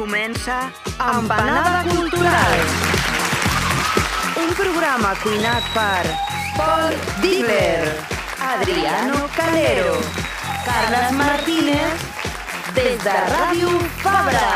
[0.00, 2.52] comença Empanada Cultural.
[4.40, 6.08] Un programa cuinat per
[6.56, 7.84] Paul Diver,
[8.40, 9.92] Adriano Calero,
[10.64, 11.92] Carles Martínez,
[12.72, 14.48] des de Ràdio Fabra.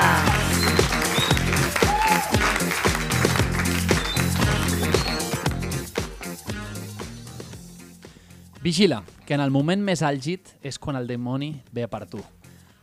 [8.63, 12.25] Vigila, que en el moment més àlgid és quan el dimoni ve per tu.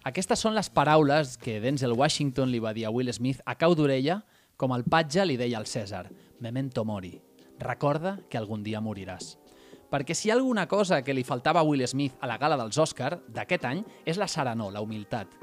[0.01, 3.75] Aquestes són les paraules que Denzel Washington li va dir a Will Smith a cau
[3.77, 4.23] d'orella,
[4.57, 6.07] com el patge li deia al César,
[6.41, 7.11] memento mori,
[7.61, 9.35] recorda que algun dia moriràs.
[9.93, 12.57] Perquè si hi ha alguna cosa que li faltava a Will Smith a la gala
[12.57, 15.35] dels Oscar d'aquest any és la serenor, la humilitat,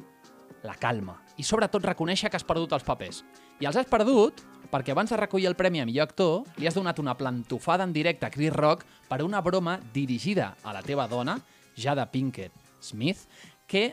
[0.66, 3.22] la calma i sobretot reconèixer que has perdut els papers.
[3.62, 6.74] I els has perdut perquè abans de recollir el premi a millor actor li has
[6.74, 11.06] donat una plantofada en directe a Chris Rock per una broma dirigida a la teva
[11.06, 11.38] dona,
[11.78, 12.50] Jada Pinkett
[12.82, 13.28] Smith,
[13.68, 13.92] que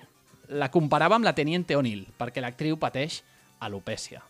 [0.49, 3.21] la comparava amb la Teniente O'Neill, perquè l'actriu pateix
[3.59, 4.23] alopècia.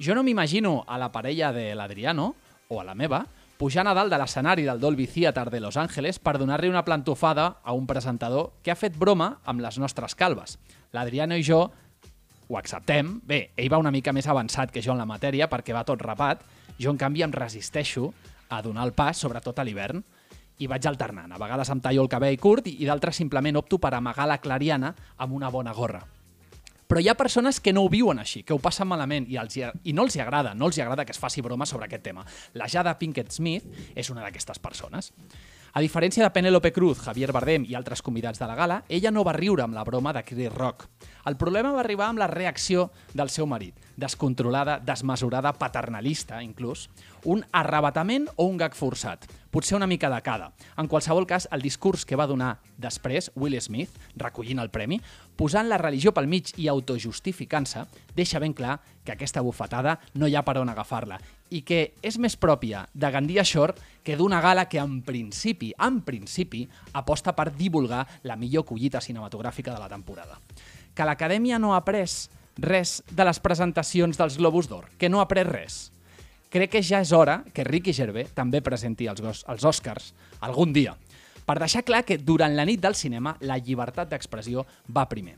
[0.00, 2.34] Jo no m'imagino a la parella de l'Adriano,
[2.70, 3.24] o a la meva,
[3.58, 7.58] pujant a dalt de l'escenari del Dolby Theatre de Los Angeles per donar-li una plantofada
[7.62, 10.56] a un presentador que ha fet broma amb les nostres calves.
[10.96, 11.66] L'Adriano i jo
[12.48, 13.18] ho acceptem.
[13.26, 16.00] Bé, ell va una mica més avançat que jo en la matèria perquè va tot
[16.00, 16.40] rapat.
[16.80, 18.14] Jo, en canvi, em resisteixo
[18.48, 20.00] a donar el pas, sobretot a l'hivern,
[20.60, 21.32] i vaig alternant.
[21.32, 24.38] A vegades em tallo el cabell curt i, i d'altres simplement opto per amagar la
[24.38, 26.02] clariana amb una bona gorra.
[26.90, 29.54] Però hi ha persones que no ho viuen així, que ho passen malament i, els,
[29.60, 32.02] i no els hi agrada, no els hi agrada que es faci broma sobre aquest
[32.02, 32.24] tema.
[32.58, 35.12] La Jada Pinkett Smith és una d'aquestes persones.
[35.72, 39.22] A diferència de Penélope Cruz, Javier Bardem i altres convidats de la gala, ella no
[39.22, 40.88] va riure amb la broma de Chris Rock.
[41.30, 46.88] El problema va arribar amb la reacció del seu marit, descontrolada, desmesurada, paternalista, inclús,
[47.22, 50.50] un arrabatament o un gag forçat, potser una mica de cada.
[50.76, 54.98] En qualsevol cas, el discurs que va donar després Will Smith, recollint el premi,
[55.36, 60.34] posant la religió pel mig i autojustificant-se, deixa ben clar que aquesta bufetada no hi
[60.34, 61.20] ha per on agafar-la
[61.50, 66.00] i que és més pròpia de Gandia Shore que d'una gala que en principi, en
[66.06, 70.38] principi, aposta per divulgar la millor collita cinematogràfica de la temporada.
[70.94, 72.06] Que l'Acadèmia no ha après
[72.60, 75.90] res de les presentacions dels Globus d'Or, que no ha après res.
[76.50, 80.96] Crec que ja és hora que Ricky Gervais també presenti els, els Oscars algun dia,
[81.46, 85.36] per deixar clar que durant la nit del cinema la llibertat d'expressió va primer.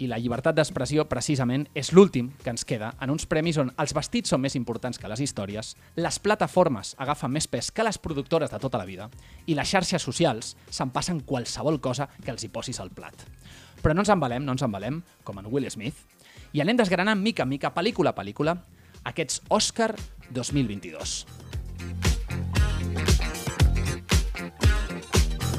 [0.00, 3.92] I la llibertat d'expressió, precisament, és l'últim que ens queda en uns premis on els
[3.92, 8.48] vestits són més importants que les històries, les plataformes agafen més pes que les productores
[8.50, 9.10] de tota la vida
[9.44, 13.26] i les xarxes socials se'n passen qualsevol cosa que els hi posis al plat.
[13.84, 16.00] Però no ens embalem, no ens embalem, com en Will Smith,
[16.56, 18.56] i anem desgranant mica en mica, pel·lícula a pel·lícula,
[19.04, 19.92] aquests Oscar
[20.32, 22.09] 2022.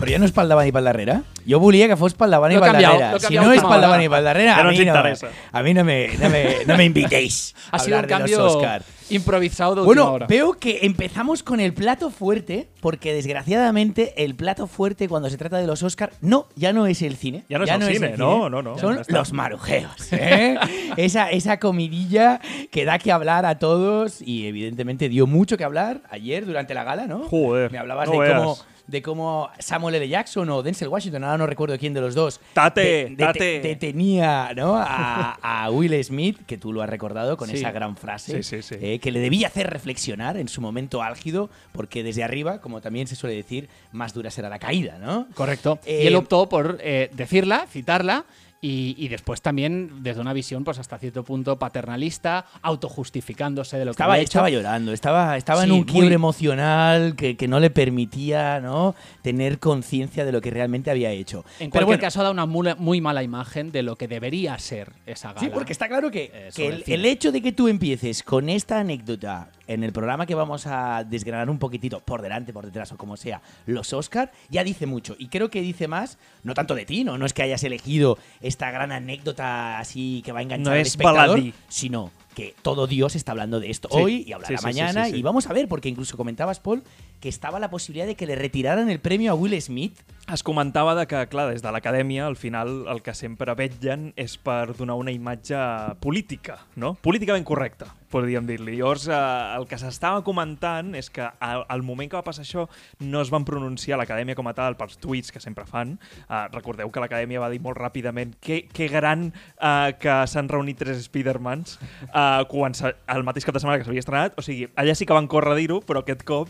[0.02, 1.20] Però ja no és pel davant i pel darrere?
[1.48, 3.12] Jo volia que fos pel davant i Lo pel darrere.
[3.14, 4.78] lo Si no a és última pel davant i pel darrere, Ja a no mi
[4.78, 5.28] ens no, interessa.
[5.52, 8.30] a mi no me, no me, no me invitéis a Ha sido un hablar de
[8.36, 8.84] los cambio Oscar.
[9.10, 10.28] improvisado de última Bueno, hora.
[10.28, 15.58] veo que empezamos con el plato fuerte, porque desgraciadamente el plato fuerte cuando se trata
[15.58, 17.44] de los Oscar, no, ya no es el cine.
[17.50, 18.78] Ya no es el cine, no, no, no.
[18.78, 19.18] Son Ya está.
[19.18, 20.12] los marujeos.
[20.14, 20.58] ¿eh?
[20.98, 22.40] esa, esa comidilla
[22.72, 26.84] que da que hablar a todos y evidentemente dio mucho que hablar ayer durante la
[26.84, 27.20] gala, ¿no?
[27.30, 28.66] Joder, Me hablabas no de veas.
[28.92, 30.08] De cómo Samuel L.
[30.10, 33.60] Jackson o Denzel Washington, ahora no recuerdo quién de los dos, Tate, de- de- tate.
[33.62, 34.76] detenía ¿no?
[34.78, 35.32] a,
[35.66, 37.56] a Will Smith, que tú lo has recordado con Sí.
[37.58, 38.76] esa gran frase, Sí, sí, sí.
[38.82, 43.08] eh, que le debía hacer reflexionar en su momento álgido, porque desde arriba, como también
[43.08, 45.28] se suele decir, más dura será la caída, ¿no?
[45.34, 45.80] Correcto.
[45.86, 48.26] Eh, y él optó por eh, decirla, citarla.
[48.64, 53.94] Y, y después también desde una visión pues hasta cierto punto paternalista, autojustificándose de lo
[53.96, 54.24] que había hecho.
[54.26, 58.94] estaba llorando, estaba, estaba en un quiebre muy- emocional que, que no le permitía ¿no?
[59.24, 61.40] tener conciencia de lo que realmente había hecho.
[61.60, 64.58] En Pero cualquier bueno, caso da una muy, muy mala imagen de lo que debería
[64.60, 65.40] ser esa gala.
[65.40, 68.80] Sí, porque está claro que, eh, que el hecho de que tú empieces con esta
[68.80, 72.98] anécdota en el programa que vamos a desgranar un poquitito por delante, por detrás o
[72.98, 75.16] como sea, los Oscar, ya dice mucho.
[75.18, 78.18] Y creo que dice más, no tanto de ti, no, no es que hayas elegido
[78.42, 81.54] esta gran anécdota así que va a enganchar No al es espectador, baladí.
[81.70, 84.66] sino que todo Dios está hablando de esto Sí, hoy y hablará sí, sí, sí,
[84.66, 85.10] mañana.
[85.10, 86.84] Y vamos a ver, porque incluso comentabas, Paul,
[87.22, 90.02] que estaba la posibilidad de que le retiraran el premio a Will Smith.
[90.32, 94.38] Es comentava de que, clar, des de l'acadèmia, al final el que sempre vetllen és
[94.40, 95.58] per donar una imatge
[96.00, 96.94] política, no?
[97.04, 98.78] Políticament correcta, podríem dir-li.
[98.78, 99.18] Llavors, eh,
[99.58, 102.68] el que s'estava comentant és que al, al moment que va passar això
[103.02, 105.98] no es van pronunciar l'acadèmia com a tal pels tuits que sempre fan.
[106.30, 110.80] Eh, recordeu que l'acadèmia va dir molt ràpidament que, que gran eh, que s'han reunit
[110.80, 111.78] tres Spidermans
[112.08, 114.38] eh, quan el mateix cap de setmana que s'havia estrenat.
[114.40, 116.48] O sigui, allà sí que van córrer a dir-ho, però aquest cop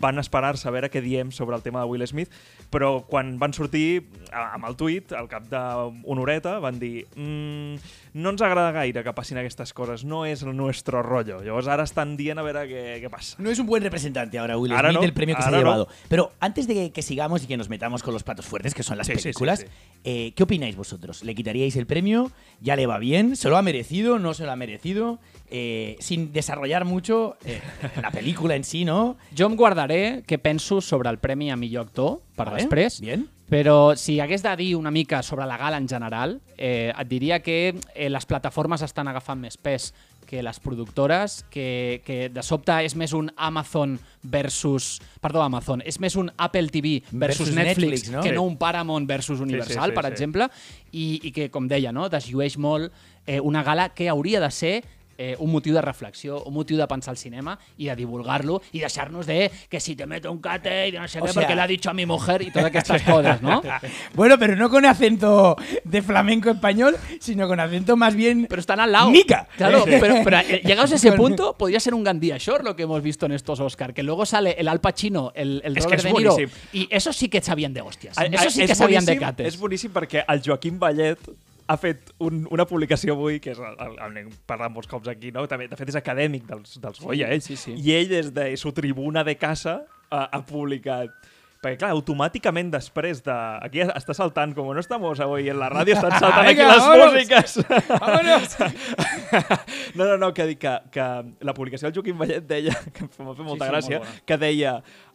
[0.00, 2.30] van esperar-se a veure què diem sobre el tema de Will Smith,
[2.70, 7.76] però quan van sortir a- amb el tuit, al cap d'una horeta, van dir mm,
[8.14, 11.40] no ens agrada gaire que passin aquestes coses, no és el nuestro rollo.
[11.42, 13.36] Llavors ara estan dient a veure què, què passa.
[13.42, 15.50] No es un buen representante ahora Will Ahora Smith no, del premio que se ha
[15.50, 15.66] ahora no.
[15.66, 15.88] llevado.
[16.08, 18.98] Pero antes de que sigamos y que nos metamos con los platos fuertes, que son
[18.98, 19.66] las Sí, sí, sí, películas, sí.
[20.04, 21.24] eh, ¿qué opináis vosotros?
[21.24, 22.30] ¿Le quitaríais el premio?
[22.60, 23.36] ¿Ya le va bien?
[23.36, 24.18] ¿Se lo ha merecido?
[24.18, 25.18] ¿No se lo ha merecido?
[25.50, 27.60] Eh, sin desarrollar mucho eh,
[28.00, 29.16] la película en sí, ¿no?
[29.36, 33.00] Jo em guardaré què penso sobre el Premi a millor actor per Vale, després.
[33.00, 33.28] bien.
[33.50, 37.40] Però si hagués de dir una mica sobre la gala en general, eh, et diria
[37.42, 39.92] que eh, les plataformes estan agafant més pes
[40.24, 45.02] que les productores, que, que de sobte és més un Amazon versus...
[45.20, 45.82] Perdó, Amazon.
[45.84, 48.22] És més un Apple TV versus, Versus Netflix, Netflix, no?
[48.22, 48.34] que Sí.
[48.34, 50.10] no un Paramount versus Universal, sí, per sí.
[50.10, 50.48] exemple,
[50.92, 52.90] i, i que, com deia, no, desllueix molt
[53.26, 54.74] eh, una gala que hauria de ser
[55.18, 58.80] eh, un motiu de reflexió, un motiu de pensar el cinema i de divulgar-lo i
[58.80, 61.42] deixar-nos de que si te meto un cate i de no sé O què sea-
[61.42, 63.62] perquè l'ha dicho a mi mujer i totes aquestes coses, no?
[64.14, 68.46] Bueno, pero no con acento de flamenco español, sino con acento más bien...
[68.48, 69.10] Pero están al lado.
[69.10, 69.48] Nica.
[69.56, 72.82] Claro, pero, pero, eh, llegados a ese punto, podría ser un Gandía Shore lo que
[72.84, 75.96] hemos visto en estos Oscar, que luego sale el Al Pacino, el, el Es que
[75.96, 76.60] Robert es De Niro, buenísimo.
[76.72, 78.16] y eso sí que sabían de hostias.
[78.18, 79.46] Ah, Eso sí que sabían de boníssim- cates.
[79.54, 81.18] És boníssim perquè el Joaquim Vallet
[81.66, 85.08] ha fet un, una publicació avui, que és el, el, el n'hem parlat molts cops
[85.12, 85.46] aquí, no?
[85.50, 87.44] També, de fet, és acadèmic dels, dels Goya, ell.
[87.44, 87.76] sí, sí.
[87.78, 89.80] I ell, des de su tribuna de casa,
[90.10, 91.14] ha, ha publicat
[91.64, 93.34] perquè, clar, automàticament després de...
[93.64, 97.58] Aquí està saltant, com no estamos avui en la ràdio, estan saltant aquí les músiques.
[97.88, 98.58] ¡Vámonos!
[99.94, 101.04] No, no, no, que dic que, que
[101.46, 104.14] la publicació del Joaquim Vallet deia, que m'ha fet molta sí, gràcia, bona.
[104.26, 104.72] que deia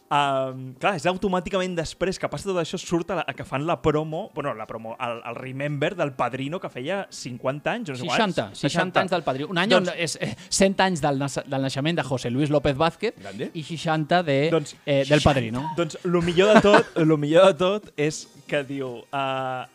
[0.10, 3.68] Um, clar, és automàticament després que passa tot això surt a la, a que fan
[3.68, 7.96] la promo, bueno, la promo, el, el Remember del Padrino que feia 50 anys, no
[8.00, 8.16] sé 60,
[8.48, 8.64] quants.
[8.64, 9.46] 60 anys del Padrí.
[9.46, 12.74] Un any Doncs- on és eh, 100 anys del, del naixement de José Luis López
[12.80, 13.52] Vázquez Grande.
[13.54, 15.68] i 60 de, Doncs, eh, del Padrino.
[15.78, 19.70] Doncs el millor de tot, lo millor de tot és que diu uh,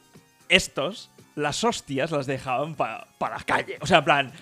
[0.48, 3.78] estos, las hostias las dejaban para pa la calle.
[3.80, 4.32] O sea, en plan,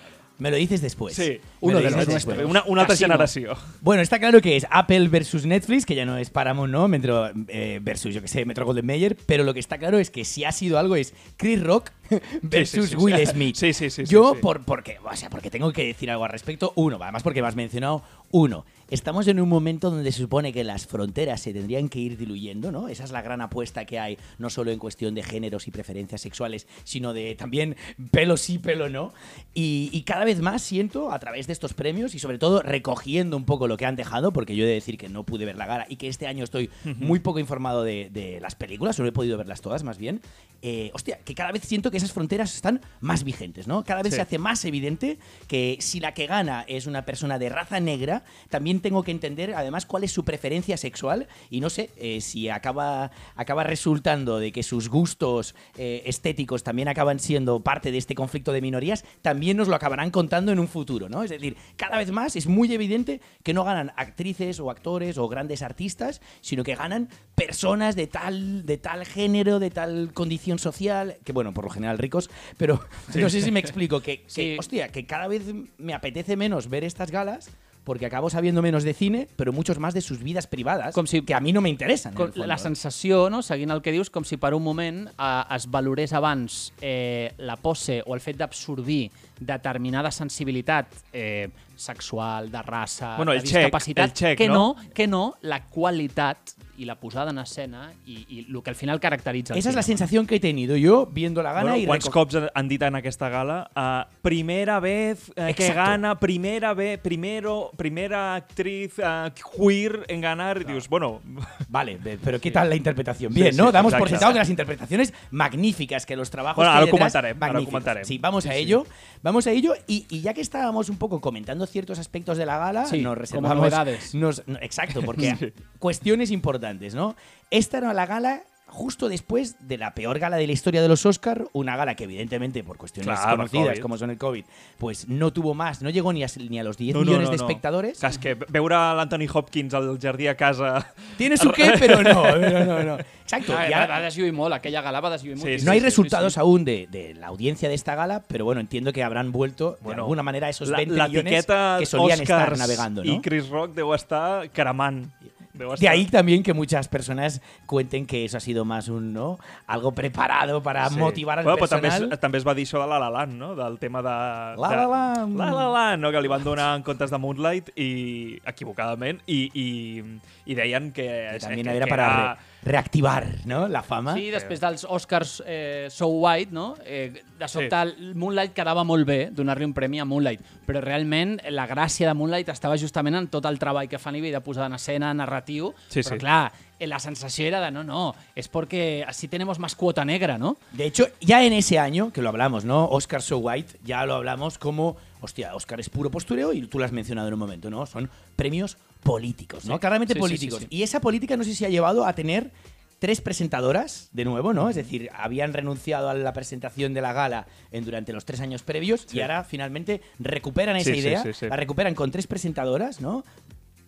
[0.43, 1.15] Me lo dices después.
[1.15, 2.25] sí, uno de los después.
[2.25, 2.49] nuestros.
[2.49, 3.07] una, una Casino.
[3.07, 3.55] generació.
[3.79, 6.89] Bueno, está claro que es Apple versus Netflix, que ya no es Paramount, ¿no?
[6.89, 9.15] Metro, eh, versus, yo que sé, Metro Golden Mayer.
[9.25, 11.91] Pero lo que está claro es que si ha sido algo es Chris Rock
[12.41, 12.95] versus sí, sí.
[12.97, 13.55] Will Smith.
[13.55, 14.35] Sí, sí, sí, Yo.
[14.41, 16.73] Por, porque, o sea, porque tengo que decir algo al respecto.
[16.75, 18.03] Uno, además porque me has mencionado.
[18.35, 22.17] Uno, estamos en un momento donde se supone que las fronteras se tendrían que ir
[22.17, 22.87] diluyendo, ¿no?
[22.87, 26.21] Esa es la gran apuesta que hay, no solo en cuestión de géneros y preferencias
[26.21, 27.75] sexuales, sino de también
[28.09, 29.13] pelo sí, pelo no.
[29.53, 33.37] Y, y cada vez más siento, a través de estos premios y sobre todo recogiendo
[33.37, 35.55] un poco lo que han dejado, porque yo he de decir que no pude ver
[35.55, 39.09] la gala y que este año estoy muy poco informado de, de las películas, solo
[39.09, 40.21] he podido verlas todas más bien.
[40.63, 43.83] Eh, hostia, que cada vez siento que esas fronteras están más vigentes, ¿no?
[43.83, 44.15] Cada vez Sí.
[44.15, 48.22] se hace más evidente que si la que gana es una persona de raza negra,
[48.49, 52.49] también tengo que entender además cuál es su preferencia sexual y no sé eh, si
[52.49, 58.15] acaba, acaba resultando de que sus gustos eh, estéticos también acaban siendo parte de este
[58.15, 61.23] conflicto de minorías, también nos lo acabarán contando en un futuro, ¿no?
[61.23, 65.27] Es decir, cada vez más es muy evidente que no ganan actrices o actores o
[65.27, 71.17] grandes artistas, sino que ganan personas de tal, de tal género, de tal condición social,
[71.23, 72.83] que bueno, por lo general ricos, pero
[73.15, 74.55] no sé si me explico, que, que, Sí.
[74.59, 75.43] hostia, que cada vez
[75.77, 77.49] me apetece menos ver estas galas
[77.83, 81.21] porque acabo sabiendo menos de cine, pero muchos más de sus vidas privadas, Com si-
[81.23, 82.13] que a mí no me interesan.
[82.13, 82.59] en Com, fondo, la ¿eh?
[82.59, 86.71] sensació, no, seguint el que dius, com si per un moment eh, es valorés abans
[86.81, 93.39] eh, la pose o el fet d'absorbir determinada sensibilitat eh, sexual, de raça, Bueno, de
[93.41, 94.75] discapacitat, el check, que no?
[94.93, 96.37] que no la qualitat
[96.77, 99.75] i la posada en escena i, i el que al final caracteritza el Esa es
[99.75, 102.67] la sensación que he tenido yo viendo la gana Bueno, y quants reco- cops han-
[102.67, 108.97] dit en aquesta gala uh, primera vez eh, que gana, primera vez, primero, primera actriz
[108.99, 111.21] uh, queer en ganar, y dius, bueno,
[111.69, 113.31] Vale, pero ¿qué tal la interpretación?
[113.33, 113.71] Sí, Bien, sí, ¿no?
[113.71, 116.93] Damos por sentado que las interpretaciones magníficas, que los trabajos Bueno, que ara hay ho
[116.93, 117.71] detrás, comentarem, ara ho magníficos.
[117.71, 118.05] comentarem.
[118.05, 118.61] Sí, vamos a Sí, sí.
[118.63, 118.85] ello.
[119.21, 119.73] Vamos a ello.
[119.87, 123.11] Y, y ya que estábamos un poco comentando ciertos aspectos de la gala, Sí, nos
[123.11, 123.57] como reservamos.
[123.57, 124.15] novedades.
[124.15, 127.15] nos- no, exacto, porque cuestiones importantes, ¿no?
[127.51, 131.05] Esta era la gala justo después de la peor gala de la historia de los
[131.05, 134.43] Oscar, una gala que evidentemente por cuestiones Clar, per conocidas como son el COVID,
[134.79, 137.31] pues no tuvo más, no llegó ni a, ni a los 10 no, millones no,
[137.31, 137.43] de no.
[137.43, 137.99] espectadores.
[137.99, 140.91] Clar, és que veure l'Anthony Hopkins al jardí a casa...
[141.17, 142.97] Tiene su qué, pero no, pero no, no.
[143.23, 143.53] Exacto.
[143.55, 146.33] Ah, y va, ahora- va deslluir molt, aquella gala va Sí, sí, no hay resultados
[146.33, 146.39] sí.
[146.39, 149.83] aún de, de la audiencia de esta gala, pero bueno, entiendo que habrán vuelto de
[149.83, 153.15] Bueno, alguna manera esos la, 20 la millones etiqueta que solían estar Oscars navegando, i
[153.15, 153.21] ¿no?
[153.21, 155.07] Chris Rock deu estar cremant.
[155.53, 159.37] De ahí también que muchas personas cuenten que eso ha sido más un, ¿no?
[159.67, 160.97] Algo preparado para Sí.
[160.97, 162.13] motivar al bueno, però també personal.
[162.13, 163.55] es, també es va dir això de La La Land, no?
[163.55, 164.09] Del tema de...
[164.09, 165.37] La de, La Land.
[165.37, 166.11] La La Land, no?
[166.11, 170.03] Que li van donar en comptes de Moonlight i equivocadament i, i,
[170.45, 171.05] i deien que...
[171.05, 173.67] Que també que, era que para era, reactivar ¿no?
[173.67, 174.13] la fama.
[174.15, 176.75] Sí, després dels Oscars eh, So White, no?
[176.85, 178.11] Eh, de sobte Sí.
[178.15, 182.49] Moonlight quedava molt bé donar-li un premi a Moonlight, però realment la gràcia de Moonlight
[182.53, 186.01] estava justament en tot el treball que fan nivell de posada en escena, narratiu, Sí,
[186.01, 186.19] però sí.
[186.21, 190.37] clar, eh, la sensació era de no, no, és perquè así tenemos más cuota negra,
[190.37, 190.57] ¿no?
[190.71, 192.85] De hecho, ya en ese año, que lo hablamos, ¿no?
[192.85, 196.85] Oscar So White, ya lo hablamos como, hostia, Oscar es puro postureo y tú lo
[196.85, 197.85] has mencionado en un momento, ¿no?
[197.85, 199.75] Son premios políticos, ¿no?
[199.75, 199.79] Sí.
[199.79, 200.59] Claramente Sí, políticos.
[200.61, 200.67] sí.
[200.69, 202.51] Y esa política no sé si ha llevado a tener
[202.99, 204.69] tres presentadoras de nuevo, ¿no?
[204.69, 208.63] Es decir, habían renunciado a la presentación de la gala en, durante los tres años
[208.63, 213.25] previos y ahora finalmente recuperan esa idea, la recuperan con tres presentadoras, ¿no?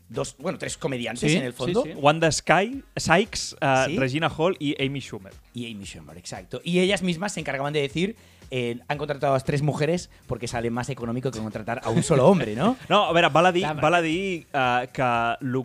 [0.08, 1.84] Dos, bueno, tres comediantes en el fondo.
[1.96, 3.98] Wanda Sky, Sykes, uh, Sí.
[3.98, 5.34] Regina Hall y Amy Schumer.
[5.54, 6.62] y Amy Schumer, exacto.
[6.64, 8.16] Y ellas mismas se encargaban de decir,
[8.52, 12.28] eh, han contratado a tres mujeres porque sale más económico que contratar a un solo
[12.28, 12.78] hombre, ¿no?
[12.90, 15.64] No, a veure, val a dir, val a dir uh, que lo,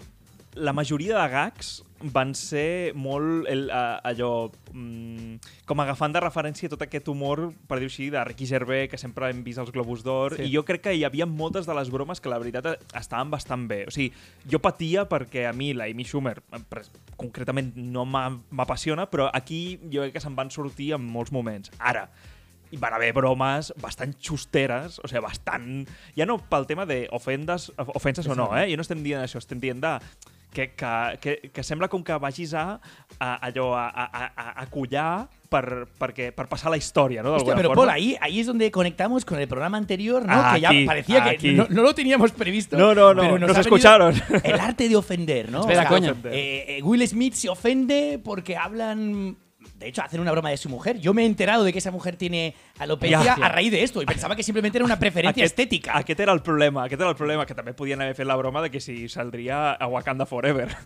[0.55, 5.35] la majoria de gags van ser molt el, uh, allò mm,
[5.69, 9.29] com agafant de referència tot aquest humor, per dir-ho així, de Ricky Gervais, que sempre
[9.29, 10.47] hem vist als Globus d'Or, Sí.
[10.49, 13.29] i jo crec que hi havia moltes de les bromes que la veritat eh, estaven
[13.31, 13.83] bastant bé.
[13.87, 14.15] O sigui,
[14.49, 16.39] jo patia perquè a mi la Amy Schumer
[17.21, 21.69] concretament no m'apassiona, però aquí jo crec que se'n van sortir en molts moments.
[21.79, 22.09] Ara,
[22.71, 25.89] hi van haver bromes bastant xusteres, o sigui, bastant...
[26.17, 28.69] Ja no pel tema de ofendes, ofenses o no, eh?
[28.71, 29.97] Jo no estem dient això, estem dient de
[30.50, 32.81] que, que, que, que sembla com que vagis a,
[33.19, 37.37] a allò a, a, a, a collar per, perquè, per passar la història, no?
[37.39, 37.83] Hostia, pero forma.
[37.83, 40.35] Paul, ahí, ahí es donde conectamos con el programa anterior, ¿no?
[40.35, 41.37] que Aquí, ya parecía aquí.
[41.50, 42.77] que no, no lo teníamos previsto.
[42.77, 44.15] No, no, no, pero nos venido escucharon.
[44.43, 45.61] El arte de ofender, ¿no?
[45.61, 46.17] Espera, coño.
[46.25, 49.37] eh, eh, Will Smith se ofende porque hablan...
[49.81, 51.01] De hecho, hacen una broma de su mujer.
[51.01, 53.35] Yo me he enterado de que esa mujer tiene alopecia Ya.
[53.35, 55.97] a raíz de esto y pensaba que simplemente era una preferencia Aquest- estética.
[55.99, 58.63] Aquest era el problema, aquest era el problema, que també podien haver fet la broma
[58.63, 60.69] de que si saldria a Wakanda Forever.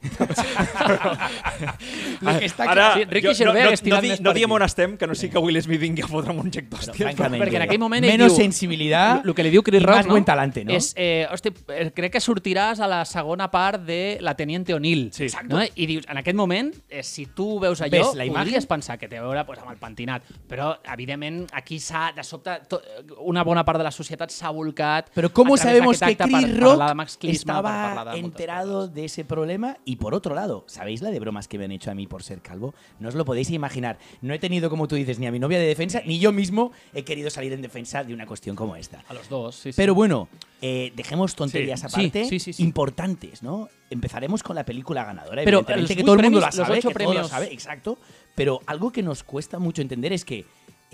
[2.20, 4.96] Lo que está Ara, Sí, Ricky jo, no, no, no, di, no diem on estem,
[4.96, 7.78] que no sigui que Will Smith vingui a fotre'm un xec francamente, Perquè en aquell
[7.82, 10.12] moment menos diu- sensibilidad El que li diu Chris Rock, más no?
[10.12, 10.72] buen talante, ¿no?
[10.72, 15.10] És, eh, hosti, eh, crec que sortiràs a la segona part de La Teniente O'Neill.
[15.12, 15.26] Sí.
[15.48, 15.62] no?
[15.62, 18.68] I dius, en aquest moment, eh, si tu veus allò, Ves la podries imatge?
[18.68, 20.22] pensar que té a veure pues, amb el pentinat.
[20.48, 22.80] Però, evidentment, aquí s'ha, de sobte, to,
[23.20, 26.58] una bona part de la societat s'ha volcat Pero ¿cómo a través sabemos que Chris
[26.58, 26.80] Rock
[27.24, 29.76] estaba de enterado de ese problema?
[29.84, 32.22] Y por otro lado, ¿sabéis la de bromas que me han hecho a mí por
[32.22, 32.74] ser calvo?
[32.98, 33.98] No os lo podéis imaginar.
[34.22, 36.72] No he tenido, como tú dices, ni a mi novia de defensa, ni yo mismo
[36.94, 39.04] he querido salir en defensa de una cuestión como esta.
[39.08, 39.76] A los dos, sí, sí.
[39.76, 40.28] Pero bueno,
[40.62, 42.62] eh, dejemos tonterías Sí, aparte, sí, sí, sí.
[42.62, 43.68] importantes, ¿no?
[43.90, 46.66] Empezaremos con la película ganadora, Pero evidentemente, los que todo el mundo la premios- los
[46.66, 47.98] sabe, ocho que todo lo sabe, exacto.
[48.34, 50.44] Pero algo que nos cuesta mucho entender es que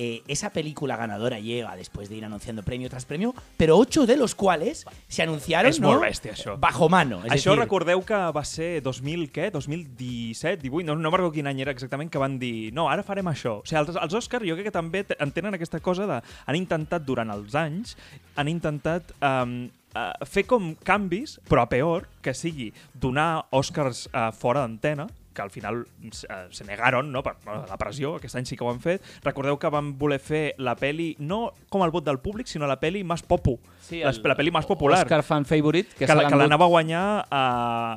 [0.02, 4.16] eh, esa película ganadora llega después de ir anunciando premio tras premio, pero ocho de
[4.16, 5.88] los cuales se anunciaron És ¿no?
[5.92, 6.56] molt bèstia, això.
[6.58, 7.18] bajo mano.
[7.26, 9.50] Es Això decir, recordeu que va ser 2000, què?
[9.52, 13.28] 2017, 18, no, no recordo quin any era exactament, que van dir no, ara farem
[13.28, 13.58] això.
[13.60, 16.20] O sigui, els, els Oscars jo crec que també te- en tenen aquesta cosa de...
[16.46, 17.96] Han intentat durant els anys,
[18.40, 24.30] han intentat um, uh, fer com canvis, però a peor, que sigui donar Oscars uh,
[24.32, 26.10] fora d'antena, que al final uh,
[26.50, 27.22] se negaron no?
[27.22, 29.02] per bueno, la pressió, aquest any sí que ho han fet.
[29.22, 32.80] Recordeu que van voler fer la peli no com el vot del públic, sinó la
[32.80, 33.58] peli més popu,
[33.90, 36.64] Sí, la, el la peli més popular, Oscar Fan Favorite, que, que, la- que l'anava
[36.66, 37.44] a guanyar a,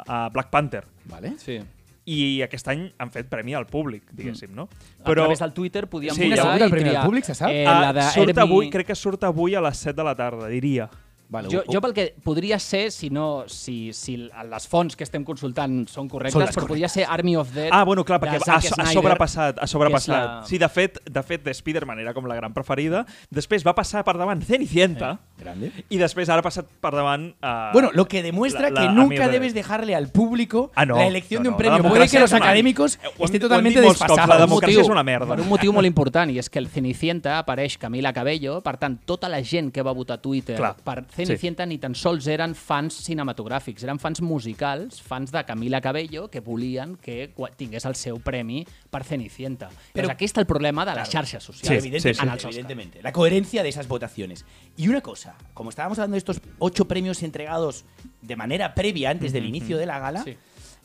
[0.08, 0.86] a Black Panther.
[1.06, 1.36] ¿Vale?
[1.38, 1.60] Sí.
[2.06, 4.66] I aquest any han fet premi al públic, diguéssim, no?
[5.06, 7.50] Però, a través del Twitter podíem Sí, ha hagut el premi al públic, se sap?
[7.50, 10.04] Eh, ah, la de surt Herbie- avui, crec que surt avui a les 7 de
[10.04, 10.90] la tarda, diria.
[11.34, 15.24] Vale, Jo, jo pel que podria ser, si no, si, si les fonts que estem
[15.26, 18.60] consultant són correctes, Són però podria ser Army of Dead Ah, bueno, clar, perquè ha,
[18.62, 19.58] ha sobrepassat.
[19.60, 20.16] Ha sobrepassat.
[20.16, 23.06] que la- Sí, de fet, de fet, de Spider-Man era com la gran preferida.
[23.32, 25.20] Després va passar per davant Cenicienta.
[25.40, 25.72] Grande.
[25.90, 27.32] I després ara ha passat per davant...
[27.42, 30.72] Uh, Bueno, lo que demuestra la- que la nunca Amiga de- debes dejarle al público
[30.76, 30.96] Ah, no.
[30.98, 31.90] la elección No, de un no, premio.
[31.90, 34.28] Puede que los académicos Eh, estén totalmente desfasados.
[34.28, 35.36] la democràcia motiu- és una merda.
[35.36, 39.00] Per un motiu molt important, i és que el Cenicienta apareix Camila Cabello, per tant,
[39.06, 41.23] tota la gent que va votar a Twitter Clar, per Cenicienta
[41.66, 46.96] ni tan sols eren fans cinematogràfics, eren fans musicals, fans de Camila Cabello, que volien
[46.98, 49.70] que tingués el seu premi per Cenicienta.
[49.94, 51.84] Però Però- aquí està el problema de les xarxes Sí, socials.
[51.84, 52.56] evidentemente, en els Oscars.
[52.56, 53.02] evidentemente.
[53.04, 54.46] La coherencia de esas votaciones.
[54.78, 57.86] Y una cosa, como estábamos hablando de estos ocho premios entregados
[58.22, 60.36] de manera previa antes del inicio de la gala, Sí.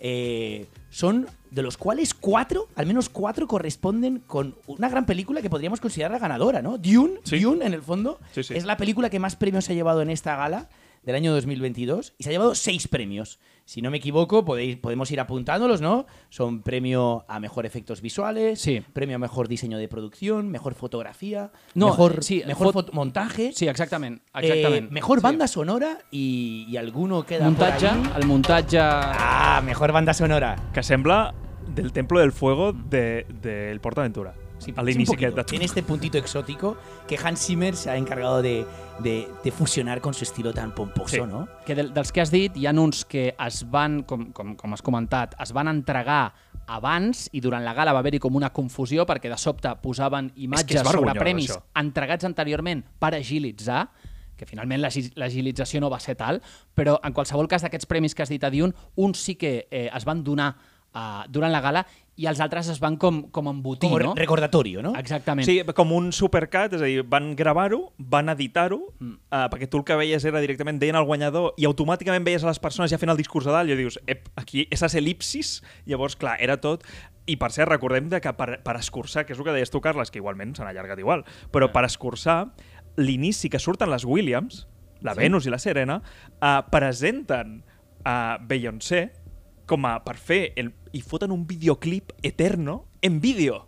[0.00, 5.50] eh, son de los cuales cuatro, al menos cuatro, corresponden con una gran película que
[5.50, 6.78] podríamos considerar la ganadora, ¿no?
[6.78, 7.40] Dune, Sí.
[7.40, 8.54] Dune en el fondo, Sí, sí.
[8.54, 10.68] es la película que más premios ha llevado en esta gala
[11.04, 13.38] del año 2022 y se ha llevado seis premios.
[13.68, 16.06] Si no me equivoco, podéis, podemos ir apuntándolos, ¿no?
[16.30, 18.82] Son premio a mejor efectos visuales, Sí.
[18.94, 23.52] premio a mejor diseño de producción, mejor fotografía, No, mejor, sí, mejor fot- foto- montaje,
[23.52, 24.22] Sí, exactament.
[24.22, 24.90] eh, exactament.
[24.90, 25.22] mejor Sí.
[25.22, 28.02] banda sonora y, y alguno queda por Muntatge, ahí.
[28.16, 28.78] el muntatge...
[28.80, 30.56] Ah, mejor banda sonora.
[30.72, 31.34] Que sembla
[31.74, 34.32] del Templo del Fuego de, de El Portaventura.
[34.68, 35.36] Sí, a sí, l'inici un poquito.
[35.36, 38.66] de Tiene este puntito exótico que Hans Zimmer se ha encargado de,
[39.00, 41.20] de- de fusionar con su estilo tan pomposo, Sí.
[41.22, 41.48] ¿no?
[41.66, 44.72] que del, dels que has dit, hi ha uns que es van, com, com, com
[44.74, 46.34] has comentat, es van entregar
[46.66, 50.82] abans i durant la gala va haver-hi com una confusió perquè de sobte posaven imatges
[50.84, 51.62] sobre premis això.
[51.80, 53.88] entregats anteriorment per agilitzar
[54.36, 56.42] que finalment l'agi- l'agilització no va ser tal,
[56.74, 59.88] però en qualsevol cas d'aquests premis que has dit a Dune, uns sí que eh,
[59.92, 60.54] es van donar
[60.94, 61.86] eh, durant la gala
[62.18, 64.12] i els altres es van com, com embotir, Como no?
[64.14, 64.90] re- recordatorio, ¿no?
[64.98, 65.46] Exactament.
[65.46, 69.12] Sí, com un supercut, és a dir, van gravar-ho, van editar-ho, Mm.
[69.30, 72.48] uh, perquè tu el que veies era directament deien el guanyador i automàticament veies a
[72.50, 76.16] les persones ja fent el discurs de dalt i dius, ep, aquí, esas elipsis, llavors,
[76.16, 76.82] clar, era tot...
[77.28, 79.82] I per cert, recordem de que per, per escurçar, que és el que deies tu,
[79.84, 82.54] Carles, que igualment s'han allargat igual, però per escurçar,
[82.96, 84.66] l'inici que surten les Williams,
[85.04, 85.20] la Sí.
[85.20, 86.00] Venus i la Serena,
[86.40, 87.62] uh, presenten
[88.04, 89.12] a Beyoncé
[89.68, 93.66] com a per fer el, i foten un videoclip eterno en vídeo.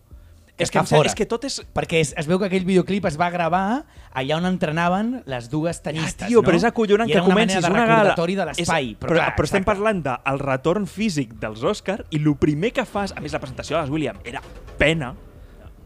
[0.56, 1.08] Que És que, fora.
[1.08, 1.54] és que tot és...
[1.72, 5.80] Perquè es, es veu que aquell videoclip es va gravar allà on entrenaven les dues
[5.80, 6.44] tenistes, Ah, tio, no?
[6.44, 8.12] però és acollonant que comencis una gala...
[8.14, 8.90] de l'espai.
[9.00, 9.70] Però, però, clar, però estem exacte.
[9.70, 13.14] parlant del retorn físic dels Òscar i el primer que fas...
[13.16, 14.42] A més, la presentació de les Williams era
[14.76, 15.14] pena,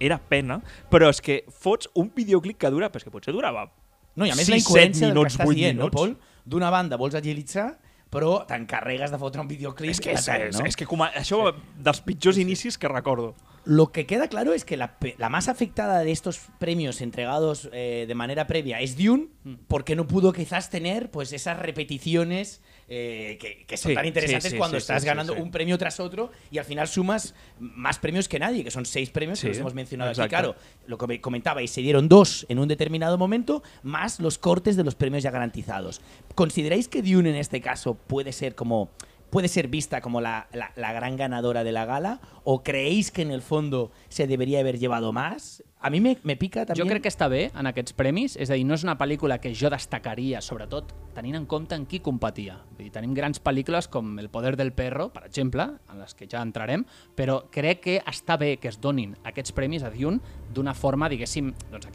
[0.02, 0.58] era pena,
[0.90, 2.90] però és que fots un videoclip que dura...
[2.90, 3.68] Però és que potser durava
[4.16, 5.94] No, i a més sis, la incoherència del que estàs dient, no, minuts.
[5.94, 6.16] Pol?
[6.44, 7.78] D'una banda vols agilitzar,
[8.14, 9.90] però t'encarregues de fotre un videoclip.
[9.96, 13.32] És que, és, és, és que com a, això dels pitjors inicis que recordo.
[13.64, 14.96] Lo que queda claro es que la,
[15.30, 19.56] más afectada de estos premios entregados eh, de manera previa es Dune, Mm.
[19.68, 24.44] porque no pudo quizás tener pues esas repeticiones eh, que, que son Sí, tan interesantes
[24.44, 28.26] sí, sí, cuando estás ganando un premio tras otro y al final sumas más premios
[28.26, 30.20] que nadie, que son seis premios que los hemos mencionado aquí.
[30.20, 30.54] exacto.
[30.54, 34.76] Claro, lo que me comentabais, se dieron dos en un determinado momento, más los cortes
[34.76, 36.00] de los premios ya garantizados.
[36.34, 38.90] ¿Consideráis que Dune en este caso puede ser como
[39.34, 42.20] puede ser vista como la, la- la gran ganadora de la gala?
[42.44, 45.62] ¿O creéis que en el fondo se debería haber llevado más?
[45.80, 46.86] A mí me, me pica también.
[46.86, 49.36] Jo crec que està bé en aquests premis, és a dir, no és una pel·lícula
[49.42, 52.60] que jo destacaria, sobretot tenint en compte en qui competia.
[52.78, 56.30] Vull dir, tenim grans pel·lícules com El poder del perro, per exemple, en les que
[56.30, 56.86] ja entrarem,
[57.18, 60.22] però crec que està bé que es donin aquests premis a Dune
[60.54, 61.90] d'una forma, diguéssim, doncs,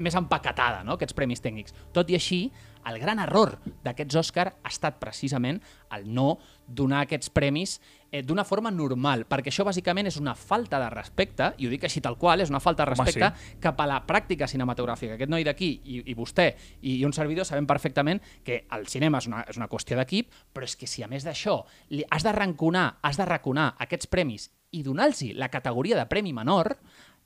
[0.00, 0.96] més empaquetada, no?
[0.96, 1.74] aquests premis tècnics.
[1.92, 2.46] Tot i així,
[2.90, 5.60] el gran error d'aquests Òscar ha estat precisament
[5.94, 7.76] el no donar aquests premis
[8.10, 11.84] eh, d'una forma normal, perquè això bàsicament és una falta de respecte, i ho dic
[11.88, 13.58] així tal qual, és una falta de Home, respecte sí.
[13.62, 15.18] cap a la pràctica cinematogràfica.
[15.18, 16.48] Aquest noi d'aquí i, i vostè
[16.80, 20.32] i, i un servidor sabem perfectament que el cinema és una, és una qüestió d'equip,
[20.54, 21.60] però és que si a més d'això
[22.10, 26.74] has d'arranconar has d'arraconar aquests premis i donar-los la categoria de premi menor,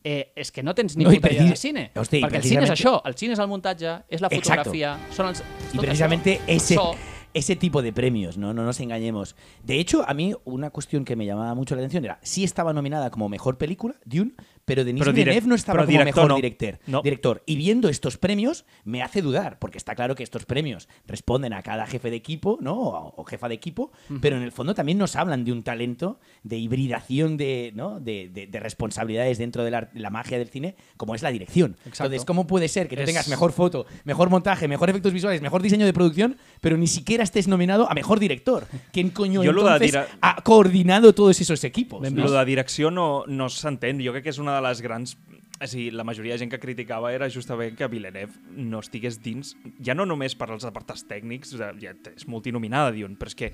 [0.04, 1.90] eh, és que no tens ni No, puta idea de cine.
[1.94, 4.40] Hosti, perquè el cine és això, el cine és el muntatge, és la Exacto.
[4.70, 5.42] fotografia, són els...
[5.74, 6.54] Y precisamente això.
[6.56, 6.94] ese, So,
[7.34, 8.54] ese tipo de premios, ¿no?
[8.54, 9.36] No nos engañemos.
[9.62, 12.72] De hecho, a mí una cuestión que me llamaba mucho la atención era, sí estaba
[12.72, 14.32] nominada como mejor película, Dune,
[14.68, 16.36] pero Denis Pero Villeneuve no estaba como director mejor no.
[16.36, 17.02] director, No.
[17.02, 17.42] director.
[17.46, 21.62] Y viendo estos premios me hace dudar, porque está claro que estos premios responden a
[21.62, 22.74] cada jefe de equipo, ¿no?
[22.78, 26.20] O, o jefa de equipo, pero en el fondo también nos hablan de un talento,
[26.44, 27.98] de hibridación de, ¿no?
[27.98, 31.72] de, de- de responsabilidades dentro de la, la magia del cine, como es la dirección.
[31.86, 32.04] Exacto.
[32.04, 35.40] Entonces, ¿cómo puede ser que tú Es- tengas mejor foto, mejor montaje, mejor efectos visuales,
[35.40, 38.66] mejor diseño de producción, pero ni siquiera estés nominado a mejor director?
[38.92, 42.02] ¿Quién coño Yo entonces ha coordinado todos esos equipos?
[42.12, 42.24] No?
[42.24, 43.98] Lo de direcció no, no s'entén.
[44.04, 45.16] Jo crec que és una de les grans...
[45.58, 49.56] A dir, la majoria de gent que criticava era justament que Villeneuve no estigués dins,
[49.82, 53.48] ja no només per als apartats tècnics, ja és multinominada, diuen, però és que,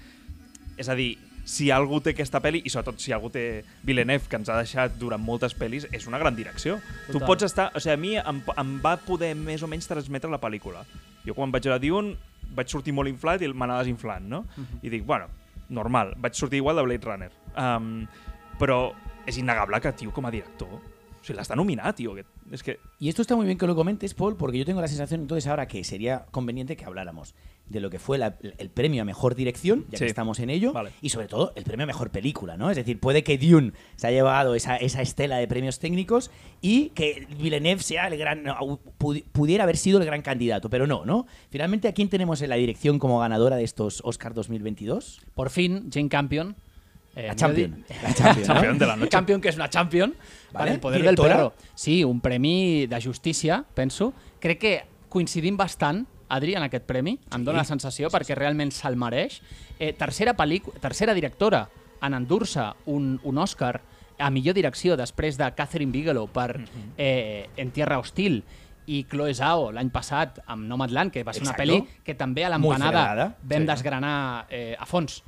[0.77, 1.15] és a dir,
[1.49, 4.99] si algú té aquesta pel·li, i sobretot si algú té Villeneuve, que ens ha deixat
[5.01, 6.77] durant moltes pel·lis, és una gran direcció.
[7.07, 7.27] Tu Total.
[7.29, 7.71] pots estar...
[7.73, 10.85] O sigui, a mi em, em va poder més o menys transmetre la pel·lícula.
[11.25, 12.17] Jo quan vaig veure Dune
[12.55, 14.45] vaig sortir molt inflat i m'anava desinflant, no?
[14.85, 15.29] I dic, bueno,
[15.69, 17.31] normal, vaig sortir igual de Blade Runner.
[17.57, 18.07] Um,
[18.61, 18.93] però
[19.27, 20.81] és innegable que, tio, com a director,
[21.25, 22.13] o sigui, l'està nominat, tio.
[22.13, 22.79] aquest- És que...
[23.01, 25.47] Y esto está muy bien que lo comentes, Paul, porque yo tengo la sensación entonces
[25.47, 27.35] ahora que sería conveniente que habláramos
[27.67, 30.05] de lo que fue la- el premio a mejor dirección, ya Sí.
[30.05, 30.91] que estamos en ello, Vale.
[31.01, 32.71] y sobre todo el premio a mejor película, ¿no?
[32.71, 36.91] Es decir, puede que Dune se haya llevado esa, esa estela de premios técnicos y
[36.91, 38.79] que Villeneuve sea el gran no,
[39.33, 41.27] pudiera haber sido el gran candidato, pero no, ¿no?
[41.49, 45.23] Finalmente, ¿a quién tenemos en la dirección como ganadora de estos Oscar 2022?
[45.35, 46.57] Por fin, Jane Campion.
[47.17, 47.85] Eh, La Champion.
[47.89, 48.55] dit- La Champion, ¿no?
[48.55, 49.09] Campion de la noche.
[49.11, 50.53] Champion, que és una Champion, Vale.
[50.53, 50.71] vale.
[50.73, 51.29] el poder Directora.
[51.29, 51.55] del perro.
[51.75, 54.13] Sí, un premi de justícia, penso.
[54.41, 57.19] Crec que coincidim bastant, Adri, en aquest premi.
[57.35, 59.41] Em dóna la sensació, perquè realment se'l mereix.
[59.79, 60.35] Eh, tercera,
[60.81, 61.69] tercera directora
[62.03, 63.81] en endur-se un, un Òscar
[64.19, 66.67] a millor direcció després de Catherine Bigelow per Mhm.
[66.97, 68.43] eh, En Tierra Hostil
[68.87, 71.73] i Chloe Zhao l'any passat amb Nomadland, que va ser una Exacto.
[71.73, 73.67] pel·li que també a l'empanada vam Sí.
[73.67, 75.23] desgranar eh, a fons.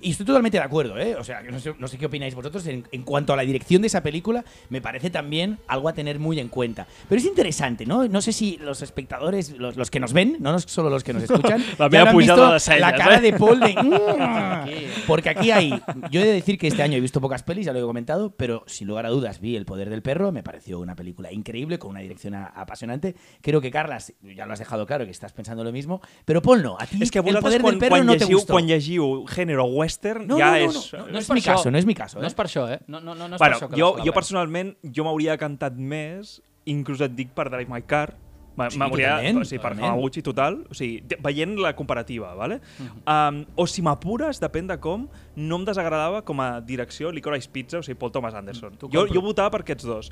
[0.00, 1.16] Y estoy totalmente de acuerdo, ¿eh?
[1.16, 2.66] O sea, no sé, no sé qué opináis vosotros.
[2.66, 6.18] En, en cuanto a la dirección de esa película, me parece también algo a tener
[6.18, 6.86] muy en cuenta.
[7.08, 8.06] Pero es interesante, ¿no?
[8.08, 11.22] No sé si los espectadores, los, los que nos ven, no solo los que nos
[11.28, 13.20] escuchan, La ya pujada visto de celles, la cara ¿eh?
[13.20, 13.74] de Paul de...
[13.82, 15.06] "Mm".
[15.06, 15.70] Porque aquí hay...
[16.10, 18.30] Yo he de decir que este año he visto pocas pelis, ya lo he comentado,
[18.30, 21.78] pero sin lugar a dudas vi El Poder del Perro, me pareció una película increíble,
[21.78, 23.14] con una dirección apasionante.
[23.40, 26.62] Creo que, Carlas, ya lo has dejado claro que estás pensando lo mismo, pero Paul
[26.62, 28.52] no, a ti És que El Poder quan, del Perro no te gustó.
[28.54, 29.87] quan llegiu género western
[30.26, 30.92] No, ja no, no, és...
[30.92, 31.56] no, no, No és és per mi això.
[31.56, 32.18] caso, no és mi caso.
[32.20, 32.30] No eh?
[32.32, 32.80] és per això, eh?
[32.86, 35.74] No, no, no, no és bueno, per això que jo, jo personalment, jo m'hauria cantat
[35.76, 38.14] més, inclús et dic per Drive My Car,
[38.58, 39.12] Ma- Sí, m'hauria...
[39.20, 39.70] totalment, o sigui, per.
[39.78, 42.56] Hamaguchi total, o sigui, veient la comparativa, ¿vale?
[42.80, 43.02] Mhm.
[43.06, 45.04] um, o si m'apures, depèn de com,
[45.36, 48.74] no em desagradava com a direcció Licorice Pizza, o sigui, Paul Thomas Anderson.
[48.76, 50.10] T'ho Jo, jo votava per aquests dos,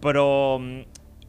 [0.00, 0.80] però mm,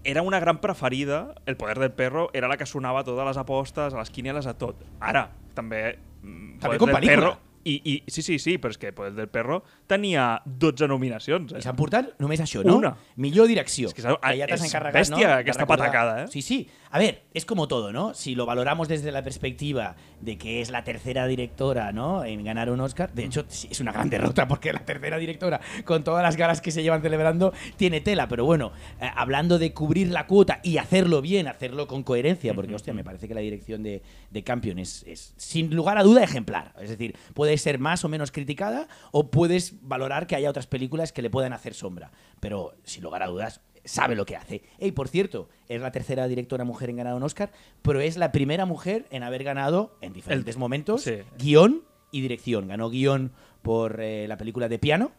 [0.06, 3.38] era una gran preferida, El poder del perro, era la que sonava a totes les
[3.38, 4.80] apostes, a les quinieles, a tot.
[5.02, 5.98] Ara, també...
[6.22, 7.16] mm, També com pel·lícula.
[7.16, 11.52] Perro, i, i, sí, sí, sí, però és que Poder del Perro tenia 12 nominacions.
[11.54, 11.62] I Eh?
[11.62, 12.78] s'han portat només això, no?
[12.78, 12.96] Una.
[13.16, 13.88] Millor direcció.
[13.88, 15.34] És que s'ha- ja t'has és encarregat, bèstia ¿no?
[15.42, 16.28] aquesta patacada, ¿eh?
[16.30, 16.68] Sí, sí.
[16.92, 18.14] A ver, es como todo, ¿no?
[18.14, 22.24] Si lo valoramos desde la perspectiva de que es la tercera directora, ¿no?
[22.24, 23.12] En ganar un Oscar.
[23.14, 26.62] De hecho, sí, es una gran derrota porque la tercera directora, con todas las galas
[26.62, 28.28] que se llevan celebrando, tiene tela.
[28.28, 32.76] Pero bueno, eh, hablando de cubrir la cuota y hacerlo bien, hacerlo con coherencia, porque,
[32.76, 36.24] hostia, me parece que la dirección de, de Campion es, es, sin lugar a duda,
[36.24, 36.74] ejemplar.
[36.80, 41.12] Es decir, puede ser más o menos criticada o puedes valorar que haya otras películas
[41.12, 42.12] que le puedan hacer sombra.
[42.40, 44.64] Pero, sin lugar a dudas, sabe lo que hace.
[44.80, 48.32] Y por cierto, es la tercera directora mujer en ganar un Oscar, pero es la
[48.32, 51.18] primera mujer en haber ganado en diferentes El- momentos sí.
[51.38, 52.68] guion y dirección.
[52.68, 55.12] Ganó guion por eh, la película de piano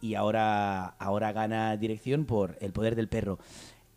[0.00, 3.38] y ahora, ahora gana dirección por El poder del perro.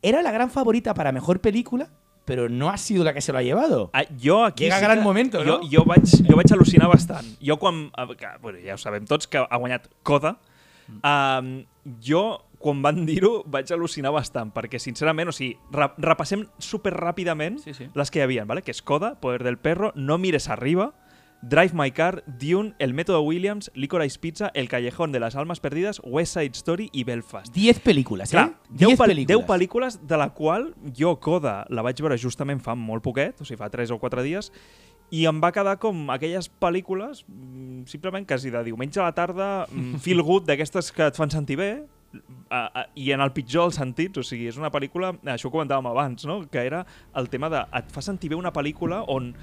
[0.02, 1.90] Era la gran favorita para mejor película,
[2.28, 3.90] pero no ha sido la que se lo ha llevado.
[3.94, 5.60] Ah, jo aquí Llega sí gran que- momento, jo, no?
[5.72, 7.26] Jo vaig, jo vaig al·lucinar bastant.
[7.42, 7.90] Jo quan...
[8.20, 10.36] Que, bueno, ja ho sabem tots, que ha guanyat Coda.
[11.04, 11.66] Um,
[12.04, 17.60] jo, quan van dir-ho, vaig al·lucinar bastant, perquè, sincerament, o sigui, re repassem super ràpidament
[17.64, 17.88] Sí, sí.
[17.94, 18.62] les que hi havia, ¿vale?
[18.64, 20.94] que és Coda, Poder del Perro, No mires arriba,
[21.42, 26.02] Drive My Car, Dune, El método Williams, Licorice Pizza, El callejón de las almas perdidas,
[26.04, 27.54] West Side Story i Belfast.
[27.54, 28.38] Diez películas, ¿eh?
[28.38, 29.46] Clar, 10, Diez pel películas.
[29.46, 33.46] 10 pel·lícules de la qual jo, Coda, la vaig veure justament fa molt poquet, o
[33.46, 34.52] sigui, fa 3 o 4 dies,
[35.14, 39.68] i em va quedar com aquelles pel·lícules, mm, simplement quasi de diumenge a la tarda,
[39.70, 41.72] mm, feel good, d'aquestes que et fan sentir bé,
[42.96, 46.26] i en el pitjor dels sentits, o sigui, és una pel·lícula, això ho comentàvem abans,
[46.26, 46.40] no?
[46.50, 46.86] que era
[47.20, 49.34] el tema de, et fa sentir bé una pel·lícula on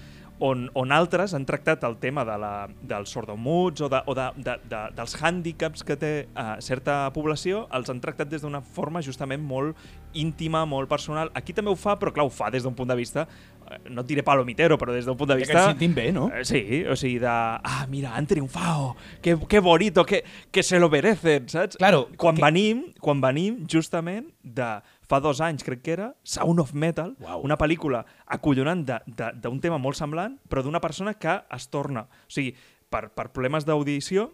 [0.41, 4.29] on, on altres han tractat el tema de la, dels sordomuts o, de, o de,
[4.43, 9.03] de, de, dels hàndicaps que té uh, certa població, els han tractat des d'una forma
[9.03, 9.77] justament molt
[10.15, 11.31] íntima, molt personal.
[11.35, 13.25] Aquí també ho fa, però clar, ho fa des d'un punt de vista,
[13.67, 15.59] eh, no et diré palomitero, però des d'un punt de Ja que vista...
[15.65, 16.29] ens sentim bé, no?
[16.35, 17.27] Eh, Sí, o sigui, de...
[17.31, 21.77] Ah, mira, han triomfado, que, que bonito, que, que se lo merecen, saps?
[21.79, 24.69] Claro, Quan que- venim, quan venim justament de
[25.09, 27.43] fa dos anys, crec que era, Sound of Metal, Uau.
[27.45, 32.55] una pel·lícula acollonant d'un tema molt semblant, però d'una persona que es torna, o sigui,
[32.91, 34.31] per, per problemes d'audició,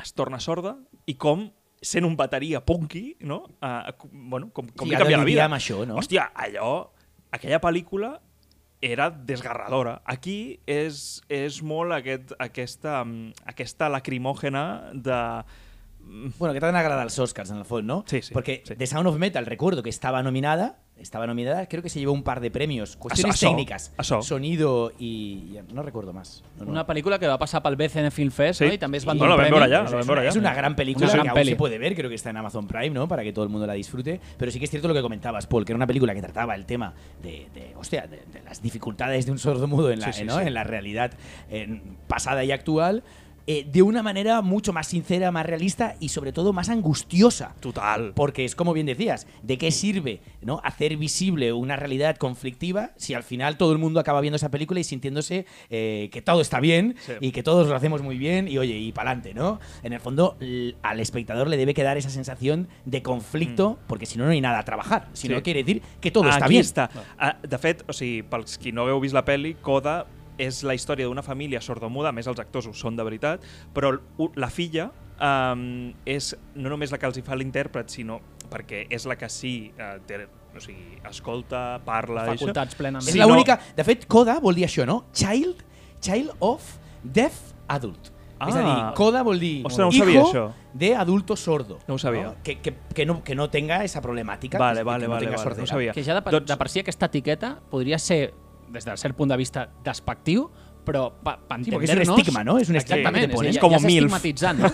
[0.00, 1.48] es torna sorda i com
[1.80, 3.42] sent un bateria punky, no?
[3.60, 5.44] Uh, bueno, com, com Sí, li canvia la vida.
[5.46, 5.96] amb això, no?
[6.00, 6.90] Hòstia, allò,
[7.32, 8.18] aquella pel·lícula
[8.80, 9.98] era desgarradora.
[10.08, 13.02] Aquí és, és molt aquest, aquesta,
[13.44, 15.18] aquesta lacrimògena de...
[16.38, 18.02] Bueno, que t'han agradat els Oscars, en el fons, ¿no?
[18.06, 18.74] Sí, sí, Porque sí.
[18.74, 22.24] The Sound of Metal, recuerdo que estaba nominada, estaba nominada, creo que se llevó un
[22.24, 22.96] par de premios.
[22.96, 23.92] Cuestiones técnicas,
[24.22, 25.56] sonido y...
[25.72, 26.42] No recuerdo más.
[26.58, 26.72] No, no.
[26.72, 28.66] Una pel·lícula que va passar pel BCN Film Fest Sí.
[28.66, 28.72] no?
[28.74, 30.28] i també es van Y- dur No, la allà, Es, la es una, allà.
[30.28, 31.50] es una gran película Una que gran aún peli.
[31.52, 33.06] se puede ver, creo que está en Amazon Prime, ¿no?
[33.08, 34.20] Para que todo el mundo la disfrute.
[34.36, 36.54] Pero sí que es cierto lo que comentabas, Paul, que era una película que trataba
[36.54, 36.92] el tema
[37.22, 40.38] de, de, hostia, de, de las dificultades de un sordomudo en la, Sí, sí, ¿no?
[40.40, 40.46] sí.
[40.48, 41.12] en la realidad
[41.50, 43.04] eh, pasada y actual.
[43.52, 47.54] Eh, de una manera mucho más sincera, más realista y sobre todo más angustiosa.
[47.60, 48.12] Total.
[48.14, 50.60] Porque es como bien decías, ¿de qué sirve ¿no?
[50.62, 54.78] hacer visible una realidad conflictiva si al final todo el mundo acaba viendo esa película
[54.80, 57.12] y sintiéndose eh, que todo está bien Sí.
[57.20, 59.58] y que todos lo hacemos muy bien y oye, y pa'lante, ¿no?
[59.82, 60.36] En el fondo,
[60.82, 64.58] al espectador le debe quedar esa sensación de conflicto, porque si no, no hay nada
[64.60, 65.08] a trabajar.
[65.12, 65.30] Si Mm.
[65.30, 65.34] Sí.
[65.36, 66.64] no, quiere decir que todo está Aquí bien.
[66.64, 66.88] està.
[67.18, 70.06] Ah, de fet, o sigui, pels qui no hagueu vist la pel·li, Coda
[70.40, 73.44] és la història d'una família sordomuda, a més els actors ho són de veritat,
[73.76, 73.92] però
[74.40, 79.04] la filla um, és no només la que els hi fa l'intèrpret, sinó perquè és
[79.06, 80.24] la que sí uh, té,
[80.56, 82.24] o sigui, escolta, parla...
[82.26, 82.46] i això.
[82.48, 83.06] Facultats plenament.
[83.06, 83.58] És Sí, la no- única...
[83.76, 85.04] De fet, CODA vol dir això, no?
[85.14, 85.60] Child,
[86.02, 86.64] child of
[87.04, 87.36] deaf
[87.70, 88.10] adult.
[88.40, 88.92] És a dir, Ah.
[88.96, 90.44] CODA vol dir Ostres, no ho hijo sabia, això.
[90.72, 91.78] de adulto sordo.
[91.86, 92.22] No ho sabia.
[92.30, 92.34] No?
[92.42, 94.56] Que, que, que, no, que no tenga esa problemàtica.
[94.58, 95.92] Vale, que, vale, que no vale, vale, no sabia.
[95.92, 98.32] Que ja de, Doncs- de per si aquesta etiqueta podria ser,
[98.72, 100.48] des del cert punt de vista despectiu,
[100.84, 102.58] però pa, pa Sí, es un estigma, ¿no?
[102.58, 103.50] Es un estigma que te pones.
[103.50, 104.04] és, Es como ja, ja MILF.
[104.06, 104.70] estigmatitzant, no?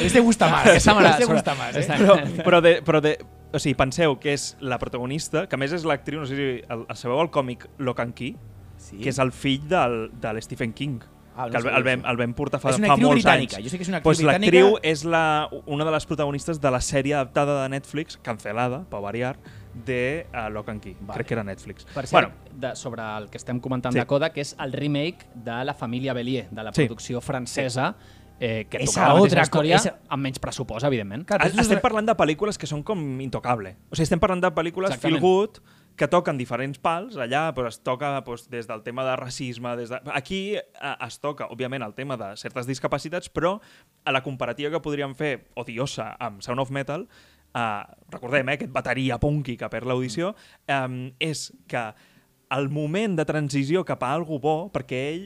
[0.00, 0.66] Este gusta más.
[0.66, 1.86] Este sobre- gusta más, ¿eh?
[1.88, 3.18] Però, però, de, però de,
[3.52, 6.46] o sigui, penseu que és la protagonista, que a més és l'actriu, no sé si
[6.62, 7.68] el, el sabeu el còmic
[8.14, 8.36] Key,
[8.82, 8.96] Sí.
[8.98, 11.00] que és el fill del, de l'Stephen King.
[11.36, 13.22] Ah, no que el, el, vam, el vam portar fa, És una fa actriu molts
[13.24, 13.56] britànica.
[13.56, 13.64] anys.
[13.64, 14.52] Jo sé que és una actriu pues britànica.
[14.52, 19.00] L'actriu és la, una de les protagonistes de la sèrie adaptada de Netflix, cancelada, per
[19.00, 19.36] variar,
[19.74, 20.96] de uh, Lock and Key.
[21.00, 21.14] Vale.
[21.18, 21.84] Crec que era Netflix.
[21.84, 23.98] Per cert, bueno, de, sobre el que estem comentant Sí.
[23.98, 26.84] de Coda, que és el remake de La família Bélier, de la Sí.
[26.86, 27.96] producció francesa,
[28.40, 31.24] eh, que Esa toca la otra història esa- amb menys pressupost, evidentment.
[31.26, 33.76] Clar, Es- és estem parlant de pel·lícules que són com intocable.
[33.90, 35.20] O sigui, estem parlant de pel·lícules feel Exactament.
[35.22, 35.58] good
[35.94, 39.90] que toquen diferents pals, allà però es toca doncs, des del tema de racisme, des
[39.90, 40.00] de...
[40.14, 40.62] aquí eh,
[41.06, 43.60] es toca, òbviament, el tema de certes discapacitats, però
[44.04, 47.06] a la comparativa que podríem fer odiosa amb Sound of Metal,
[47.54, 50.34] eh, recordem, eh, aquest bateria punky que perd l'audició,
[50.66, 51.92] eh, és que
[52.52, 55.22] el moment de transició cap a algú bo, perquè ell,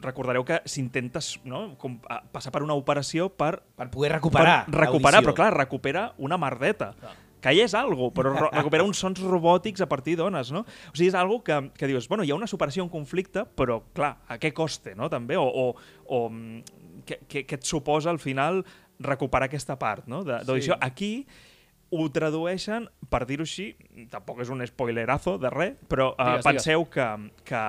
[0.00, 1.98] recordareu que s'intenta no, com,
[2.32, 4.62] passar per una operació per Per poder recuperar.
[4.70, 6.94] per recuperar, però clar, recupera una merdeta.
[7.42, 10.60] Que ja és algo, però recupera uns sons robòtics a partir d'ones, no?
[10.62, 13.82] O sigui, és algo que, que dius, bueno, hi ha una superació, un conflicte, però,
[13.92, 15.36] clar, a què coste, no?, també?
[15.36, 15.74] O, o,
[16.06, 16.62] o mm,
[17.04, 18.62] què, què, et suposa, al final,
[19.02, 20.78] recuperar aquesta part, no?, de- d'audició.
[20.78, 20.86] Sí.
[20.86, 21.26] Aquí
[21.92, 23.72] ho tradueixen, per dir-ho així,
[24.10, 27.08] tampoc és un spoilerazo de res, però uh, Digues, penseu que,
[27.48, 27.60] que,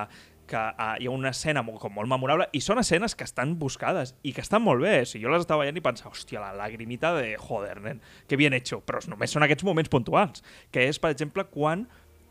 [0.48, 3.52] que uh, hi ha una escena molt, com molt memorable i són escenes que estan
[3.60, 4.96] buscades i que estan molt bé.
[5.04, 8.40] O sigui, jo les estava veient i pensava, hòstia, la lagrimita de joder, nen, que
[8.40, 8.80] bien hecho.
[8.88, 11.84] Però només són aquests moments puntuals, que és, per exemple, quan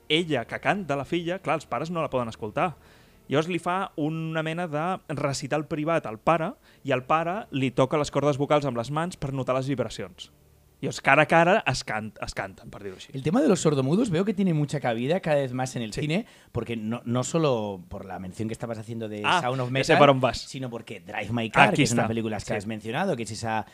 [0.09, 2.73] ella, que canta la filla, clar, els pares no la poden escoltar.
[3.29, 4.83] Llavors li fa una mena de
[5.15, 9.15] recital privat al pare i el pare li toca les cordes vocals amb les mans
[9.15, 10.33] per notar les vibracions.
[10.83, 12.09] I els cara a cara es, can
[12.83, 13.13] dir-ho així.
[13.15, 15.93] El tema de los sordomudos veo que tiene mucha cabida cada vez más en el
[15.93, 16.01] Sí.
[16.01, 19.71] cine, porque no, no solo por la mención que estabas haciendo de Ah, Sound of
[19.71, 22.53] Metal, sino porque Drive My Car, Aquí que es una película que Sí.
[22.53, 23.65] has mencionado, que es esa...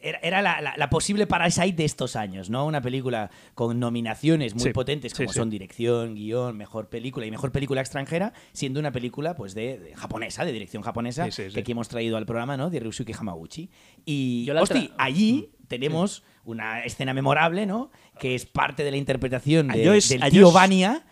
[0.00, 2.64] Era, era la, la- la posible Parasite de estos años, ¿no?
[2.66, 5.38] Una película con nominaciones muy Sí, potentes como sí, sí.
[5.40, 9.96] son dirección, guion, mejor película y mejor película extranjera, siendo una película pues de, de
[9.96, 11.54] japonesa, de dirección japonesa, Sí, sí, sí.
[11.54, 12.70] que aquí hemos traído al programa, ¿no?
[12.70, 13.70] De Ryusuke Hamaguchi.
[14.04, 17.90] Y, Yo la otra- hosti, allí tenemos una escena memorable, ¿no?
[18.18, 20.48] Que es parte de la interpretación de- Allò és- del tío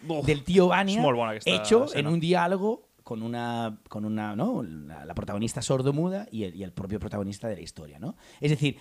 [0.09, 4.65] Uf, del tío molt bona aquesta hecho en un diálogo con una, con una, ¿no?
[4.65, 8.17] La, protagonista sordomuda y el, y el propio protagonista de la historia, ¿no?
[8.41, 8.79] Es decir,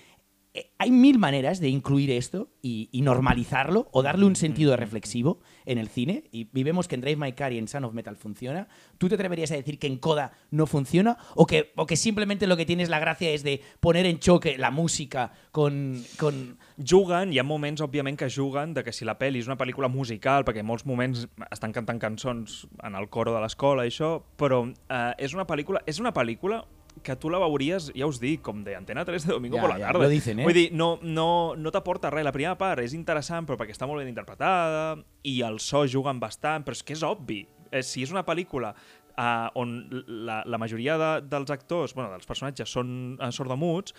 [0.77, 5.77] hay mil maneras de incluir esto y, y normalizarlo o darle un sentido reflexivo en
[5.77, 6.23] el cine.
[6.31, 8.67] Y, y vemos que en Drive My Car y en Son of Metal funciona.
[8.97, 11.17] ¿Tú te atreverías a decir que en Coda no funciona?
[11.35, 14.57] ¿O que, o que simplemente lo que tienes la gracia es de poner en choque
[14.57, 16.03] la música con...
[16.17, 19.55] con Juguen, hi ha moments, òbviament, que juguen de que si la pel·li és una
[19.55, 23.93] pel·lícula musical, perquè en molts moments estan cantant cançons en el coro de l'escola i
[23.93, 26.65] això, però eh, és una pel·lícula és una pel·lícula
[27.03, 29.69] que tu la veuries, ja us dic, com de Antena 3 de domingo Ja, por
[29.71, 30.03] la ja, tarda.
[30.03, 30.43] lo dicen, eh?
[30.47, 32.23] Vull dir, no, no, no t'aporta res.
[32.25, 36.19] La primera part és interessant, però perquè està molt ben interpretada, i el so juguen
[36.19, 37.43] bastant, però és que és obvi.
[37.71, 38.73] Eh, si és una pel·lícula
[39.17, 39.75] uh, on
[40.08, 43.93] la, la majoria de, dels actors, bueno, dels personatges són uh, sordomuts,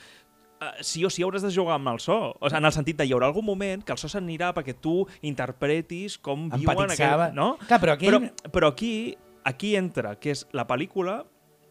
[0.62, 2.32] uh, sí o sí hauràs de jugar amb el so.
[2.40, 4.74] O sigui, en el sentit de hi haurà algun moment que el so s'anirà perquè
[4.80, 7.28] tu interpretis com viuen aquell...
[7.36, 7.56] No?
[7.68, 8.20] Clar, però aquí- Però,
[8.52, 11.24] però aquí, aquí entra, que és la pel·lícula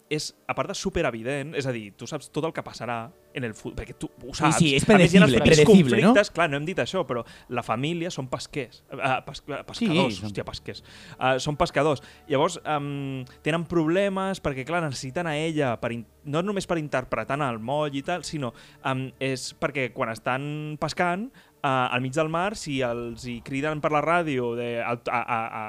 [0.09, 3.43] és, a part de superevident, és a dir, tu saps tot el que passarà en
[3.43, 4.59] el futur, perquè tu ho saps.
[4.59, 6.13] sí, és A més, predecible, predecible, no?
[6.35, 8.83] Clar, no hem dit això, però la família són pesquers.
[8.93, 10.83] Uh, pes pescadors, Sí, hòstia, pesquers.
[11.17, 12.03] Uh, són pescadors.
[12.29, 15.91] Llavors, um, tenen problemes perquè, clar, necessiten a ella, per
[16.25, 18.53] no només per interpretar el moll i tal, sinó
[18.85, 21.27] um, és perquè quan estan pescant,
[21.65, 25.21] uh, al mig del mar, si els hi criden per la ràdio de, a, a,
[25.25, 25.63] a,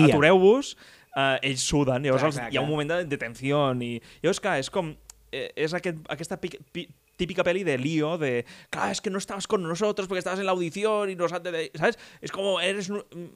[0.00, 0.14] guia.
[0.14, 0.74] atureu-vos,
[1.18, 3.90] uh, ells suden, llavors Clar, els, clar, hi ha un moment de, de tensió i
[4.22, 4.92] llavors clar, és com
[5.32, 6.86] eh, és aquest, aquesta pic, pi,
[7.18, 10.46] típica peli de lío de, claro, es que no estabas con nosotros porque estabas en
[10.46, 11.98] la audición y nos has de, ¿sabes?
[12.22, 12.88] Es como, eres,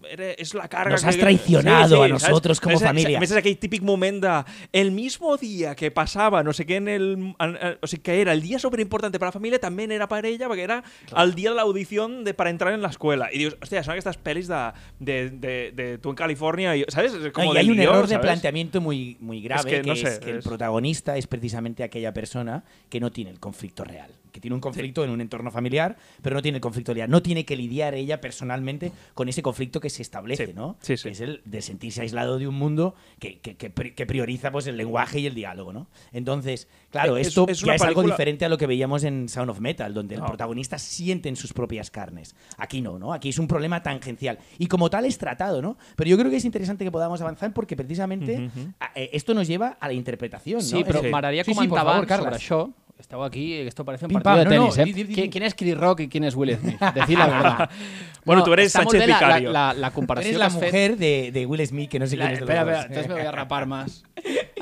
[0.08, 3.18] eres es la carga Nos que- has traicionado a nosotros como És- familia.
[3.18, 4.32] A més, és aquell típic moment de
[4.72, 7.34] el mismo día que passava no sé què en el...
[7.82, 10.62] O sigui, que era el dia superimportante para la família, també era per ella, perquè
[10.64, 10.78] era
[11.18, 13.28] el dia de l'audició de, para entrar en l'escuela.
[13.34, 14.62] I dius, hòstia, són aquestes pel·lis de,
[15.00, 17.14] de, de, de tu en Califòrnia, i, ¿sabes?
[17.18, 18.26] Es No, como y de hay un lío, error de ¿sabes?
[18.30, 21.82] planteamiento muy, muy grave, que que, no es sé, que el es- protagonista es precisamente
[21.82, 24.10] aquella persona que no tiene el conflicto conflicto real.
[24.32, 27.10] Que tiene un conflicto en un entorno familiar, pero no tiene el conflicto real.
[27.10, 30.78] No tiene que lidiar ella personalmente con ese conflicto que se establece, Sí, ¿no?
[30.80, 31.02] sí, sí.
[31.02, 34.50] Que es el de sentirse aislado de un mundo que, que- que pri- que prioriza
[34.50, 35.86] pues, el lenguaje y el diálogo, ¿no?
[36.14, 39.50] Entonces, claro, Es- esto es ya es algo diferente a lo que veíamos en Sound
[39.50, 42.34] of Metal, donde el protagonista siente en sus propias carnes.
[42.56, 43.12] Aquí no, ¿no?
[43.12, 44.38] Aquí es un problema tangencial.
[44.58, 45.76] Y como tal es tratado, ¿no?
[45.94, 48.48] Pero yo creo que es interesante que podamos avanzar porque precisamente
[48.80, 50.62] a- eh, esto nos lleva a la interpretación, ¿no?
[50.64, 52.40] Sí, però decir, m'agradaria sí, sí, favor, abans sobre Carles.
[52.50, 52.72] això.
[53.02, 54.86] Esteu aquí, esto parece un Pim, partido pam, de no, tenis, no, ¿eh?
[54.86, 55.14] di, di, di.
[55.14, 56.78] ¿Qui- ¿Quién es Chris Rock y quién es Will Smith?
[56.94, 57.70] Decir la verdad.
[58.24, 59.50] Bueno, tú eres Sánchez la, Vicario.
[59.50, 60.62] La, la, la comparació Eres que la has fet.
[60.72, 62.80] mujer de, de Will Smith, que no sé La, quién es de los espera, dos.
[62.84, 64.04] espera, entonces me voy a rapar más.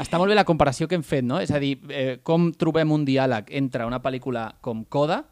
[0.00, 1.38] Està molt bé la comparació que hem fet, no?
[1.44, 5.26] És a dir, eh, com trobem un diàleg entre una pel·lícula com Coda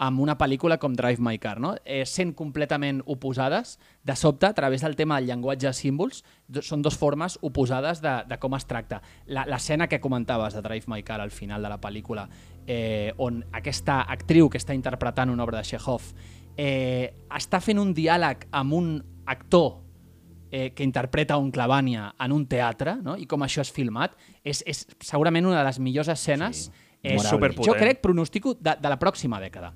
[0.00, 1.74] amb una pel·lícula com Drive My Car, no?
[1.84, 6.62] Eh, sent completament oposades, de sobte, a través del tema del llenguatge de símbols, do-
[6.64, 9.02] són dues formes oposades de, de com es tracta.
[9.26, 12.24] La- L'escena que comentaves de Drive My Car al final de la pel·lícula,
[12.66, 16.14] eh, on aquesta actriu que està interpretant una obra de Chekhov
[16.56, 18.88] eh, està fent un diàleg amb un
[19.26, 19.82] actor
[20.50, 23.16] eh, que interpreta un Clavània en un teatre, no?
[23.20, 27.14] i com això és filmat, és, és segurament una de les millors escenes Sí, eh,
[27.68, 29.72] jo crec, pronostico de, de la pròxima dècada.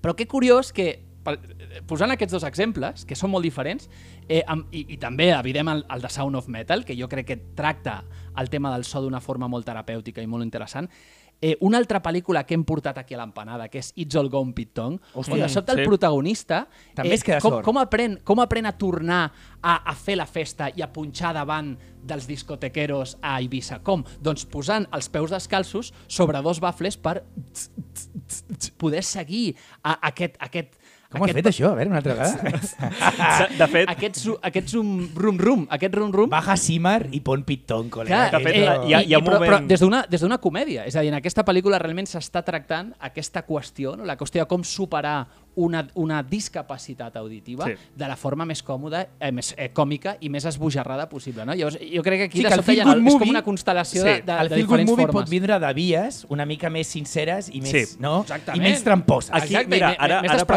[0.00, 0.88] Però que curiós que,
[1.26, 3.90] eh, posant aquests dos exemples, que són molt diferents,
[4.28, 7.26] eh, amb, i, i també evident el, el de Sound of Metal, que jo crec
[7.26, 8.02] que tracta
[8.36, 10.90] el tema del so d'una forma molt terapèutica i molt interessant,
[11.40, 14.54] eh, una altra pel·lícula que hem portat aquí a l'empanada, que és It's All Gone
[14.56, 15.82] Pete Tong, on de sobte sí.
[15.82, 16.62] el protagonista
[16.96, 17.66] També es queda com, sord.
[17.66, 19.20] com, aprèn, com aprèn a tornar
[19.60, 21.74] a, a fer la festa i a punxar davant
[22.06, 23.80] dels discotequeros a Eivissa?
[23.84, 24.04] Com?
[24.22, 29.98] Doncs posant els peus descalços sobre dos bafles per tss, tss, tss, poder seguir a,
[30.08, 30.78] aquest, aquest,
[31.18, 31.70] Com has aquest, fet això?
[31.72, 33.50] A veure, una altra vegada.
[33.60, 37.88] De, fet, aquest, aquest zoom, rum rum, aquest rum rum Baja Simar i pon pitón,
[37.90, 38.28] col·lega.
[38.30, 40.20] Clar, de fet, que hi ha- hi ha- un però, moment- però des d'una des
[40.20, 40.84] d'una comèdia.
[40.86, 44.04] És a dir, en aquesta pel·lícula realment s'està tractant aquesta qüestió, no?
[44.04, 47.72] la qüestió de com superar una, una discapacitat auditiva Sí.
[47.96, 51.44] de la forma més còmoda, eh, més eh, còmica i més esbojarrada possible.
[51.44, 51.54] No?
[51.54, 53.30] Llavors, jo crec que aquí Sí, de que sobte hi ha, good és com movie-
[53.30, 55.22] una constel·lació Sí, de, de, el de Feel Good diferents Movie formes.
[55.24, 57.96] pot vindre de vies una mica més sinceres i més, Sí.
[57.98, 58.20] no?
[58.20, 58.62] Exactament.
[58.62, 59.30] I menys tramposes.
[59.32, 59.96] Aquí- Exacte, i me- més
[60.44, 60.56] per,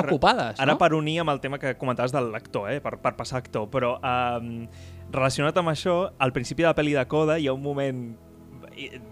[0.60, 0.78] ara no?
[0.78, 3.70] per unir amb el tema que comentaves de l'actor, eh, per, per passar a actor,
[3.70, 4.68] però um,
[5.12, 8.18] relacionat amb això, al principi de la pel·li de Coda hi ha un moment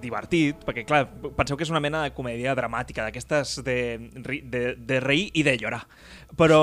[0.02, 1.04] divertit, perquè clar,
[1.38, 3.78] penseu que és una mena de comèdia dramàtica, d'aquestes de,
[4.44, 5.84] de, de reir i de llorar.
[6.40, 6.62] Però,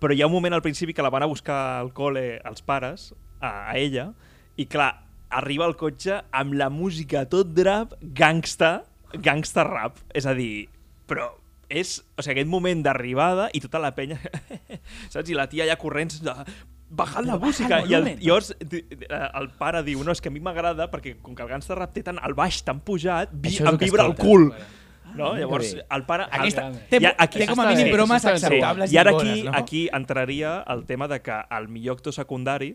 [0.00, 2.64] però hi ha un moment al principi que la van a buscar al col·le els
[2.66, 4.10] pares, a, a ella,
[4.56, 4.92] i clar,
[5.34, 9.98] arriba al cotxe amb la música tot drap, gangsta, gangsta rap.
[10.14, 10.68] És a dir,
[11.10, 11.32] però
[11.68, 14.20] és, o sigui, aquest moment d'arribada i tota la penya,
[15.12, 15.30] saps?
[15.30, 16.20] I la tia ja corrents
[16.96, 18.84] bajant la música el i el, llavors eh,
[19.40, 21.92] el pare diu, no, és que a mi m'agrada perquè com que el gangsta rap
[21.96, 24.50] té tant el baix tan pujat, vi, és el em vibra el cul.
[25.14, 25.28] No?
[25.30, 26.24] Ah, Llavors, el pare...
[26.26, 28.94] Aquesta, el- té, i aquí- té com a està mínim bromes això està ben acceptables
[28.94, 29.52] I ara i aquí, bones, no?
[29.60, 32.72] aquí entraria el tema de que el millor actor secundari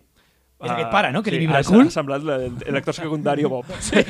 [0.60, 1.22] És aquest ah, pare, no?
[1.24, 1.86] Que li vibra el cul.
[1.88, 3.70] Ha semblat el, el actor secundari Bob.
[3.80, 4.04] Sí.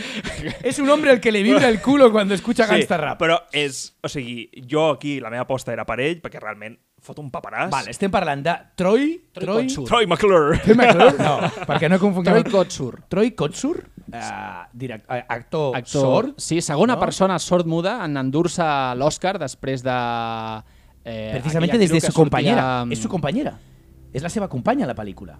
[0.63, 3.19] Es un hombre al que le vibra el culo cuando escucha gangsta rap.
[3.21, 3.83] Però és...
[4.01, 7.69] O sigui, jo aquí la meva aposta era per ell, perquè realment fot un paperàs.
[7.71, 9.13] Vale, estem parlant de Troy...
[9.33, 9.63] Troy Troy...
[9.67, 9.85] Kotsur.
[9.87, 10.59] Troy McClure.
[10.63, 11.15] Troy McClure?
[11.19, 11.37] No,
[11.69, 12.39] perquè no confonguem...
[12.43, 12.99] Troy Kotsur.
[13.09, 16.33] Troy Kotsur, uh, direct, uh, actor, Actor, sord.
[16.41, 16.99] Sí, segona no?
[17.03, 18.67] persona sord-muda en endur-se
[18.99, 19.97] l'Oscar després de...
[21.05, 22.65] Eh, Precisamente aquella desde actriu su sortia compañera.
[22.83, 23.55] amb- És su compañera.
[24.13, 25.37] És la seva companya, la pel·lícula.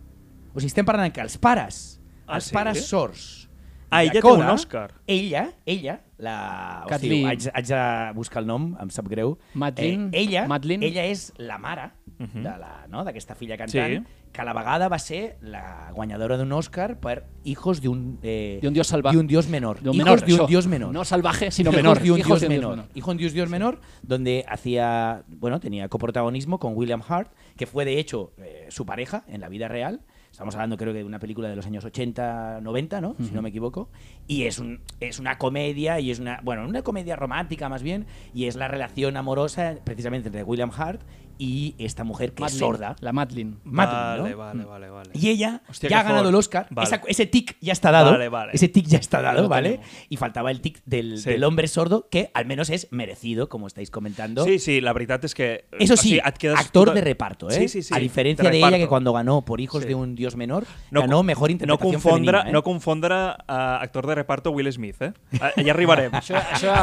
[0.54, 2.54] O sigui, estem parlant que els pares, Ah, els sí?
[2.54, 3.50] pares sords...
[3.90, 4.92] Ah, de ella té Coda, un Òscar.
[5.10, 6.84] Ella, ella, la...
[6.88, 7.26] Kathleen.
[7.26, 9.38] Hòstia, haig, haig de buscar el nom, em sap greu.
[9.56, 10.10] Madeline.
[10.14, 10.86] Eh, ella, Madeline.
[10.86, 12.44] ella és la mare Mhm.
[12.44, 14.14] de la- no, d'aquesta filla cantant, Sí.
[14.34, 18.20] que a la vegada va ser la guanyadora d'un Òscar per Hijos de un...
[18.22, 19.16] Eh, De un dios salvaje.
[19.16, 19.80] De un dios menor.
[19.80, 20.48] De un Hijos menor, de un això.
[20.48, 20.94] dios menor.
[20.94, 22.02] No salvaje, sino Hijos menor.
[22.02, 22.76] de un Hijos dios de un dios menor.
[22.78, 22.92] menor.
[22.94, 27.66] Hijo de un dios, dios menor, donde hacía, bueno, tenía coprotagonismo con William Hart, que
[27.66, 30.02] fue de hecho eh, su pareja en la vida real.
[30.40, 33.14] Estamos hablando creo que de una película de los años 80, 90, ¿no?
[33.22, 33.90] Si no me equivoco.
[34.26, 38.06] Y es, un, es una comedia, y es una, bueno, una comedia romántica más bien,
[38.34, 41.02] y es la relación amorosa precisamente entre William Hart
[41.42, 42.98] y esta mujer que es sorda.
[43.00, 43.60] La Madeline.
[43.64, 44.68] Madeline, vale, ¿no?
[44.70, 45.10] vale, vale, vale.
[45.14, 46.68] Y ella Hostia, ya ha ganado for- el Oscar.
[46.70, 46.86] Vale.
[46.88, 48.12] Esa- ese tic ya está dado.
[48.12, 48.52] Vale, vale.
[48.54, 49.70] Ese tic ya está dado, lo ¿vale?
[49.78, 49.88] tenemos.
[50.10, 51.30] Y faltaba el tic del, Sí.
[51.30, 54.44] del hombre sordo, que al menos es merecido, como estáis comentando.
[54.44, 55.64] Sí, sí, la veritat és que...
[55.80, 57.54] Eso sí, quedes actor de reparto, ¿eh?
[57.54, 57.94] Sí, sí, sí.
[57.96, 59.88] A diferencia de, ella, que cuando ganó por Hijos Sí.
[59.88, 62.54] de un Dios menor, No ganó mejor no interpretación confondre, femenina, ¿eh?
[62.54, 63.44] no confondre uh,
[63.82, 65.14] actor de reparto Will Smith, eh?
[65.40, 66.12] Ah, Ja arribarem.
[66.12, 66.74] Això, això,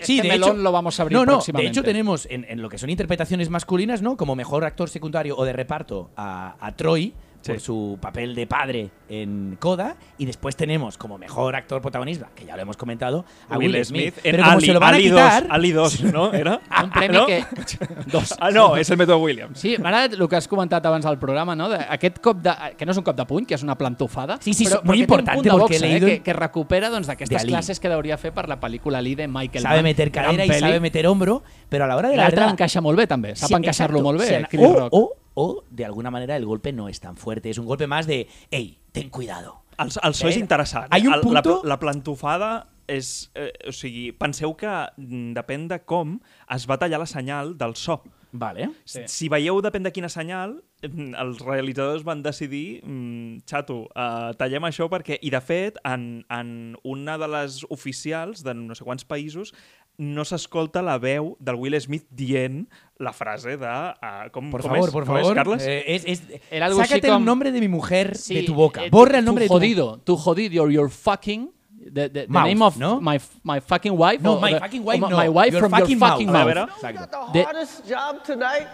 [0.00, 1.66] Sí, este de melón hecho, lo vamos a abrir no, no, próximamente.
[1.68, 4.16] de hecho tenemos en, en lo que son interpretaciones masculinas, ¿no?
[4.16, 7.14] Como mejor actor secundario o de reparto a, a Troy,
[7.46, 9.96] por su papel de padre en Coda.
[10.18, 14.14] Y después tenemos como mejor actor protagonista, que ya lo hemos comentado, a Will, Smith.
[14.24, 16.32] en Pero como Ali, se lo van Ali a quitar, 2, Ali 2, ¿no?
[16.32, 16.60] Era?
[16.84, 17.26] Un premi no?
[17.26, 17.44] que...
[18.06, 18.34] Dos.
[18.40, 19.58] Ah, no, és el Método Williams.
[19.58, 21.68] Sí, m'ha agradat el que has comentat abans al programa, no?
[21.68, 24.38] De, aquest cop de, que no és un cop de puny, que és una plantofada,
[24.40, 27.44] Sí, sí, però, muy però importante porque he leído eh, que, que recupera doncs, d'aquestes
[27.44, 29.84] classes que hauria fer per la pel·lícula Ali de Michael sabe Mann.
[29.84, 30.60] meter cadera y peli.
[30.60, 32.52] sabe meter hombro, pero a la hora de la L'altre verdad...
[32.52, 33.34] l'encaixa molt bé, també.
[33.36, 34.88] Sap Sí, encaixar-lo molt bé, O sea, Chris o, Rock.
[34.94, 37.50] o, o, de alguna manera, el golpe no es tan fuerte.
[37.50, 39.62] Es un golpe más de, hey, ten cuidado.
[39.78, 40.86] El, el so és Eh, interessant.
[40.90, 43.30] hay un El- punto- La, la plantofada és...
[43.34, 46.18] Eh, o sigui, penseu que mm, depèn de com
[46.54, 48.02] es va tallar la senyal del so.
[48.36, 48.68] Vale.
[48.84, 49.02] Sí.
[49.06, 54.66] Si veieu depèn de quina senyal, mm, els realitzadors van decidir mm, xato, uh, tallem
[54.66, 55.18] això perquè...
[55.22, 59.54] I de fet, en, en una de les oficials de no sé quants països
[59.98, 62.66] no s'escolta la veu del Will Smith dient
[62.98, 63.66] la frase de...
[63.66, 64.92] Uh, com, Por com favor, és?
[64.92, 65.34] por Com és, favor.
[65.36, 65.62] Carles?
[65.66, 68.84] Eh, es, es- Era algo sácate el nombre de mi mujer Sí, de tu boca.
[68.84, 71.50] eh, Borra el tu nombre de tu jodido, tu jodido, you're fucking...
[71.84, 72.98] The, the, the Mouth, name of ¿no?
[73.00, 74.22] my, my fucking wife?
[74.22, 75.10] No, or my the- fucking wife, no.
[75.10, 76.54] My wife Your from fucking your fucking mouth.
[76.54, 76.70] mouth.
[76.82, 76.92] A veure.
[76.92, 78.66] You got the The- hardest job tonight.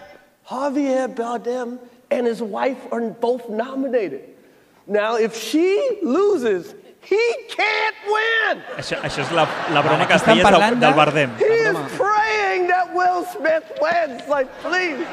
[0.48, 1.78] Javier Bardem
[2.10, 4.22] and his wife are both nominated.
[4.86, 8.62] Now, if she loses, he can't win.
[8.78, 11.30] Això, això és la, la broma que es del, Bardem.
[11.38, 14.26] He is praying that Will Smith wins.
[14.28, 15.06] Like, please,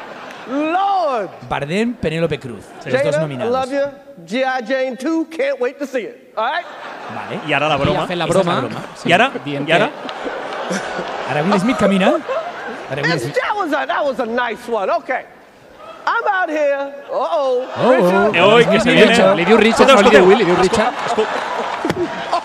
[0.48, 1.30] Lord.
[1.50, 2.66] Bardem, Penélope Cruz.
[2.86, 3.52] Los dos Jada, I nominados.
[3.52, 3.86] love you.
[4.26, 4.62] G.I.
[4.62, 6.34] Jane 2, can't wait to see it.
[6.36, 6.66] All right?
[7.14, 7.40] Vale.
[7.48, 8.00] I ara la I broma.
[8.04, 8.70] ha fet la broma.
[8.96, 9.32] sí, I ara?
[9.46, 9.90] dient I ara?
[11.44, 12.14] Will Smith camina.
[12.90, 13.36] Ahora Will Smith.
[13.36, 14.90] that, was a, that was a nice one.
[14.90, 15.26] Okay.
[16.10, 16.94] I'm out here.
[17.12, 17.68] Uh-oh.
[17.76, 18.36] Oh, Richard.
[18.36, 19.12] Eh, oi, que se viene.
[19.12, 20.28] Richard, li diu Richard, Escolteu, no li diu escolteu.
[20.28, 21.77] Will, li diu Richard.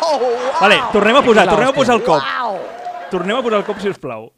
[0.02, 0.60] Oh, wow.
[0.60, 2.22] Vale, tornem a posar, tornem a posar el cop.
[2.22, 2.58] Wow.
[3.10, 4.32] Tornem a posar el cop, si us plau.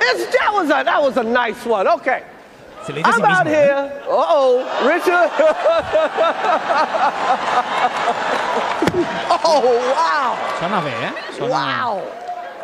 [0.00, 1.86] It's, that, was a, that was a nice one.
[1.98, 2.22] Okay.
[2.86, 3.50] Se sí I'm out mismo.
[3.50, 3.52] ¿eh?
[3.66, 3.92] here.
[4.08, 4.64] Uh-oh.
[4.86, 5.30] Richard.
[9.44, 9.60] oh,
[9.92, 10.36] wow.
[10.60, 11.12] Sona bé, eh?
[11.36, 11.50] Sona...
[11.50, 12.02] Wow.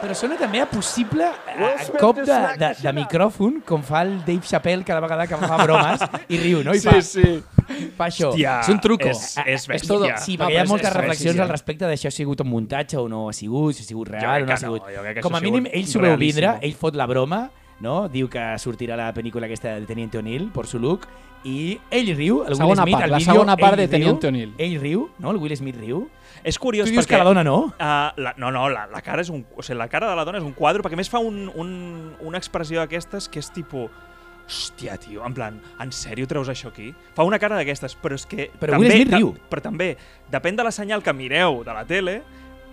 [0.03, 4.17] Però sona també a possible Will a, cop de, de, de micròfon, com fa el
[4.27, 6.75] Dave Chappelle cada vegada que fa bromes i riu, no?
[6.75, 7.27] I Sí, fa, sí.
[7.97, 8.33] fa això.
[8.33, 9.07] Hòstia, És un truco.
[9.13, 10.19] És, és És todo- bèstia.
[10.25, 12.99] Sí, No, perquè hi ha moltes és reflexions al respecte d'això ha sigut un muntatge
[12.99, 14.83] o no ha sigut, si ha sigut real o no ha no, sigut.
[15.15, 17.45] que Com a mínim, ell s'ho veu vindre, ell fot la broma,
[17.81, 18.09] no?
[18.13, 21.09] diu que sortirà la pel·lícula aquesta de Teniente O'Neill, por su look,
[21.45, 24.29] i ell riu, el Will Segona Smith, part, al la vídeo, segona part de Teniente
[24.29, 24.53] O'Neill.
[24.59, 25.33] Ell riu, no?
[25.33, 26.05] El Will Smith riu.
[26.45, 27.17] És curiós Tu dius perquè...
[27.17, 27.57] que la dona no?
[27.75, 29.45] Uh, la, no, no, la, la cara és un...
[29.57, 31.45] O sigui, la cara de la dona és un quadre, perquè a més fa un,
[31.59, 31.73] un,
[32.23, 33.91] una expressió d'aquestes que és tipus...
[34.43, 36.89] Hòstia, tio, en plan, en sèrio treus això aquí?
[37.17, 38.49] Fa una cara d'aquestes, però és que...
[38.61, 39.31] Però també, Will Smith riu.
[39.49, 39.93] Però també,
[40.35, 42.17] depèn de la senyal que mireu de la tele,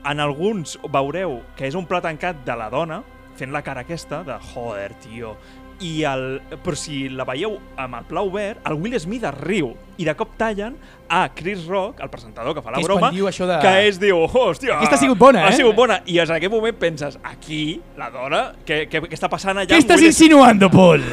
[0.10, 3.04] en alguns veureu que és un pla tancat de la dona,
[3.40, 5.36] fent la cara aquesta, de joder, tio,
[5.80, 9.72] i el, però si la veieu amb el pla obert, el Will Smith es riu
[10.00, 10.76] i de cop tallen
[11.10, 13.99] a Chris Rock, el presentador que fa la Que broma, diu això de- que és,
[13.99, 14.76] diu, hòstia...
[14.78, 15.57] Aquesta ha sigut bona, Ha eh?
[15.57, 16.01] sigut bona.
[16.05, 19.68] I en aquest moment penses, aquí, la dona, què, què, què està passant allà?
[19.68, 20.22] ¿Qué amb estás Will Smith?
[20.30, 21.03] insinuando, Paul?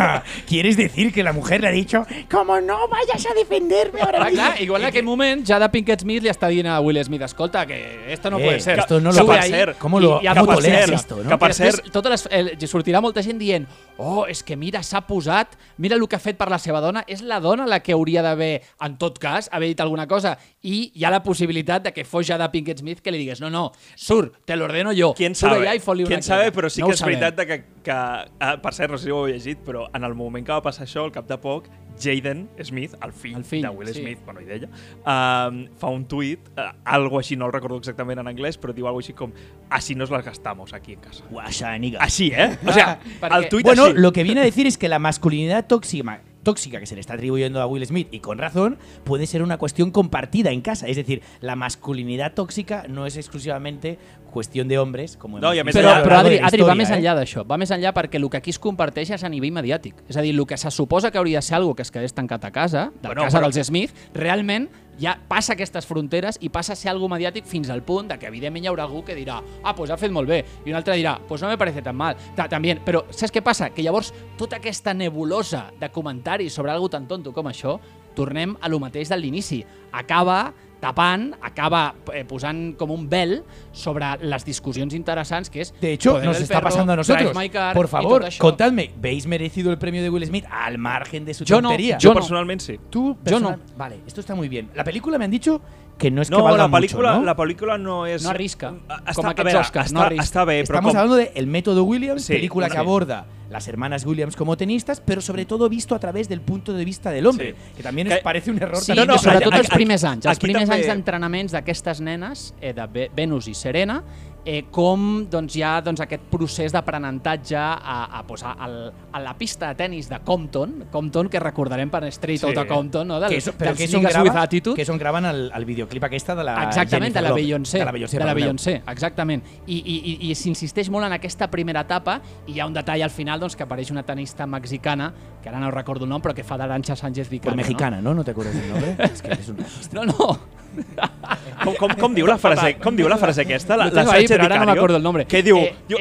[0.46, 4.34] ¿Quieres decir que la mujer le ha dicho, como no vayas a defenderme ahora mismo?
[4.42, 7.22] clar, igual en aquell moment ja de Pinkett Smith li està dient a Will Smith
[7.22, 8.78] escolta, que esto no Eh, puede ser.
[8.78, 9.74] esto no lo puede ser.
[9.78, 10.94] ¿Cómo lo- i cómo toleras ser.
[10.94, 11.30] esto, no?
[11.30, 13.66] Que per cert- totes les, el, sortirà molta gent dient
[13.98, 17.04] oh, és que mira, s'ha posat, mira el que ha fet per la seva dona,
[17.08, 20.90] és la dona la que hauria d'haver, en tot cas, haver dit alguna cosa i
[20.94, 23.50] hi ha la possibilitat de que fos ja de Pinkett Smith que li digués, no,
[23.50, 25.12] no, surt, te l'ordeno jo.
[25.14, 27.18] Quién sabe, allà i fot-li una quién sabe, però sí No que és sabem.
[27.20, 30.04] veritat de que, que ah, per cert, no sé si ho heu llegit, però en
[30.04, 31.68] el moment que va passar això, al cap de poc,
[31.98, 34.00] Jaden Smith, el fill, El fill, de Will sí.
[34.02, 34.68] Smith, bueno, i d'ella,
[35.00, 38.86] um, fa un tuit, uh, algo així, no el recordo exactament en anglès, però diu
[38.86, 39.32] algo així com,
[39.70, 41.24] así nos las gastamos aquí en casa.
[41.30, 42.00] Guaxaniga.
[42.04, 42.58] Així, eh?
[42.66, 43.98] O sea, Perquè- el tuit Bueno, així.
[43.98, 47.14] lo que viene a decir es que la masculinidad tóxica, tóxica que se le está
[47.14, 50.86] atribuyendo a Will Smith, y con razón, puede ser una cuestión compartida en casa.
[50.86, 53.98] Es decir, la masculinidad tóxica no es exclusivamente
[54.30, 56.90] cuestión de hombres, como No, i a més Però, però Adri, Adri va historia, més
[56.90, 56.96] ¿eh?
[56.98, 57.44] enllà d'això.
[57.46, 59.94] Va més enllà perquè el que aquí es comparteix és a nivell mediàtic.
[60.08, 62.12] És a dir, el que se suposa que hauria de ser algo que es quedés
[62.14, 64.68] tancat a casa, de la Bueno, casa però- dels Smith, realment
[64.98, 68.26] ja passa aquestes fronteres i passa a ser algo mediàtic fins al punt de que
[68.30, 70.94] evidentment hi haurà algú que dirà ah, pues ha fet molt bé, i un altre
[70.96, 72.16] dirà pues no me parece tan mal.
[72.34, 73.68] Ta també, però saps què passa?
[73.70, 77.78] Que llavors tota aquesta nebulosa de comentaris sobre algo tan tonto com això,
[78.16, 79.62] tornem a lo mateix de l'inici.
[79.92, 83.42] Acaba tapant, acaba eh, posant com un vel
[83.76, 87.32] sobre les discussions interessants que és De hecho, nos está perro, pasando a nosotros.
[87.52, 91.44] Car Por favor, contadme, ¿veis merecido el premio de Will Smith al margen de su
[91.44, 91.98] Yo no, tontería?
[92.00, 92.20] Jo jo no.
[92.20, 92.78] personalment sí.
[92.90, 93.50] Tú, Yo no.
[93.50, 94.70] personal- Vale, esto está muy bien.
[94.74, 95.60] La película me han dicho
[95.98, 97.24] que no es que No, valga la pel·lícula, mucho, ¿no?
[97.24, 98.22] la pel·lícula no és...
[98.22, 98.72] No arrisca.
[98.88, 100.22] Està, Com a aquests veure, Oscars, està, no.
[100.22, 100.98] Està bé, Estamos com...
[100.98, 102.72] hablando de El método Williams, Sí, película sí.
[102.72, 106.72] que aborda las hermanas Williams como tenistas, pero sobre todo visto a través del punto
[106.74, 107.72] de vista del hombre, Sí.
[107.76, 108.76] que también Que- es, parece un error.
[108.78, 110.26] Sí, no, de- sobretot els primers anys.
[110.26, 114.00] Els primers també- anys d'entrenaments d'aquestes nenes, eh, de Ve- Venus i Serena,
[114.46, 118.76] eh, com doncs, hi ha doncs, aquest procés d'aprenentatge a, a, posar al,
[119.12, 122.46] a la pista de tennis de Compton, Compton que recordarem per Straight Sí.
[122.46, 123.18] Outta Compton, no?
[123.18, 124.76] Del, que és, però dels que és on with Attitude.
[124.76, 127.44] que és on graven el, el videoclip aquesta de la Exactament, de Jennifer la Lopez.
[127.44, 127.78] Beyoncé.
[127.78, 128.34] De la Beyoncé, de la.
[128.38, 129.42] Beyoncé, exactament.
[129.66, 133.02] I, i, i, i s'insisteix molt en aquesta primera etapa i hi ha un detall
[133.02, 135.10] al final doncs, que apareix una tenista mexicana,
[135.42, 137.56] que ara no recordo el nom, però que fa d'Arancha Sánchez Vicario.
[137.56, 138.14] Pues mexicana, ¿no?
[138.14, 138.94] ¿No te acuerdas del nombre?
[139.10, 139.58] es que eres un
[139.92, 140.38] No, no.
[141.64, 143.76] Com, com, com, diu la frase, com diu la frase aquesta?
[143.76, 145.24] La, Lo la tengo ahí, Sánchez pero ahora no me acuerdo el nombre.
[145.26, 145.98] Que diu, Eh, diu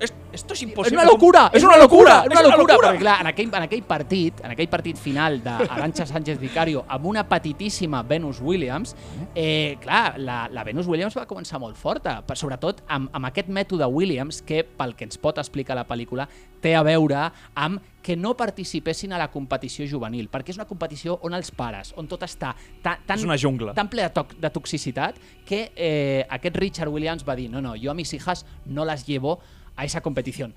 [0.00, 0.98] es- esto, es, es- esto es És imposible.
[1.02, 1.50] una locura!
[1.52, 2.24] És una locura!
[2.24, 2.74] És una locura!
[2.74, 2.88] locura!
[2.92, 7.06] Perquè, clar, en aquell, en aquell partit, en aquell partit final d'Arancha Sánchez Vicario amb
[7.06, 8.94] una petitíssima Venus Williams,
[9.34, 13.48] eh, clar, la, la Venus Williams va començar molt forta, per- sobretot amb, amb aquest
[13.48, 16.28] mètode Williams que, pel que ens pot explicar la pel·lícula,
[16.64, 17.26] té a veure
[17.60, 21.92] amb que no participessin a la competició juvenil, perquè és una competició on els pares,
[21.96, 23.72] on tot està tan, tan, És una jungla.
[23.76, 27.74] tan ple de, toc, de toxicitat que eh, aquest Richard Williams va dir no, no,
[27.76, 29.38] yo a mis hijas no las llevo
[29.76, 30.50] a esa competició.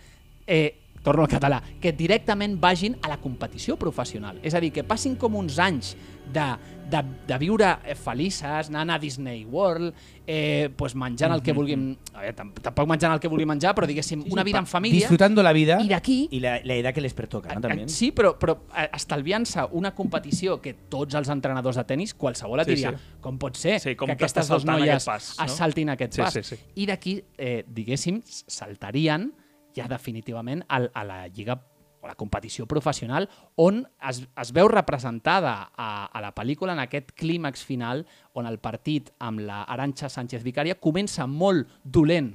[0.46, 4.40] Eh, torno al català, que directament vagin a la competició professional.
[4.44, 5.96] És a dir, que passin com uns anys
[6.34, 6.46] de,
[6.90, 9.94] de, de viure eh, felices, anant a Disney World,
[10.26, 11.98] eh, pues menjant el que vulguin...
[12.14, 15.00] A veure, tam- tampoc menjant el que vulguin menjar, però diguéssim, una vida en família.
[15.00, 17.62] Disfrutando la vida I d'aquí- y la, la edad que les pertoca, ¿no?
[17.62, 17.90] También.
[17.90, 18.58] Sí, però, però
[18.94, 23.18] estalviant-se una competició que tots els entrenadors de tennis, qualsevol et Sí, diria, sí.
[23.22, 25.46] com pot ser Sí, com que aquestes dues noies aquest pas, no?
[25.46, 26.34] es saltin aquest Sí, pas.
[26.34, 26.56] sí, sí.
[26.76, 29.32] I d'aquí, eh, diguéssim, saltarien
[29.78, 31.60] ja definitivament al, a la lliga
[32.08, 37.66] la competició professional on es, es veu representada a, a la pel·lícula en aquest clímax
[37.68, 42.34] final on el partit amb la Arancha Sánchez Vicaria comença molt dolent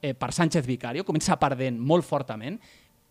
[0.00, 2.60] eh, per Sánchez Vicario, comença perdent molt fortament,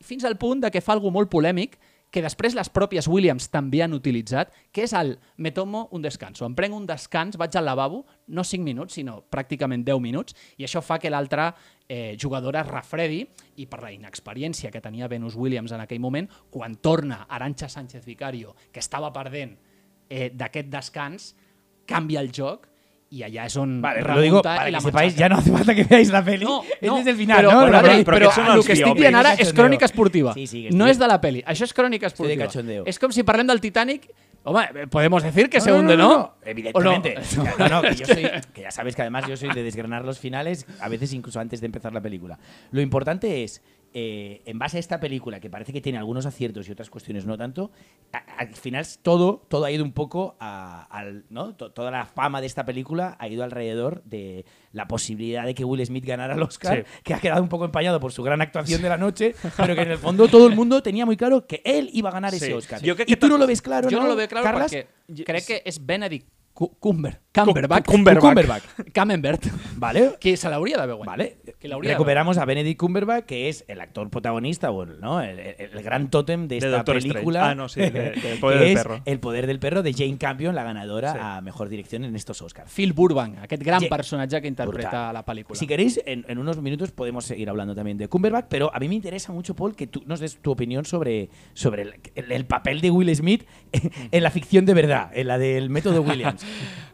[0.02, 1.78] fins al punt de que fa algo molt polèmic
[2.16, 6.46] que després les pròpies Williams també han utilitzat, que és el me tomo un descanso.
[6.48, 10.64] Em prenc un descans, vaig al lavabo, no 5 minuts, sinó pràcticament 10 minuts, i
[10.64, 11.50] això fa que l'altra
[11.90, 13.20] eh, jugadora es refredi
[13.60, 18.06] i per la inexperiència que tenia Venus Williams en aquell moment, quan torna Arancha Sánchez
[18.08, 19.58] Vicario, que estava perdent
[20.08, 21.34] eh, d'aquest descans,
[21.86, 22.70] canvia el joc
[23.12, 25.20] i allà és on Vale, lo digo para que la sepáis, matxaca.
[25.20, 26.46] ya no hace falta que veáis la peli.
[26.46, 27.66] No, es no, desde el final, però, ¿no?
[27.68, 30.34] Però, però, però, el que estic dient ara és crònica esportiva.
[30.34, 31.44] Sí, sí, que no és de la peli.
[31.46, 32.50] Això és crònica esportiva.
[32.86, 34.10] És com si parlem del Titanic...
[34.92, 36.18] Podemos decir que se No, hunde, no, ¿no?
[36.18, 37.16] no, Evidentemente.
[37.82, 40.88] Que yo soy, que ya sabes que además yo soy de desgranar los finales, a
[40.88, 42.38] veces incluso antes de empezar la película.
[42.70, 43.64] Lo importante es,
[43.98, 47.26] eh, en base a esta película, que parece que tiene algunos aciertos y otras cuestiones
[47.26, 47.72] no tanto,
[48.12, 51.56] a- al final todo, todo ha ido un poco a- al, ¿no?
[51.56, 54.44] To- Toda la fama de esta película ha ido alrededor de
[54.74, 57.02] la posibilidad de que Will Smith ganara el Oscar, Sí.
[57.06, 59.82] que ha quedado un poco empañado por su gran actuación de la noche, pero que
[59.84, 62.38] en el fondo todo el mundo tenía muy claro que él iba a ganar Sí.
[62.38, 62.82] ese Oscar.
[62.82, 64.28] Yo creo ¿Y que tú ta- no lo ves claro, Jo no no, lo veo
[64.28, 64.74] claro Carlas?
[64.74, 68.22] perquè crec que és Benedict Cumber, Cumberbatch, Cumberbatch.
[68.24, 68.64] Cumberbatch.
[68.94, 69.46] Camembert,
[69.76, 70.14] ¿Vale?
[70.22, 71.12] que se l'hauria d'haver guanyat.
[71.18, 71.38] Vale.
[71.60, 75.20] Que d'haver Recuperamos a Benedict Cumberbatch, que es el actor protagonista, o el, ¿no?
[75.20, 77.14] el, el- el gran tótem de De esta Doctor Strange.
[77.14, 77.50] película.
[77.50, 79.02] Ah, no, sí, de- de El poder que del es perro.
[79.04, 81.20] El poder del perro de Jane Campion, la ganadora Sí.
[81.22, 82.72] a mejor dirección en estos Oscars.
[82.72, 85.14] Phil Burbank, aquest gran Ye- personatge que interpreta Brutal.
[85.14, 85.60] la pel·lícula.
[85.60, 88.88] Si queréis, en, en unos minutos podemos seguir hablando también de Cumberbatch, pero a mí
[88.88, 92.46] me interesa mucho, Paul, que tú nos des tu opinión sobre, sobre el, el- el
[92.46, 93.46] papel de Will Smith
[94.12, 96.45] en la ficción de verdad, en la del método Williams.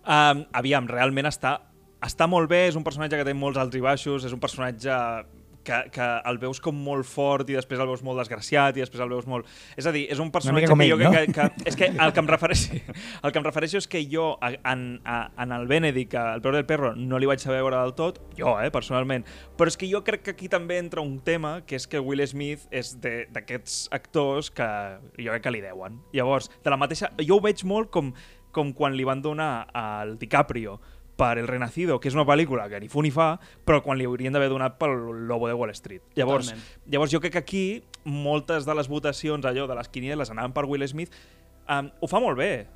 [0.02, 1.58] Um, aviam, realment està,
[2.02, 4.98] està molt bé, és un personatge que té molts alts i baixos, és un personatge
[5.64, 9.02] que, que el veus com molt fort i després el veus molt desgraciat i després
[9.04, 9.50] el veus molt...
[9.78, 11.14] És a dir, és un personatge que ell, jo crec no?
[11.14, 11.70] que, que...
[11.70, 12.80] És que el que em refereixo,
[13.26, 16.94] el que em refereixo és que jo en, en el Benedict, el Perro del Perro,
[16.98, 19.26] no li vaig saber veure del tot, jo, eh, personalment,
[19.58, 22.26] però és que jo crec que aquí també entra un tema, que és que Will
[22.28, 24.68] Smith és de- d'aquests actors que
[25.20, 26.02] jo crec que li deuen.
[26.18, 27.14] Llavors, de la mateixa...
[27.22, 28.12] Jo ho veig molt com,
[28.52, 30.80] com quan li van donar al DiCaprio
[31.22, 33.36] per El Renacido, que és una pel·lícula que ni fu ni fa,
[33.68, 34.96] però quan li haurien d'haver donat pel
[35.30, 36.02] Lobo de Wall Street.
[36.18, 36.92] Llavors, Totalment.
[36.94, 37.66] llavors jo crec que aquí
[38.04, 41.14] moltes de les votacions, allò de les quinieles, anaven per Will Smith,
[41.70, 42.68] um, ho fa molt bé.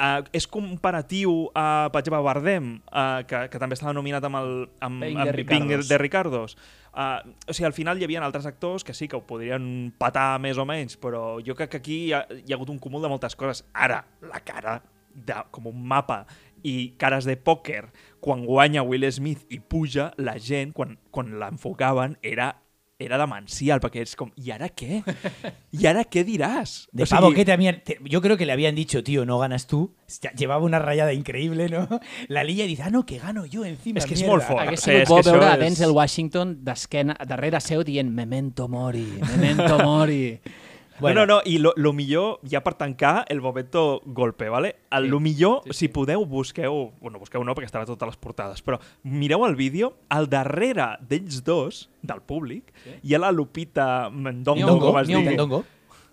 [0.00, 4.54] Uh, és comparatiu a, per exemple, Bardem, uh, que, que també estava nominat amb el
[4.80, 5.90] amb, Bing amb de Bing Ricardos.
[5.90, 6.54] de Ricardos.
[6.94, 10.38] Uh, o sigui, al final hi havia altres actors que sí que ho podrien patar
[10.40, 13.04] més o menys, però jo crec que aquí hi ha, hi ha hagut un cúmul
[13.04, 13.60] de moltes coses.
[13.76, 14.78] Ara, la cara
[15.14, 16.26] de, com un mapa
[16.62, 17.86] i cares de pòquer
[18.20, 22.56] quan guanya Will Smith i puja, la gent, quan, quan l'enfocaven, era
[23.00, 24.98] era demencial, perquè és com, i ara què?
[25.72, 26.82] I ara què diràs?
[26.92, 29.94] De pavo que también, te- yo creo que le habían dicho, tío, no ganas tú.
[30.36, 31.88] Llevaba una rayada increíble, ¿no?
[32.28, 34.00] La lilla dice, ah, no, que gano yo encima.
[34.00, 34.34] Es que es mierda".
[34.36, 34.60] molt fort.
[34.60, 38.68] Hagués Sí, sigut és bo veure a és- Denzel Washington d'esquena, darrere seu dient Memento
[38.68, 40.38] mori, memento mori.
[41.00, 41.20] Bueno.
[41.20, 44.76] No, no, no, i lo, lo millor, ja per tancar, el momento golpe, ¿vale?
[44.90, 46.92] El, lo millor, si podeu, busqueu...
[47.00, 50.92] Bueno, busqueu no, perquè estarà a totes les portades, però mireu el vídeo, al darrere
[51.08, 52.72] d'ells dos, del públic,
[53.02, 55.24] hi ha la Lupita Mendongo, Nyong'o, com es Nyong'o.
[55.30, 55.64] digui, Ndongo.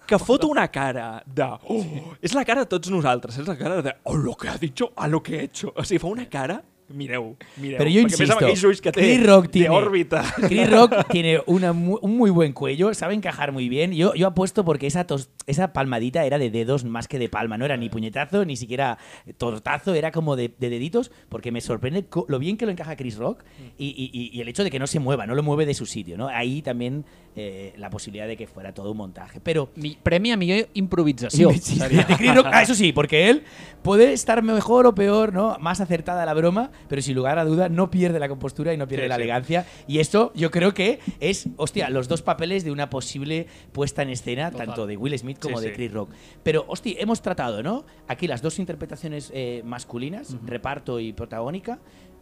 [0.07, 1.49] que fot una cara de...
[1.67, 3.93] Oh, és la cara de tots nosaltres, és la cara de...
[4.07, 5.73] Oh, lo que ha dicho, a lo que he hecho.
[5.75, 6.61] O sigui, fa una cara...
[6.89, 7.77] Mireu, mireu.
[7.77, 8.53] Pero yo insisto, que
[8.93, 10.23] Chris Rock tiene, d'òrbita.
[10.47, 13.91] Chris Rock tiene una mu- un muy buen cuello, sabe encajar muy bien.
[13.91, 17.57] Yo, yo apuesto porque esa, tos- esa palmadita era de dedos más que de palma,
[17.57, 18.97] no era ni puñetazo, ni siquiera
[19.37, 23.17] tortazo, era como de, de deditos, porque me sorprende lo bien que lo encaja Chris
[23.17, 23.43] Rock
[23.77, 26.17] y, y- el hecho de que no se mueva, no lo mueve de su sitio.
[26.17, 26.27] ¿no?
[26.29, 27.03] Ahí también
[27.35, 29.39] eh, la posibilidad de que fuera todo un montaje.
[29.41, 31.51] Pero Mi, premi a millor improvisació.
[31.57, 32.47] Sí, sí, de Chris Rock.
[32.51, 33.43] Ah, eso sí, porque él
[33.81, 35.57] puede estar mejor o peor, ¿no?
[35.59, 38.87] Más acertada la broma, pero sin lugar a duda no pierde la compostura y no
[38.87, 39.21] pierde Sí, la sí.
[39.21, 39.65] elegancia.
[39.87, 44.09] Y esto yo creo que es, hostia, los dos papeles de una posible puesta en
[44.09, 44.67] escena, Total.
[44.67, 45.75] tanto de Will Smith como Sí, de sí.
[45.75, 46.11] Chris Rock.
[46.43, 47.85] Pero, hostia, hemos tratado, ¿no?
[48.07, 51.79] Aquí las dos interpretaciones eh, masculinas, reparto y protagónica.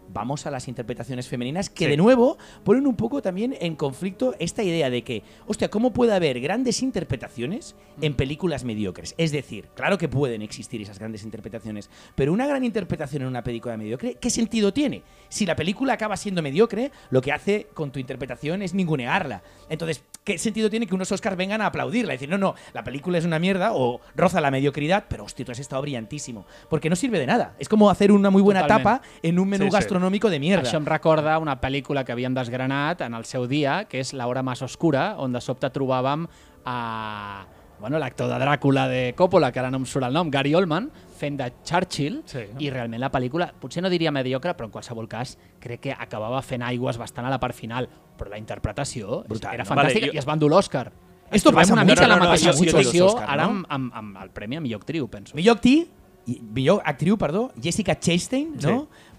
[0.09, 1.89] Vamos a las interpretaciones femeninas que Sí.
[1.91, 6.13] de nuevo ponen un poco también en conflicto esta idea de que, hostia, ¿cómo puede
[6.13, 9.15] haber grandes interpretaciones en películas mediocres?
[9.17, 13.43] Es decir, claro que pueden existir esas grandes interpretaciones, pero una gran interpretación en una
[13.43, 15.03] película mediocre, ¿qué sentido tiene?
[15.29, 19.43] Si la película acaba siendo mediocre, lo que hace con tu interpretación es ningunearla.
[19.69, 22.13] Entonces, ¿qué sentido tiene que unos Oscars vengan a aplaudirla?
[22.13, 25.45] Y decir, no, no, la película es una mierda o roza la mediocridad, pero hostia,
[25.45, 26.45] tú has estado brillantísimo.
[26.69, 27.53] Porque no sirve de nada.
[27.59, 28.83] Es como hacer una muy buena Totalment.
[28.83, 29.75] tapa en un menú Sí, sí.
[29.75, 30.67] gastronómico de mierda.
[30.67, 34.41] Això em recorda una pel·lícula que havíem desgranat en el seu dia, que és L'hora
[34.43, 36.25] más oscura, on de sobte trobàvem
[36.65, 37.45] a
[37.79, 40.89] bueno, l'actor de Dràcula de Coppola, que ara no em surt el nom, Gary Oldman,
[41.15, 42.39] fent de Churchill, Sí.
[42.59, 46.41] i realment la pel·lícula, potser no diria mediocre, però en qualsevol cas crec que acabava
[46.43, 47.87] fent aigües bastant a la part final,
[48.17, 49.69] però la interpretació Brutal, era no?
[49.69, 50.91] fantàstica Vale, jo- i es van dur l'Oscar.
[51.31, 53.49] Esto pasa una mica No, la no, no, mateixa jo sí, situació Oscar, ara no?
[53.49, 55.35] amb, amb, amb el Premi a millor actriu, penso.
[55.35, 55.87] Millor actriu,
[56.27, 58.67] i- millor actriu, perdó, Jessica Chastain, Sí.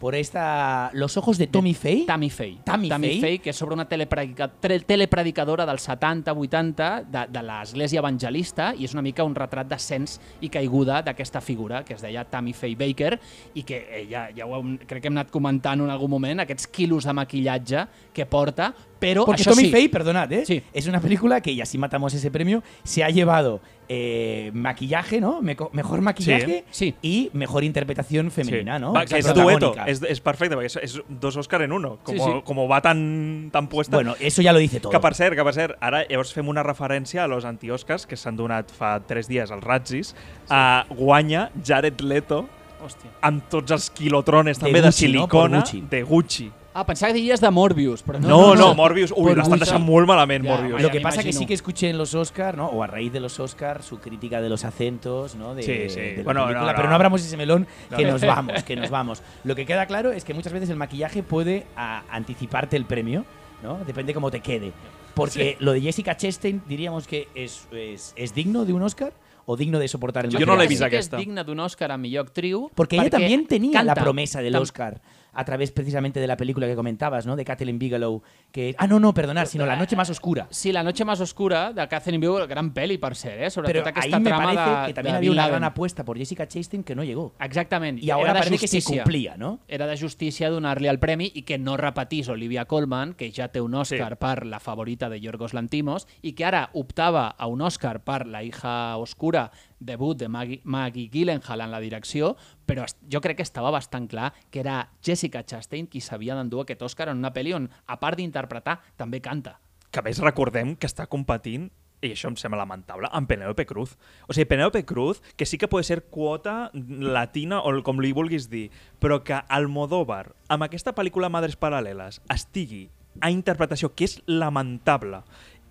[0.01, 2.05] Por esta Los ojos de Tommy Faye.
[2.07, 2.59] Tammy Faye.
[2.65, 3.21] Tammy Faye.
[3.21, 8.95] Faye, que és sobre una telepredica, telepredicadora dels 70-80 de, de l'església evangelista i és
[8.95, 13.15] una mica un retrat d'ascens i caiguda d'aquesta figura que es deia Tammy Faye Baker
[13.55, 16.45] i que eh, ja, ja ho hem, crec que hem anat comentant en algun moment,
[16.45, 20.45] aquests quilos de maquillatge que porta, però Porque Tommy sí, Faye, perdonad, ¿eh?
[20.47, 20.63] Sí.
[20.73, 25.41] es una película que, y así matamos ese premio, se ha llevado eh, maquillaje, ¿no?
[25.43, 26.95] Meco- mejor maquillaje Sí.
[27.03, 28.93] y mejor interpretación femenina, ¿no?
[28.93, 32.21] Va, O sea, que és dueto, perquè és, és dos Òscar en uno, com, Sí,
[32.21, 32.43] sí.
[32.45, 33.97] com va tan, tan puesta.
[33.97, 34.91] Bueno, eso ya lo dice todo.
[34.91, 38.17] Que per cert, que per cert, ara llavors fem una referència a los anti-Oscars que
[38.17, 40.09] s'han donat fa tres dies als Razzis.
[40.09, 40.53] Sí.
[40.55, 42.49] Uh, guanya Jared Leto
[42.83, 43.11] Hòstia.
[43.23, 45.13] amb tots els quilotrones De també de, Gucci, no?
[45.21, 45.85] Silicona Gucci.
[45.91, 46.53] de Gucci.
[46.79, 48.29] Ah, pensava que diries de Morbius, però no.
[48.29, 49.15] No, no, Morbius.
[49.17, 50.83] Ui, l'estan deixant molt malament, Ja, Morbius.
[50.83, 51.39] Lo que pasa que imagino.
[51.41, 52.67] sí que escuché en los Oscars, ¿no?
[52.67, 55.55] O a raíz de los Oscars, su crítica de los acentos, ¿no?
[55.55, 56.01] De, Sí, sí.
[56.01, 56.61] de la Bueno, película.
[56.61, 56.77] no, no.
[56.77, 57.67] Pero no abramos ese melón,
[57.97, 58.13] que No.
[58.13, 59.23] nos vamos, que nos vamos.
[59.45, 63.25] Lo que queda claro es que muchas veces el maquillaje puede a- anticiparte el premio,
[63.63, 63.79] ¿no?
[63.87, 64.73] Depende cómo te quede.
[65.15, 69.15] Porque lo de Jessica Chastain diríamos que es, es, es digno de un Oscar
[69.47, 71.17] o digno de soportar el Jo crec no l'he que vist, sí que aquesta.
[71.17, 72.69] és digne d'un Òscar a millor actriu.
[72.75, 74.03] Porque ella perquè también tenía la canta.
[74.03, 75.01] promesa del Oscar
[75.39, 77.37] a través precisamente de la película que comentabas, ¿no?
[77.37, 78.23] De Kathleen Bigelow.
[78.51, 80.47] Que, ah, no, no, perdonar, sino La Noche Más Oscura.
[80.49, 83.51] Sí, La noche más oscura, de Catherine Bigelow, gran pel·li, per ser, eh?
[83.51, 86.17] Sobretot Pero aquesta ahí me trama parece de, que había Bin una gran apuesta por
[86.17, 87.35] Jessica Chastain que no llegó.
[87.39, 88.03] Exactament.
[88.03, 89.61] Y ahora era de parece que se cumplía, ¿no?
[89.69, 93.61] Era de justícia donar-li el premi i que no repetís Olivia Colman, que ja té
[93.61, 94.19] un Òscar Sí.
[94.19, 98.43] per la favorita de Yorgos Lantimos, i que ara optava a un Òscar per La
[98.43, 99.36] hija oscura,
[99.79, 102.35] debut de Maggie, Maggie Gyllenhaal en la direcció,
[102.67, 106.85] però jo crec que estava bastant clar que era Jessica Chastain qui s'havia d'endur aquest
[106.87, 109.59] Òscar en una pel·li on, a part d'interpretar, també canta.
[109.91, 111.71] Que més recordem que està competint
[112.05, 113.97] i això em sembla lamentable, amb Penélope Cruz.
[114.29, 118.51] O sigui, Penélope Cruz, que sí que pot ser quota latina o com li vulguis
[118.53, 118.69] dir,
[119.01, 122.87] però que Almodóvar, amb aquesta pel·lícula Madres Paral·leles, estigui
[123.21, 125.23] a interpretació que és lamentable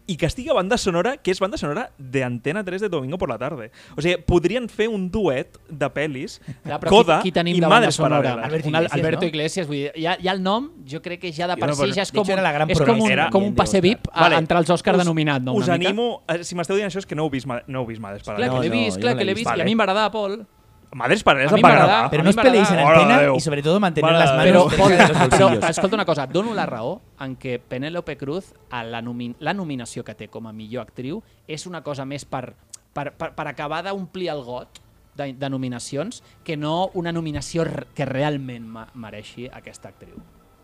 [0.07, 3.17] i que estigui a banda sonora, que és banda sonora de Antena 3 de Domingo
[3.17, 3.71] por la tarde.
[3.97, 7.95] O sigui, podrien fer un duet de pel·lis, Clar, Coda qui, qui tenim i Madres
[7.95, 8.21] sonora?
[8.35, 8.45] Paral·leles.
[8.45, 9.27] Alberto Un Al- Iglesias, Alberto no?
[9.27, 11.91] Iglesias, vull dir, ja, ja el nom, jo crec que ja de per no, si
[11.93, 13.81] ja és com, era la gran és com un, también com un de passe.
[13.81, 15.53] VIP a, entre els Oscars us- denominat, no?
[15.53, 15.73] Us mica?
[15.73, 18.21] animo, eh, si m'esteu dient això és que no heu vist, no heu vist Madres
[18.23, 18.53] Clar Paral·leles.
[18.61, 20.45] que l'he No, no, vist, clar no que l'he vist, i a mi m'agradava, Pol.
[20.93, 22.09] Madres paredes A em va m'agrada, agradar.
[22.11, 23.35] Pero a no os peleéis en antena Déu.
[23.35, 24.89] y sobre todo mantener Mare las de manos Però,
[25.29, 25.69] però bolsillos.
[25.69, 30.03] escolta una cosa, dono la raó en què Penélope Cruz, a la, nomi la nominació
[30.03, 32.53] que té com a millor actriu, és una cosa més per,
[32.93, 34.79] per, per, per acabar d'omplir el got
[35.15, 37.63] de, de nominacions que no una nominació
[37.95, 40.15] que realment mereixi aquesta actriu.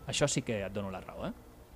[0.06, 1.32] Això sí que et dono la raó, eh?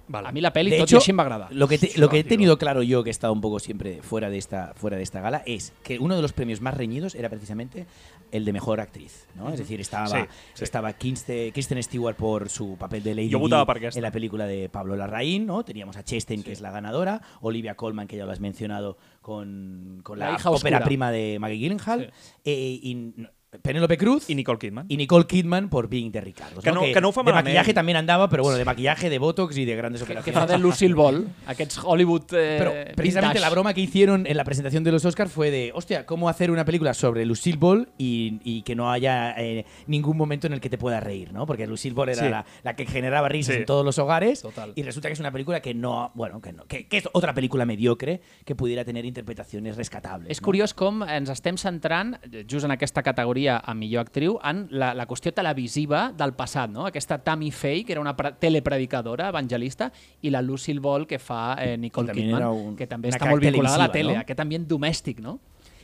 [0.09, 0.29] Vale.
[0.29, 1.53] A mi la pel·li, De hecho, va agradar.
[1.53, 4.03] Lo que, te- lo que he tenido claro yo, que he estado un poco siempre
[4.03, 7.15] fuera de esta, fuera de esta gala, es que uno de los premios más reñidos
[7.17, 7.87] era precisamente
[8.31, 9.27] el de mejor actriz.
[9.35, 9.51] ¿no?
[9.53, 10.17] Es decir, estaba, Sí,
[10.55, 10.65] sí.
[10.65, 14.95] estaba Kirsten, Kristen Stewart por su papel de Lady Yo en la película de Pablo
[14.97, 15.65] Larraín, ¿no?
[15.65, 20.01] Teníamos a Chastain, que es la ganadora, Olivia Colman, que ya lo has mencionado, con,
[20.05, 20.85] con La la, hija ópera oscura.
[20.85, 22.31] prima de Maggie Gyllenhaal, Sí.
[22.45, 23.15] eh, y
[23.63, 24.87] Penélope Cruz I Nicole Kidman.
[24.89, 26.61] y Nicole Kidman por Being de Ricardo.
[26.61, 29.19] Que no- que no ho fa de maquillaje también andaba, pero bueno, de maquillaje, de
[29.19, 30.41] botox y de grandes que, que operaciones.
[30.41, 33.41] fa de Lucille Ball, aquests Hollywood eh, Pero precisamente vintage.
[33.41, 36.51] la broma que hicieron en la presentación de los Oscars fue de, hostia, ¿cómo hacer
[36.51, 40.61] una película sobre Lucille Ball y, y que no haya eh, ningún momento en el
[40.61, 41.47] que te puedas reír, ¿no?
[41.47, 42.29] Porque Lucille Ball era Sí.
[42.29, 43.61] la, la que generaba risas Sí.
[43.61, 44.73] en todos los hogares Total.
[44.75, 47.33] y resulta que es una película que no, bueno, que, no, que, que es otra
[47.33, 50.31] película mediocre que pudiera tener interpretaciones rescatables.
[50.31, 50.47] És ¿no?
[50.47, 52.17] curiós com ens estem centrant,
[52.51, 56.87] just en aquesta categoria a millor actriu, en la, la qüestió televisiva del passat, no?
[56.89, 61.57] Aquesta Tammy Faye, que era una pre- telepredicadora evangelista, i la Lucille Ball, que fa
[61.61, 64.21] eh, Nicole També Kidman, un- que també està molt vinculada a la tele, ¿no?
[64.25, 65.39] aquest ambient domèstic, no?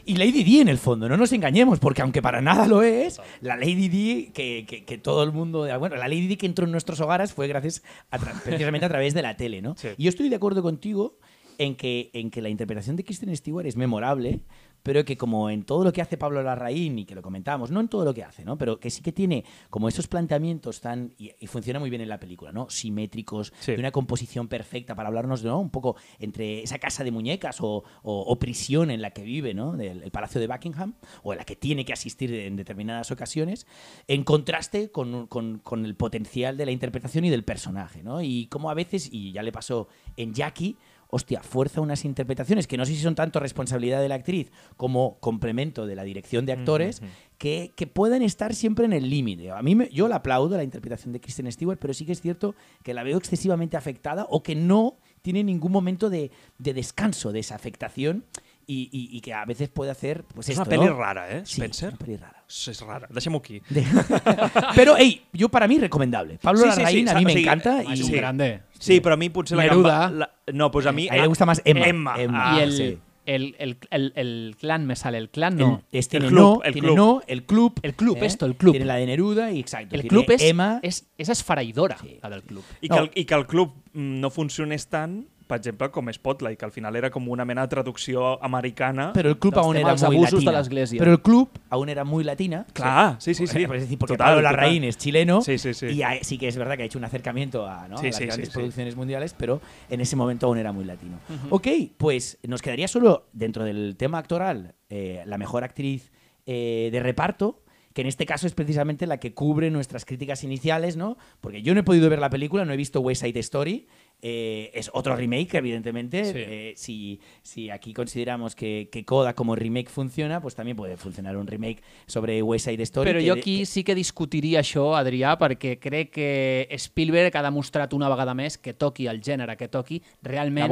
[0.04, 3.20] Y Lady Di en el fondo, no nos engañemos, porque aunque para nada lo es,
[3.40, 6.64] la Lady Di que, que- que todo el mundo, bueno, la Lady Di que entró
[6.64, 9.76] en nuestros hogares fue gracias a precisamente a través de la tele, ¿no?
[9.76, 9.88] Sí.
[9.96, 11.18] Y yo estoy de acuerdo contigo
[11.58, 14.40] en que, en que la interpretación de Kristen Stewart es memorable,
[14.82, 17.80] pero que como en todo lo que hace Pablo Larraín, y que lo comentábamos, no
[17.80, 18.58] en todo lo que hace, ¿no?
[18.58, 22.08] Pero que sí que tiene como esos planteamientos tan, y, y funciona muy bien en
[22.08, 22.68] la película, ¿no?
[22.70, 23.72] Simétricos, Sí.
[23.72, 25.60] de una composición perfecta para hablarnos, ¿no?
[25.60, 29.54] Un poco entre esa casa de muñecas o, o- o prisión en la que vive,
[29.54, 29.72] ¿no?
[29.72, 33.66] Del el Palacio de Buckingham, o en la que tiene que asistir en determinadas ocasiones,
[34.08, 38.20] en contraste con, con- con el potencial de la interpretación y del personaje, ¿no?
[38.22, 40.76] Y como a veces, y ya le pasó en Jackie,
[41.14, 45.18] hostia, fuerza unas interpretaciones que no sé si son tanto responsabilidad de la actriz como
[45.20, 47.02] complemento de la dirección de actores,
[47.36, 49.50] que, que pueden estar siempre en el límite.
[49.50, 52.22] A mí me- yo la aplaudo la interpretación de Kristen Stewart, pero sí que es
[52.22, 57.30] cierto que la veo excesivamente afectada o que no tiene ningún momento de, de descanso
[57.30, 58.24] de esa afectación
[58.66, 60.96] y, y- y que a veces puede hacer pues És esto, una pel·li ¿no?
[60.96, 61.88] rara, eh, Sí, Spencer?
[61.88, 62.44] es una peli rara.
[62.48, 63.08] És rara.
[63.10, 63.60] Deixem-ho aquí.
[63.68, 63.84] De-
[64.74, 66.38] pero, hey, yo para mí recomendable.
[66.40, 68.12] Pablo Sí, sí, sí, Larraín a mí me encanta És y un Sí.
[68.12, 68.62] grande.
[68.82, 69.98] Sí, però a mi potser la Neruda.
[70.08, 70.18] gamba...
[70.26, 71.08] La, no, doncs a mi...
[71.08, 71.86] A él le gusta más Emma.
[71.86, 72.14] Emma.
[72.20, 72.42] Emma.
[72.52, 72.98] Ah, I el, sí.
[73.26, 75.82] el, el, el, el clan me sale, el clan no.
[75.92, 76.96] El, este El club, no, el club.
[76.96, 77.78] no, el club.
[77.82, 78.26] El club, ¿eh?
[78.26, 78.72] esto, el club.
[78.72, 79.94] Tiene la de Neruda y exacto.
[79.94, 80.80] el club és, Emma.
[80.82, 82.64] és, és esfereïdora, la del club.
[82.80, 82.96] I, No.
[82.96, 86.64] que el, I que el club mm, no funcionés tant, per exemple, com Spotlight, que
[86.64, 89.12] al final era com una mena de traducció americana.
[89.12, 90.58] Pero el club aún era muy abusos de latina.
[90.58, 90.98] l'església.
[90.98, 92.66] Pero el club aún era muy latina.
[92.72, 93.62] Clar, sí, sí, sí.
[93.62, 94.56] Es decir, porque Total, Pablo total.
[94.56, 95.40] Larraín es chileno.
[95.42, 95.86] Sí, sí, sí.
[95.86, 97.98] Y ha- sí que es verdad que ha hecho un acercamiento a, ¿no?
[97.98, 98.58] Sí, a las sí, grandes sí, sí.
[98.58, 101.18] producciones mundiales, pero en ese momento aún era muy latino.
[101.50, 101.68] Ok,
[101.98, 106.10] pues nos quedaría solo dentro del tema actoral eh, la mejor actriz
[106.46, 107.58] eh, de reparto
[107.94, 111.18] que en este caso es precisamente la que cubre nuestras críticas iniciales, ¿no?
[111.42, 113.86] Porque yo no he podido ver la película, no he visto West Side Story,
[114.22, 116.24] eh, es otro remake, evidentemente.
[116.24, 116.32] Sí.
[116.36, 121.36] Eh, si, si aquí consideramos que, que Coda como remake funciona, pues también puede funcionar
[121.36, 123.10] un remake sobre West Side Story.
[123.10, 127.42] Però jo de- aquí que- sí que discutiria això, Adrià, perquè crec que Spielberg ha
[127.42, 130.68] demostrat una vegada més que toqui el gènere que toqui, realment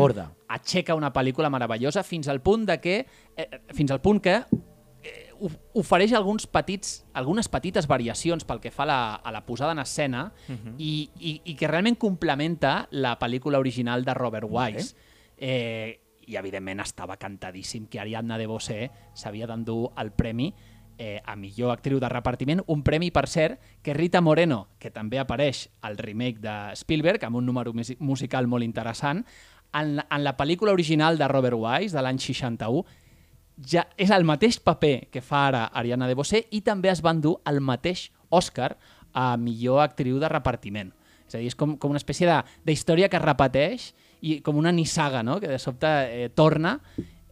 [0.49, 4.45] aixeca una pel·lícula meravellosa fins al punt de que eh, fins al punt que eh,
[5.75, 9.79] ofereix alguns petits, algunes petites variacions pel que fa a la, a la posada en
[9.81, 10.33] escena
[10.79, 14.95] i, i, i que realment complementa la pel·lícula original de Robert Wise.
[15.39, 20.53] Eh, I, evidentment, estava cantadíssim que Ariadna DeBose s'havia d'endur el premi
[20.99, 25.19] eh, a millor actriu de repartiment, un premi, per cert, que Rita Moreno, que també
[25.19, 29.25] apareix al remake de Spielberg, amb un número musi- musical molt interessant,
[29.73, 32.85] en, la- en la pel·lícula original de Robert Wise, de l'any 61,
[33.67, 37.41] ja és el mateix paper que fa ara Ariana DeBose i també es va endur
[37.47, 38.77] el mateix Oscar
[39.13, 40.93] a millor actriu de repartiment.
[41.27, 44.57] És a dir, és com, com una espècie de- d'història que es repeteix i com
[44.57, 45.39] una nissaga, no?
[45.41, 46.81] que de sobte eh, torna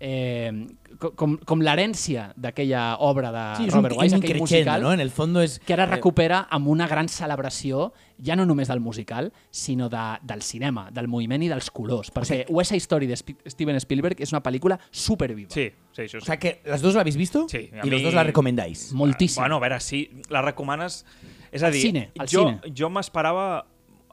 [0.00, 0.66] eh,
[0.98, 4.82] co- com, com l'herència d'aquella obra de Sí, un, Robert un Wise, aquell increchendo, musical,
[4.82, 4.92] ¿no?
[4.92, 5.58] En el fondo es...
[5.58, 7.92] que ara eh, recupera amb una gran celebració,
[8.22, 12.10] ja no només del musical, sinó de, del cinema, del moviment i dels colors.
[12.14, 15.50] Perquè West Side Story de Sp Steven Spielberg és una pel·lícula superviva.
[15.54, 16.26] Sí, sí, això O sí.
[16.26, 18.92] sea que las dos la habéis visto Sí, a y los dos la recomendáis.
[18.92, 19.40] Moltíssim.
[19.42, 21.04] Bueno, a veure, sí, la recomanes...
[21.50, 22.60] És a Al dir, cine, jo, cine.
[22.76, 23.64] jo m'esperava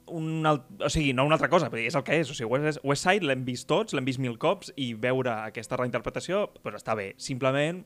[0.07, 0.67] un alt...
[0.79, 2.29] o sigui, no una altra cosa, però és el que és.
[2.31, 5.79] O sigui, West, West Side l'hem vist tots, l'hem vist mil cops i veure aquesta
[5.79, 7.13] reinterpretació pues, està bé.
[7.21, 7.83] Simplement,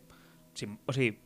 [0.58, 1.18] sim, o sigui,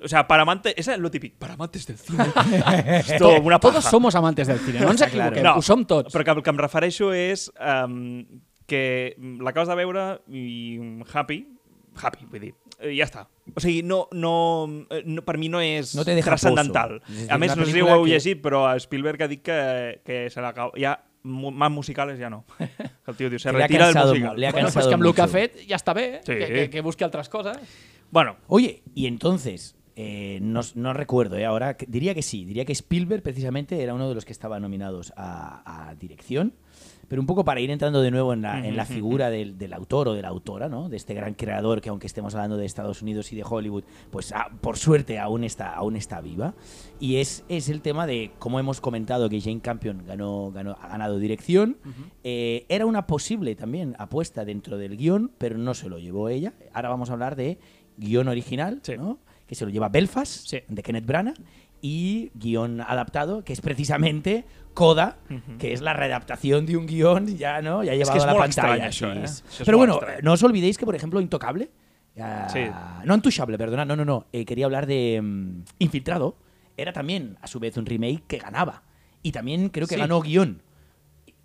[0.00, 0.74] O sea, para amantes...
[0.78, 2.26] És lo típic, para amantes del cine.
[3.00, 3.72] Esto, una paja.
[3.72, 6.14] Todos somos amantes del cine, no ens equivoquem, No, ho som tots.
[6.14, 8.22] Però que el que em refereixo és um,
[8.70, 10.44] que l'acabes de veure i
[11.10, 11.40] happy,
[11.98, 13.26] happy, vull dir, eh, ja està.
[13.54, 17.00] O sigui, no, no, eh, no, per mi no és No transcendental.
[17.08, 20.00] És A més, no sé si ho heu que- llegit, però Spielberg ha dit que,
[20.04, 20.72] que se l'acaba...
[20.78, 22.44] Ja, más musicales ja no.
[23.06, 24.30] El tio diu, se Que le ha retira del musical.
[24.34, 26.20] mu- le ha Bueno, pues cansado que amb el que ha fet ja està bé,
[26.24, 26.32] Sí.
[26.32, 27.58] que, que, que busqui altres coses.
[28.10, 31.44] Bueno, Oye, y entonces, eh, no, no recuerdo, ¿eh?
[31.44, 35.12] ahora diría que sí, diría que Spielberg precisamente era uno de los que estaba nominados
[35.16, 36.54] a, a dirección,
[37.08, 39.72] pero un poco para ir entrando de nuevo en la, en la figura del, del
[39.72, 40.88] autor o de la autora, ¿no?
[40.88, 44.32] de este gran creador que aunque estemos hablando de Estados Unidos y de Hollywood, pues
[44.32, 46.54] ah, por suerte aún está, aún está viva.
[47.00, 50.88] Y es, es el tema de, como hemos comentado, que Jane Campion ganó, ganó, ha
[50.88, 51.78] ganado dirección,
[52.24, 56.52] eh, era una posible también apuesta dentro del guion, pero no se lo llevó ella.
[56.74, 57.58] Ahora vamos a hablar de
[57.96, 58.96] guion original, Sí.
[58.98, 59.18] ¿no?
[59.46, 60.58] que se lo lleva Belfast, Sí.
[60.68, 61.34] de Kenneth Branagh,
[61.80, 65.16] y guion adaptado, que es precisamente Coda,
[65.58, 67.82] que es la readaptación de un guion ya, ¿no?
[67.82, 68.88] ya llevado es a la pantalla.
[68.88, 69.26] eh?
[69.64, 71.70] Pero bueno, no os olvidéis que, por ejemplo, Intocable,
[72.48, 72.60] Sí.
[73.04, 76.36] no Untouchable, perdona, no, no, no, eh, quería hablar de mm, Infiltrado,
[76.76, 78.82] era también a su vez un remake que ganaba.
[79.22, 80.00] Y también creo que Sí.
[80.00, 80.62] ganó guion.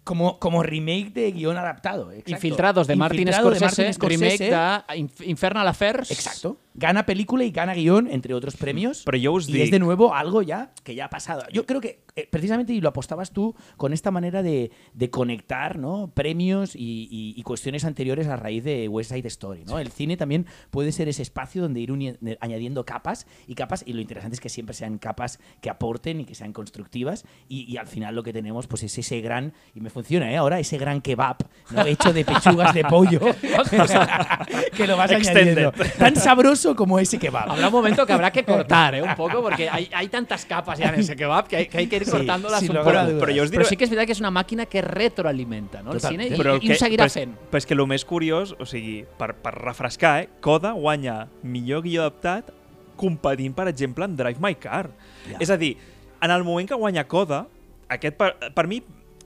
[0.03, 2.11] Como, como remake de guion adaptado.
[2.11, 2.31] exacto.
[2.31, 4.49] Infiltrados de Martin Infiltrado de Scorsese, Martin Scorsese.
[4.49, 6.11] remake de Inf- Infernal Affairs.
[6.11, 6.57] Exacto.
[6.75, 9.03] Gana película y gana guion, entre otros premios.
[9.05, 11.43] Però jo us y dic- es de nuevo algo ya que ya ha pasado.
[11.53, 15.77] Yo creo que eh, precisamente, y lo apostabas tú, con esta manera de, de conectar
[15.79, 16.11] ¿no?
[16.13, 19.63] premios y, y- y cuestiones anteriores a raíz de West Side Story.
[19.65, 19.77] ¿no?
[19.79, 23.83] El cine también puede ser ese espacio donde ir uni- de- añadiendo capas y capas,
[23.85, 27.71] y lo interesante es que siempre sean capas que aporten y que sean constructivas, y,
[27.71, 30.35] y al final lo que tenemos pues es ese gran, y me funciona ¿eh?
[30.37, 31.37] ahora, ese gran kebab
[31.71, 31.85] ¿no?
[31.85, 33.19] hecho de pechugas de pollo,
[34.75, 35.57] que lo vas Extended.
[35.67, 35.71] añadiendo.
[35.97, 37.49] Tan sabroso como ese kebab.
[37.51, 39.01] Habrá un momento que habrá que cortar, ¿eh?
[39.01, 41.87] Un poco, porque hay, hay tantas capas ya en ese kebab que hay que, hay
[41.87, 42.83] que ir Sí, cortándolas un poco.
[42.91, 43.09] dudas.
[43.13, 43.63] Però jo us diré...
[43.63, 45.91] Però sí que és veritat que és una màquina que retroalimenta no?
[45.93, 46.11] el Total.
[46.11, 47.35] cine i, Però el i ho que- seguirà fent.
[47.53, 52.51] Que el més curiós, o sigui, per, per refrescar, eh, Coda guanya millor guió adaptat
[52.97, 54.89] competint, per exemple, en Drive My Car.
[55.29, 55.37] Ja.
[55.39, 55.77] És a dir,
[56.21, 57.45] en el moment que guanya Coda,
[57.89, 58.81] aquest per, per mi,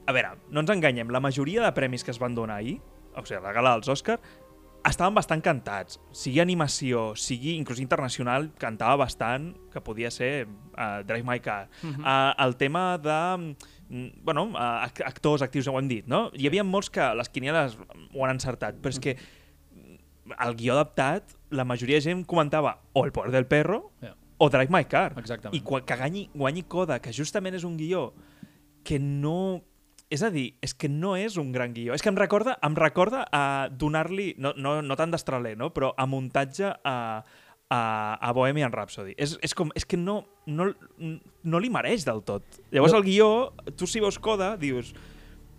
[0.07, 2.79] a veure, no ens enganyem, la majoria de premis que es van donar ahir,
[3.15, 4.17] o sigui, la gala dels Òscar,
[4.87, 5.97] estaven bastant cantats.
[6.15, 11.67] Sigui animació, sigui inclús internacional, cantava bastant, que podia ser uh, Drive My Car.
[11.83, 12.05] Uh -huh.
[12.07, 13.55] uh, el tema de
[13.89, 16.31] mm, bueno, uh, ac- actors, actius, ja ho hem dit, no?
[16.33, 17.77] Hi havia molts que les quinieles
[18.13, 19.17] ho han encertat, però és que
[20.39, 24.15] el guió adaptat, la majoria de gent comentava o El poder del perro Ja.
[24.37, 25.13] o Drive My Car.
[25.17, 25.55] Exactament.
[25.55, 28.13] I que guanyi, guanyi Coda, que justament és un guió
[28.83, 29.63] que no...
[30.09, 31.95] És a dir, és que no és un gran guió.
[31.95, 35.73] És que em recorda, em recorda a donar-li, no, no, no tant d'estraler, no?
[35.75, 36.95] però a muntatge a,
[37.67, 37.81] a,
[38.15, 39.17] a Bohemian Rhapsody.
[39.19, 40.69] És, és, com, és que no, no,
[41.43, 42.61] no li mereix del tot.
[42.71, 43.01] Llavors No.
[43.01, 43.29] el guió,
[43.75, 44.93] tu si veus Coda, dius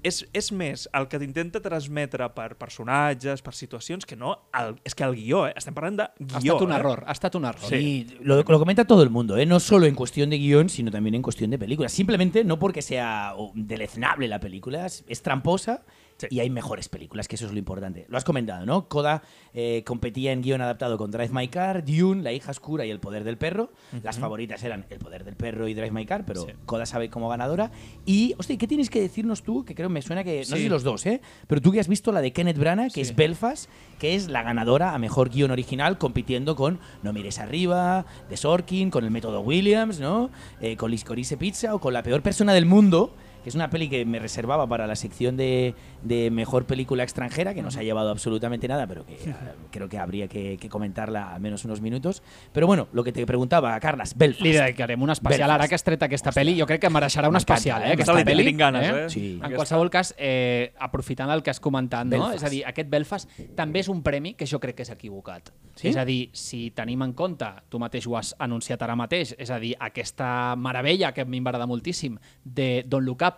[0.03, 4.35] és, és més el que t'intenta transmetre per personatges, per situacions, que no...
[4.57, 5.55] El, és que el guió, eh?
[5.59, 6.55] estem parlant de Ha guió.
[6.55, 6.79] estat un eh?
[6.79, 7.75] error, ha estat un error.
[7.75, 9.47] Y lo, lo comenta todo el mundo, ¿eh?
[9.47, 11.89] no solo en cuestión de guión, sino también en cuestión de película.
[11.89, 15.83] Simplemente no porque sea deleznable la película, es tramposa
[16.19, 16.27] Sí.
[16.31, 18.05] y hay mejores películas, que eso es lo importante.
[18.09, 18.89] Lo has comentado, ¿no?
[18.89, 19.23] Coda
[19.55, 22.99] eh, competía en guion adaptado con Drive My Car, Dune, La hija oscura y El
[23.01, 23.71] poder del perro.
[24.03, 26.53] Las favoritas eran El poder del perro y Drive My Car, pero Sí.
[26.67, 27.71] Coda sabe como ganadora.
[28.05, 29.65] Y, hostia, ¿qué tienes que decirnos tú?
[29.65, 31.21] Que creo me suena que, no sé si los dos, ¿eh?
[31.47, 34.43] Pero tú que has visto la de Kenneth Branagh, que es Belfast, que es la
[34.43, 39.41] ganadora a mejor guion original, compitiendo con No mires arriba, de Sorkin, con el método
[39.41, 40.31] Williams, ¿no?
[40.61, 43.89] Eh, con Liscorice Pizza o con La peor persona del mundo, que es una peli
[43.89, 47.83] que me reservaba para la sección de, de mejor película extranjera, que no se ha
[47.83, 49.35] llevado absolutamente nada, pero que eh,
[49.71, 52.23] creo que habría que, que comentarla al menos unos minutos.
[52.53, 54.43] Pero bueno, lo que te preguntaba, Carlas, Belfast.
[54.45, 55.61] Li dedicarem un especial Belfast.
[55.61, 56.59] ara que has tret aquesta pel·li.
[56.59, 57.89] Jo crec que mereixerà un M'encanta, especial, eh?
[57.89, 57.93] eh?
[57.93, 58.45] Aquesta Li- li pel·li.
[58.51, 59.09] tinc ganes, eh?
[59.11, 59.25] Sí.
[59.43, 62.11] En qualsevol cas, eh, aprofitant el que has comentat, no?
[62.17, 62.37] Belfast.
[62.37, 65.53] és a dir, aquest Belfast també és un premi que jo crec que és equivocat.
[65.77, 65.89] Sí?
[65.89, 69.51] És a dir, si tenim en compte, tu mateix ho has anunciat ara mateix, és
[69.51, 73.38] a dir, aquesta meravella que a mi em va agradar moltíssim de Don't Look Up,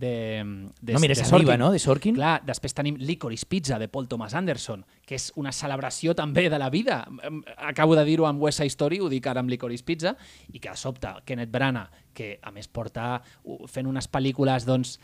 [0.00, 1.60] de, de, No mires de arriba, Sorkin.
[1.60, 1.70] no?
[1.70, 2.14] De Sorkin.
[2.16, 6.58] Clar, després tenim Licorice Pizza, de Paul Thomas Anderson, que és una celebració també de
[6.58, 7.02] la vida.
[7.22, 10.16] Em, Acabo de dir-ho amb West Side Story, ho dic ara amb Licorice Pizza,
[10.52, 14.96] i que de sobte Kenneth Branagh, que a més porta uh, fent unes pel·lícules doncs,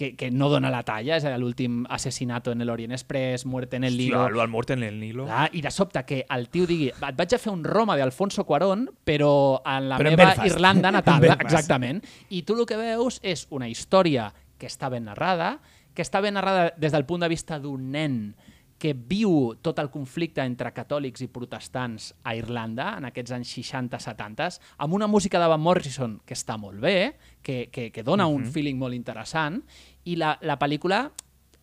[0.00, 3.84] que, que no dona la talla, és l'últim Asesinato en el Orient Express, Muerte en
[3.84, 4.22] el Nilo...
[4.22, 5.26] Hòstia, el mort en el Nilo.
[5.28, 8.46] Clar, I de sobte que el tio digui et vaig a fer un Roma d'Alfonso
[8.48, 10.54] Cuarón, però en la Però en meva Belfast.
[10.54, 11.26] Irlanda En natal.
[11.36, 12.00] Exactament.
[12.32, 15.58] I tu el que veus és una història que està ben narrada,
[15.92, 18.16] que està ben narrada des del punt de vista d'un nen
[18.80, 24.48] que viu tot el conflicte entre catòlics i protestants a Irlanda en aquests anys 60-70,
[24.80, 27.12] amb una música de Van Morrison que està molt bé,
[27.44, 29.60] que, que, que dona un feeling molt interessant,
[30.08, 31.04] i la, la pel·lícula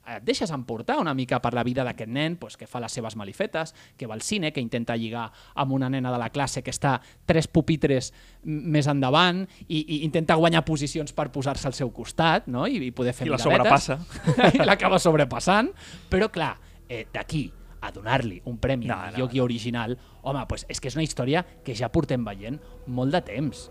[0.08, 3.18] et deixes emportar una mica per la vida d'aquest nen pues, que fa les seves
[3.20, 6.72] malifetes, que va al cine, que intenta lligar amb una nena de la classe que
[6.72, 6.96] està
[7.28, 8.14] tres pupitres
[8.46, 12.68] més endavant i, i intenta guanyar posicions per posar-se al seu costat no?
[12.68, 13.90] I, i poder fer I la miradetes.
[13.90, 14.56] sobrepassa.
[14.62, 15.74] I l'acaba sobrepassant,
[16.08, 16.54] però clar,
[16.90, 21.04] eh, d'aquí a donar-li un premi No, no, original, home, pues és que és una
[21.06, 23.68] història que ja portem veient molt de temps.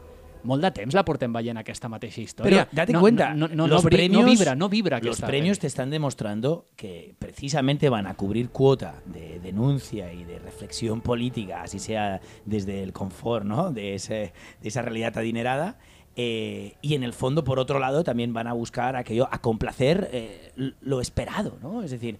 [0.46, 2.68] Molt de temps la portem veient aquesta mateixa Pero història.
[2.70, 5.90] date no, cuenta, no, los no, premios, no vibra, no vibra los premios te están
[5.90, 12.20] demostrando que precisamente van a cubrir cuota de denuncia y de reflexión política, así sea
[12.44, 13.72] desde el confort, ¿no?
[13.72, 15.78] De, ese, de esa realidad adinerada.
[16.18, 20.08] eh, y en el fondo, por otro lado, también van a buscar aquello, a complacer
[20.12, 21.82] eh, lo esperado, ¿no?
[21.82, 22.18] Es decir,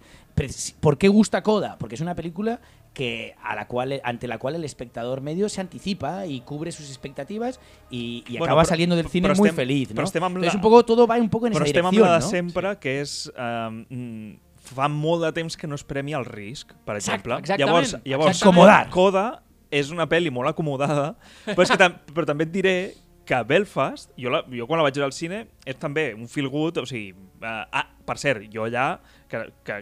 [0.79, 1.77] ¿por qué gusta Coda?
[1.79, 2.59] Porque es una película
[2.93, 6.87] que a la cual ante la cual el espectador medio se anticipa y cubre sus
[6.89, 7.59] expectativas
[7.91, 10.03] y, y Bueno, acaba però- saliendo del cine però muy estem- feliz, però ¿no?
[10.03, 12.19] estem Entonces, un poco todo va un poco en Però esa estem dirección, la de
[12.21, 12.29] ¿no?
[12.29, 13.31] sempre, que és...
[13.37, 17.37] Um, mm, fa molt de temps que no es premia el risc, per exemple.
[17.39, 18.91] exactament, llavors, llavors exactament.
[18.91, 19.25] Coda
[19.71, 21.13] és una pel·li molt acomodada,
[21.45, 22.75] però, és que tam però també et diré
[23.27, 26.47] que Belfast, jo, la, jo quan la vaig veure al cine, és també un feel
[26.51, 27.11] good, o sigui...
[27.37, 28.97] Uh, ah, per cert, jo allà,
[29.29, 29.81] que, que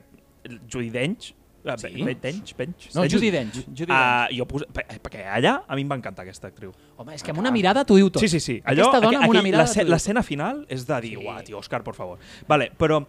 [0.72, 1.32] Judy Dench,
[1.66, 1.90] uh, Sí?
[2.22, 3.64] Dench, Dench, No, Judi Dench.
[3.68, 4.32] Judi Dench.
[4.32, 4.66] Uh, jo pos...
[4.72, 6.72] per- perquè allà a mi em va encantar aquesta actriu.
[6.98, 8.22] Home, és que amb una mirada t'ho diu tot.
[8.22, 8.60] Sí, sí, sí.
[8.64, 11.26] Aquesta dona amb una mirada L'escena final és de dir, Sí.
[11.26, 12.20] uah, tio, Òscar, por favor.
[12.48, 13.02] Vale, però,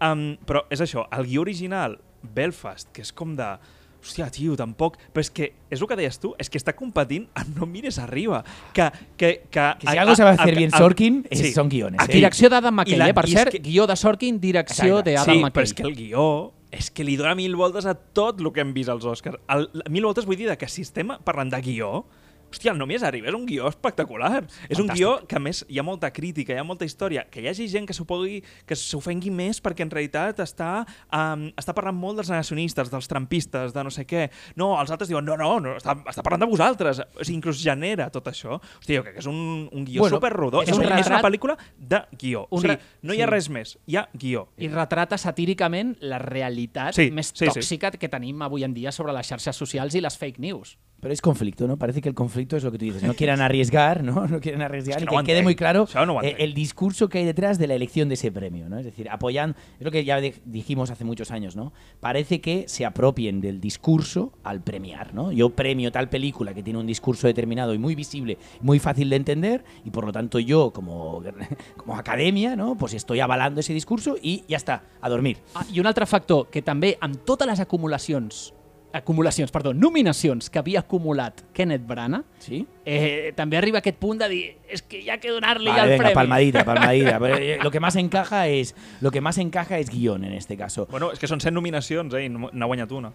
[0.00, 3.56] um, però és això, el guió original, Belfast, que és com de...
[3.98, 4.94] Hòstia, tio, tampoc...
[5.12, 7.98] Però és que, és el que deies tu, és que està competint amb No mires
[7.98, 8.44] arriba.
[8.72, 8.86] Que,
[9.18, 12.20] que, que, Que si algo sabe hacer bien Sorkin, es- son guiones, Aquí- eh?
[12.22, 13.14] Direcció d'Adam McKay, la- eh?
[13.14, 15.50] Per cert, que- guió de Sorkin, direcció d'Adam sí, McKay.
[15.52, 18.62] però és que el guió és que li dona mil voltes a tot el que
[18.64, 19.40] hem vist als Oscars.
[19.52, 22.04] El, mil voltes vull dir que si estem parlant de guió,
[22.50, 24.44] hòstia, el Només Arriba és un guió espectacular.
[24.68, 27.42] És un guió que, a més, hi ha molta crítica, hi ha molta història, que
[27.42, 31.96] hi hagi gent que s'opogui, que s'ofengui més perquè en realitat està, um, està parlant
[31.98, 34.28] molt dels negacionistes, dels trampistes, de no sé què.
[34.56, 37.02] No, els altres diuen, no, no, no està, està parlant de vosaltres.
[37.14, 38.58] O sigui, inclús genera tot això.
[38.80, 40.62] Hòstia, jo crec que és un, un guió Bueno, superrodó.
[40.62, 42.46] és És, un un, és una retrat- pel·lícula de guió.
[42.50, 43.30] Un o sigui, no hi ha sí.
[43.30, 44.48] res més, hi ha guió.
[44.56, 47.52] I retrata satíricament la realitat Sí, més sí, sí.
[47.52, 50.76] tòxica que tenim avui en dia sobre les xarxes socials i les fake news.
[51.00, 51.76] Pero es conflicto, ¿no?
[51.76, 53.02] Parece que el conflicto es lo que tú dices.
[53.04, 54.26] No quieren arriesgar, ¿no?
[54.28, 56.54] No quieren arriesgar Es que y no que quede muy claro no ho eh, el
[56.54, 58.78] discurso que hay detrás de la elección de ese premio, ¿no?
[58.78, 61.72] Es decir, apoyando, es lo que ya dijimos hace muchos años, ¿no?
[62.00, 65.30] Parece que se apropien del discurso al premiar, ¿no?
[65.32, 69.16] Yo premio tal película que tiene un discurso determinado y muy visible, muy fácil de
[69.16, 71.22] entender y por lo tanto yo como,
[71.76, 72.76] como academia, ¿no?
[72.76, 75.38] Pues estoy avalando ese discurso y ya está, a dormir.
[75.54, 78.48] Ah, I un altre factor, que també amb totes les acumulacions
[78.92, 82.66] acumulacions, perdó, nominacions que havia acumulat Kenneth Branagh, ¿Sí?
[82.86, 85.82] eh, també arriba a aquest punt de dir és que hi ha que donar-li Vale,
[85.82, 86.14] el venga, premi.
[86.14, 87.18] palmadita, palmadita.
[87.38, 90.86] Eh, lo que más encaja es lo que más encaja es guión en este caso.
[90.90, 93.12] Bueno, és que són 100 nominacions, eh, i no n'ha guanyat una.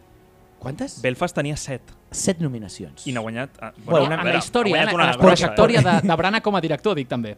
[0.60, 1.02] ¿Cuántas?
[1.02, 3.06] Belfast tenia 7 Set nominacions.
[3.08, 3.50] i n'ha guanyat...
[3.60, 5.84] Ah, Bueno, Bueno, una- en la història, en guanyat la, trajectòria eh?
[5.84, 7.36] de, de Branagh com a director, dic també.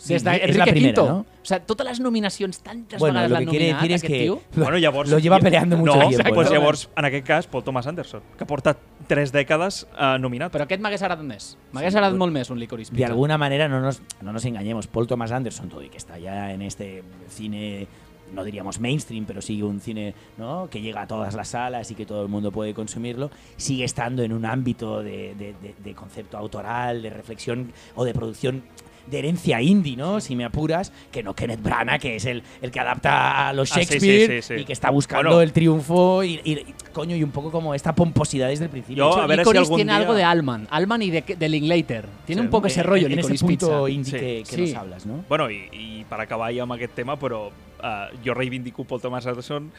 [0.00, 1.02] Sí, es la primera.
[1.02, 1.18] ¿no?
[1.20, 4.00] O sea, totes les nominacions tantes Bueno, vegades lo l'han que quiere nominat, decir es
[4.02, 4.40] aquest que tio.
[4.54, 6.34] lo, Bueno, llavors, lo lleva peleando mucho no, tiempo.
[6.34, 6.54] Pues ¿no?
[6.56, 8.76] llavors, en aquest cas, Paul Thomas Anderson, que porta
[9.06, 10.52] 3 dècades eh, nominat.
[10.52, 11.50] Però aquest m'hagués agradat més.
[11.72, 13.10] M'hagués agradat molt més un Licorice De Pizza.
[13.12, 16.52] alguna manera, no nos, no nos engañemos, Paul Thomas Anderson, todo y que está ya
[16.52, 17.86] en este cine,
[18.32, 20.68] no diríamos mainstream, pero sigue un cine ¿no?
[20.70, 24.22] que llega a todas las salas y que todo el mundo puede consumirlo, sigue estando
[24.22, 28.62] en un ámbito de, de- de- de concepto autoral, de reflexión o de producción
[29.10, 30.20] de herencia indie, ¿no?
[30.20, 33.70] Si me apuras, que no Kenneth Branagh, que es el, el que adapta a los
[33.72, 34.60] Ah, sí, sí, Shakespeare sí, sí.
[34.62, 35.42] y que está buscando Bueno.
[35.42, 39.04] el triunfo y, y- y, coño, y un poco como esta pomposidad desde el principio.
[39.04, 40.68] Yo, hecho, a ver si Licorice algún tiene día- algo de Allman.
[40.70, 42.06] Allman y de, de Linklater.
[42.26, 43.90] Tiene un poco ese En- rollo, en, ese punto Pizza.
[43.90, 44.18] indie Sí.
[44.18, 44.60] que, que Sí.
[44.72, 45.24] nos hablas, ¿no?
[45.28, 49.70] Bueno, i per acabar ja amb aquest tema, però uh, jo reivindico Paul Thomas Anderson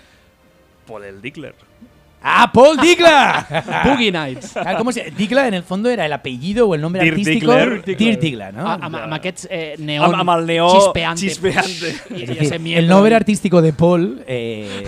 [0.88, 1.56] por el Dickler.
[2.24, 3.48] ¡Ah, Paul Digla!
[3.86, 4.56] Boogie Nights.
[4.56, 7.52] Ah, ¿Cómo se Digla en el fondo era el apellido o el nombre Dirk artístico?
[7.56, 7.84] Diggler.
[7.98, 8.70] Dirk Digla, ¿no?
[8.70, 11.22] Amb, amb aquests eh, neon Amb- amb el neó chispeante.
[11.22, 11.96] chispeante.
[12.12, 12.80] I, Es i decir, ese miedo.
[12.80, 14.84] el nombre artístico de Paul eh,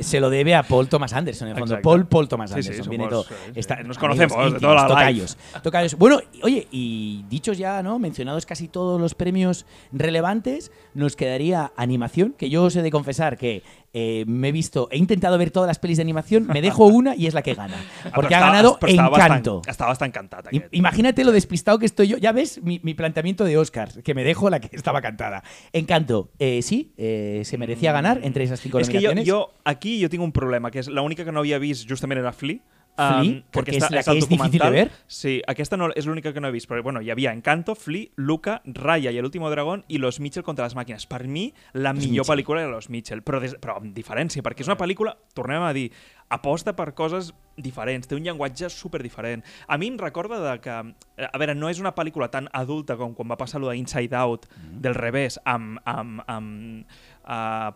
[0.00, 1.74] se lo debe a Paul Thomas Anderson, en el fondo.
[1.74, 1.88] Exacto.
[1.88, 2.84] Paul Paul Thomas Sí, sí, Anderson.
[2.84, 3.22] somos, viene todo.
[3.30, 3.60] eh, sí.
[3.60, 4.88] Está- Nos amigos conocemos de toda la life.
[4.94, 5.94] tocayos, tocayos.
[5.96, 7.98] Bueno, y- oye, y dichos ya, ¿no?
[8.00, 13.38] Mencionados casi todos los premios relevantes, nos quedaría animación, que yo os he de confesar
[13.38, 13.62] que
[13.94, 17.14] eh, me he visto, he intentado ver todas las pelis de animación, me dejo una
[17.16, 17.76] y es la que gana.
[18.02, 19.56] Però Porque ha estava- ganado Encanto.
[19.56, 20.62] Bastant, estava bastant cantat, I-.
[20.72, 22.16] Imagínate lo despistado que estoy yo.
[22.18, 25.42] Ya ves mi, mi planteamiento de Oscars, que me dejo la que estaba cantada.
[25.72, 29.28] Encanto, eh, sí, eh, se merecía ganar entre esas cinco És que jo, nominaciones.
[29.28, 32.32] jo, aquí jo tinc un problema, que és l'única que no havia vist justament era
[32.32, 32.60] Flea.
[32.96, 34.90] Flea, porque es la que es difícil de ver.
[35.06, 38.10] Sí, aquesta no, és l'única que no he vist, però bueno, hi havia Encanto, Flea,
[38.16, 41.06] Luca, Raya i El último dragón i Los Mitchell contra les màquines.
[41.06, 42.28] Per mi, la millor Mitchell.
[42.36, 45.72] pel·lícula era Los Mitchell, però, des, però amb diferència, perquè és una pel·lícula, tornem a
[45.72, 45.90] dir,
[46.28, 49.42] aposta per coses diferents, té un llenguatge super diferent.
[49.68, 53.14] A mi em recorda de que, a veure, no és una pel·lícula tan adulta com
[53.14, 54.80] quan va passar lo d'Inside Out, Mm.
[54.84, 55.78] del revés, amb...
[55.84, 56.86] amb, amb
[57.24, 57.72] uh,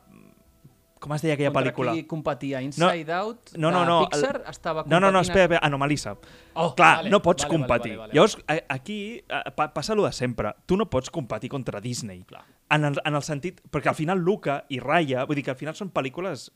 [1.07, 1.93] com es deia aquella Contra pel·lícula?
[1.95, 2.61] qui competia?
[2.67, 3.53] Inside Out?
[3.57, 3.99] No, no, de no.
[4.11, 6.17] Pixar el- estava No, no, no, competint espera, espera, Anomalisa.
[6.55, 7.93] Oh, Clar, vale, no pots vale, vale, competir.
[7.97, 9.23] vale, vale, Llavors, a- aquí
[9.55, 10.55] pa- passa lo de sempre.
[10.67, 12.25] Tu no pots competir contra Disney.
[12.25, 12.45] Clar.
[12.69, 13.61] En el, en el sentit...
[13.71, 16.51] Perquè al final Luca i Raya, vull dir que al final són pel·lícules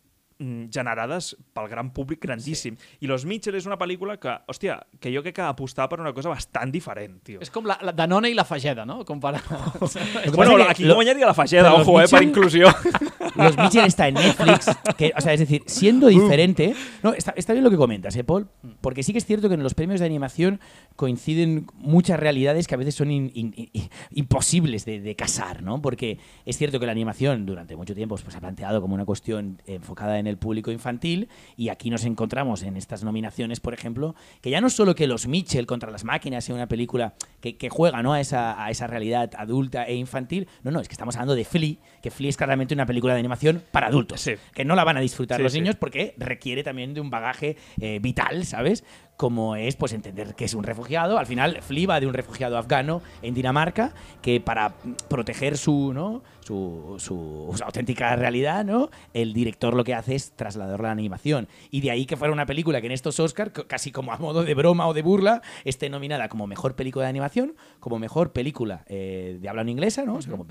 [0.73, 2.77] generades pel gran públic grandíssim.
[2.81, 2.97] Sí.
[3.05, 6.15] I Los Mitchell és una pel·lícula que, hòstia, que jo crec que apostava per una
[6.17, 7.41] cosa bastant diferent, tio.
[7.45, 9.05] És com la, la Danone i la Fageda, no?
[9.05, 9.43] Comparar.
[9.81, 12.69] Lo que Bueno, que aquí lo- no guanyaria la fageda, ojo, eh, per Mitchell- inclusió.
[13.37, 14.67] Los Mitchell está en Netflix.
[14.97, 16.75] Que, o sea, es decir, siendo diferente.
[17.03, 18.49] No, está, está bien lo que comentas, ¿eh, Paul?
[18.81, 20.61] Porque sí que es cierto que en los premios de animación
[20.97, 25.81] coinciden muchas realidades que a veces son in- in- in- imposibles de, de casar, ¿no?
[25.81, 29.05] Porque es cierto que la animación durante mucho tiempo pues, se ha planteado como una
[29.05, 34.15] cuestión enfocada en el público infantil y aquí nos encontramos en estas nominaciones, por ejemplo,
[34.41, 37.69] que ya no solo que los Mitchell contra las máquinas sea una película que, que
[37.69, 38.13] juega ¿no?
[38.15, 41.45] a, esa, a esa realidad adulta e infantil, no, no, es que estamos hablando de
[41.45, 44.35] Flea, que Flea es claramente una película de animación para adultos, Sí.
[44.55, 47.57] que no la van a disfrutar Sí, los niños porque requiere también de un bagaje
[47.81, 48.85] eh, vital, ¿sabes?
[49.21, 51.19] Como es pues entender que es un refugiado.
[51.19, 53.93] Al final, Flea va de un refugiado afgano en Dinamarca
[54.23, 54.73] que para
[55.11, 56.23] proteger su, ¿no?
[56.41, 58.89] su, su- su auténtica realidad, ¿no?
[59.13, 61.47] El director lo que hace es trasladarla a la animación.
[61.71, 64.43] Y de ahí que fuera una película que en estos Oscars, casi como a modo
[64.43, 68.85] de broma o de burla, esté nominada como mejor película de animación, como mejor película
[68.89, 70.15] eh, de habla no inglesa, ¿no?
[70.17, 70.47] O sea, como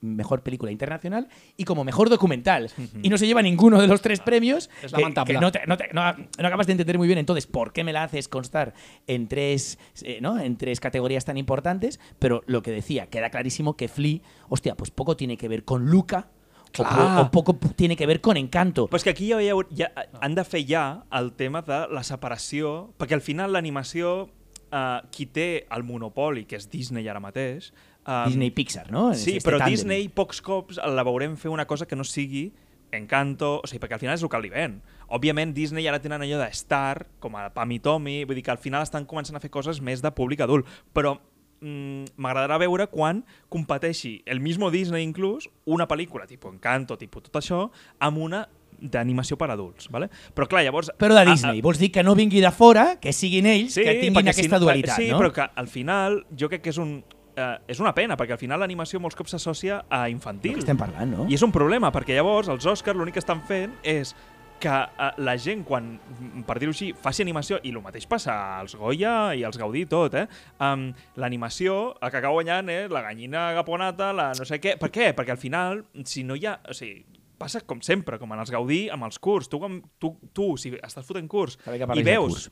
[0.00, 2.70] mejor película internacional y como mejor documental.
[3.02, 4.68] Y no se lleva ninguno de los tres premios.
[4.82, 5.34] Es que- lamentable.
[5.34, 7.84] que no, te- no te- no- no acabas de entender muy bien entonces por qué
[7.84, 8.72] me la haces constar
[9.06, 10.38] en tres, eh, ¿no?
[10.40, 14.90] en tres categorías tan importantes, pero lo que decía, queda clarísimo que Flea, hostia, pues
[14.90, 16.30] poco tiene que ver con Luca
[16.68, 16.94] o, Clar.
[16.96, 18.86] po- o poco tiene que ver con Encanto.
[18.88, 19.88] Però és que aquí ja, veieu, ja
[20.20, 24.28] han de fer ja el tema de la separació, perquè al final l'animació,
[24.72, 27.70] eh, qui té el monopoli, que és Disney ara mateix...
[28.06, 29.14] Eh, Disney Pixar, ¿no?
[29.14, 29.72] Sí, este però tándem.
[29.72, 32.50] Disney pocs cops la veurem fer una cosa que no sigui
[32.92, 34.76] Encanto, o sigui, perquè al final és el que li ven.
[35.08, 38.50] Òbviament, Disney ara tenen allò de Star, com a Pam i Tommy, vull dir que
[38.50, 41.14] al final estan començant a fer coses més de públic adult, però
[41.60, 47.38] mm, m'agradarà veure quan competeixi el mismo Disney inclús una pel·lícula tipus Encanto, tipus tot
[47.42, 47.66] això,
[48.00, 48.46] amb una
[48.76, 50.10] d'animació per adults, ¿vale?
[50.36, 50.90] Però clar, llavors...
[51.00, 53.74] Però de a- a- Disney, vols dir que no vingui de fora, que siguin ells
[53.78, 55.16] que tinguin aquesta si, dualitat, sí, no?
[55.22, 56.98] però que al final jo crec que és un...
[57.36, 60.58] Eh, és una pena, perquè al final l'animació molts cops s'associa a infantil.
[60.60, 61.24] estem parlant, no?
[61.28, 64.14] I és un problema, perquè llavors els Oscars l'únic que estan fent és
[64.60, 68.34] que eh, la gent, quan, mm, per dir-ho així, faci animació, i el mateix passa
[68.60, 70.26] als Goya i als Gaudí, tot, eh?
[70.60, 70.88] Um,
[71.20, 74.76] L'animació, el que acaba guanyant és la gallina gaponata, la no sé què...
[74.80, 75.12] Per què?
[75.16, 76.56] Perquè al final, si no hi ha...
[76.68, 77.04] O sigui,
[77.36, 79.50] passa com sempre, com en els Gaudí, amb els curs.
[79.52, 81.58] Tu, com- tu, tu si estàs fotent curs
[82.00, 82.46] i veus,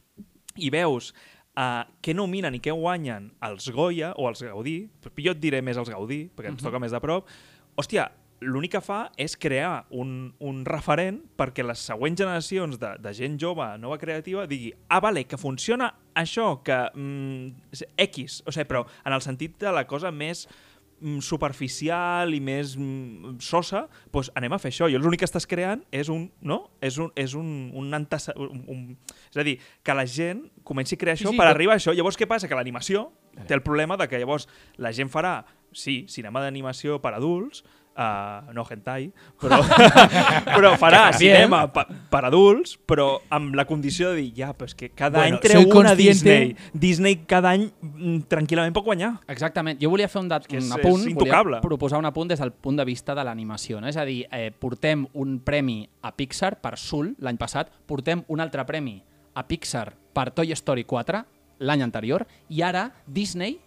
[0.61, 1.13] i veus
[1.57, 4.77] uh, què nominen i què guanyen els Goya o els Gaudí,
[5.25, 7.27] jo et diré més els Gaudí, perquè ens toca més de prop,
[7.81, 8.11] hòstia,
[8.45, 13.39] l'únic que fa és crear un, un referent perquè les següents generacions de, de gent
[13.41, 18.85] jove, nova creativa, digui, ah, vale, que funciona això, que mm, X, o sigui, però
[19.05, 20.45] en el sentit de la cosa més
[21.01, 24.89] mm, superficial i més mm, sosa, doncs anem a fer això.
[24.91, 26.61] I l'únic que estàs creant és un, no?
[26.85, 28.35] És un, és un, un, antece...
[28.37, 28.85] un, un
[29.31, 31.77] És a dir, que la gent comenci a crear això Sí, sí, per que- arribar
[31.77, 31.95] a això.
[31.97, 32.49] Llavors, què passa?
[32.51, 33.09] Que l'animació
[33.49, 34.47] té el problema de que llavors
[34.79, 35.41] la gent farà,
[35.75, 37.65] sí, cinema d'animació per adults,
[37.97, 39.59] uh, no hentai, però,
[40.57, 44.75] però farà cinema pa, per adults, però amb la condició de dir, ja, però és
[44.79, 46.57] que cada Bueno, any treu una consciente- Disney.
[46.73, 49.15] Disney cada any mm, tranquil·lament pot guanyar.
[49.29, 49.81] Exactament.
[49.83, 52.41] Jo volia fer un, dat, que és- un apunt, és volia proposar un apunt des
[52.41, 53.81] del punt de vista de l'animació.
[53.81, 53.89] No?
[53.89, 58.41] És a dir, eh, portem un premi a Pixar per Soul l'any passat, portem un
[58.41, 59.03] altre premi
[59.35, 61.25] a Pixar per Toy Story 4
[61.65, 63.59] l'any anterior, i ara Disney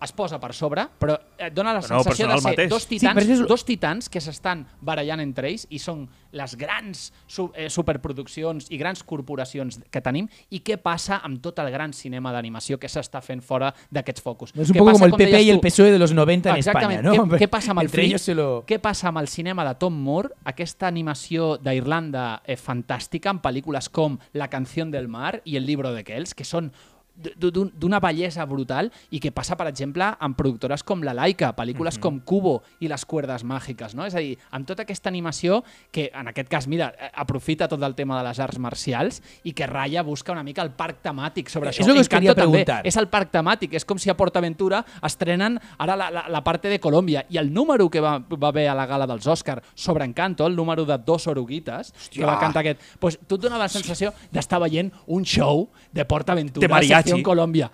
[0.00, 2.50] es posa per sobre, però et dona la Però no, sensació però de el ser
[2.52, 2.70] mateix.
[2.70, 6.54] dos Sí, titans, però és- dos titans que s'estan barallant entre ells i són les
[6.56, 11.70] grans su eh, superproduccions i grans corporacions que tenim i què passa amb tot el
[11.72, 14.52] gran cinema d'animació que s'està fent fora d'aquests focus.
[14.54, 17.00] Es un passa, como el com PP y el PSOE de los 90 en Exactament.
[17.04, 17.26] España, ¿no?
[17.36, 18.64] Què, què passa amb el ellos se lo...
[18.66, 23.88] Què passa amb el cinema de Tom Moore, aquesta animació d'Irlanda eh, fantàstica, amb pel·lícules
[23.90, 26.70] com La canció del mar i El libro de Kells, que són
[27.18, 32.00] d'una bellesa brutal i que passa, per exemple, amb productores com la Laika, pel·lícules Mhm.
[32.02, 34.04] com Cubo i Les cuerdas màgiques, no?
[34.06, 37.82] És a dir, amb tota aquesta animació que, en aquest cas, mira, eh, aprofita tot
[37.82, 41.48] el tema de les arts marcials i que Raya busca una mica el parc temàtic
[41.48, 41.86] sobre És això.
[41.88, 42.86] lo que us quería preguntar.
[42.86, 43.74] és el parc temàtic.
[43.74, 47.26] És com si a PortAventura estrenen ara la, la, la parte de Colòmbia.
[47.30, 50.54] I el número que va, va haver a la gala dels Òscar sobre Encanto, el
[50.56, 52.80] número de dos oruguites, que va cantar aquest...
[52.98, 57.07] Pues, tu et donava la sensació d'estar veient un show de PortAventura, De mariachi.
[57.08, 57.70] Secció Colòmbia.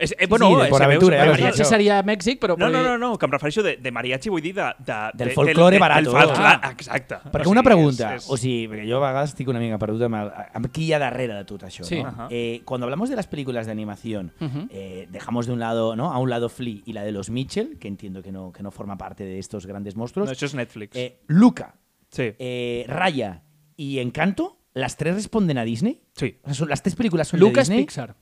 [0.00, 2.54] És, eh, bueno, Sí, de eh, por aventura, de ho Mariachi seria Mèxic, però...
[2.56, 4.62] No, no, no, no, que em refereixo de, de mariachi, vull dir de...
[4.78, 6.12] de Del de- folclore del- barato.
[6.12, 6.70] Del, folclore, Ah.
[6.70, 7.16] exacte.
[7.32, 9.76] Perquè O una pregunta, és- és- o sigui, perquè jo a vegades estic una mica
[9.76, 11.82] perdut amb, el, amb qui hi ha darrere de tot això.
[11.82, 11.98] Sí.
[12.00, 12.10] ¿no?
[12.10, 12.28] Ajá.
[12.30, 14.68] Eh, cuando hablamos de las películas de animación, Ujú.
[14.70, 16.12] eh, dejamos de un lado, ¿no?
[16.12, 18.70] A un lado Flea y la de los Mitchell, que entiendo que no, que no
[18.70, 20.28] forma parte de estos grandes monstruos.
[20.28, 20.94] No, això és Netflix.
[20.94, 21.74] Eh, Luca,
[22.08, 22.34] sí.
[22.38, 23.42] eh, Raya
[23.76, 26.02] y Encanto, las tres responden a Disney.
[26.14, 26.38] sí.
[26.44, 27.84] O sea, son, las tres películas son Lucas de Disney.
[27.84, 28.14] Pixar.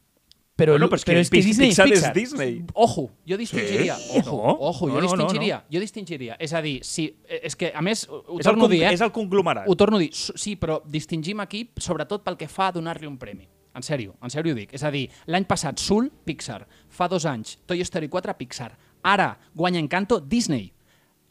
[0.56, 2.14] Pero, Bueno, és pero que, es que Disney Pixar es és Pixar.
[2.14, 2.64] Disney.
[2.72, 3.94] Ojo, jo distingiria.
[3.96, 4.18] Sí?
[4.20, 4.56] Ojo, No.
[4.58, 5.64] ojo, jo No, no, no, distingiria.
[5.70, 6.36] Jo distingiria.
[6.40, 8.82] És a dir, si, eh, és que, a més, ho, És el, torno a dir,
[8.84, 8.92] eh?
[8.94, 9.68] és el conglomerat.
[9.68, 13.18] Ho torno a dir, sí, però distingim aquí sobretot pel que fa a donar-li un
[13.18, 13.46] premi.
[13.74, 14.72] En sèrio, en sèrio ho dic.
[14.72, 16.66] És a dir, l'any passat Soul, Pixar.
[16.88, 18.72] Fa dos anys Toy Story 4, Pixar.
[19.02, 20.72] Ara guanya Encanto, Disney.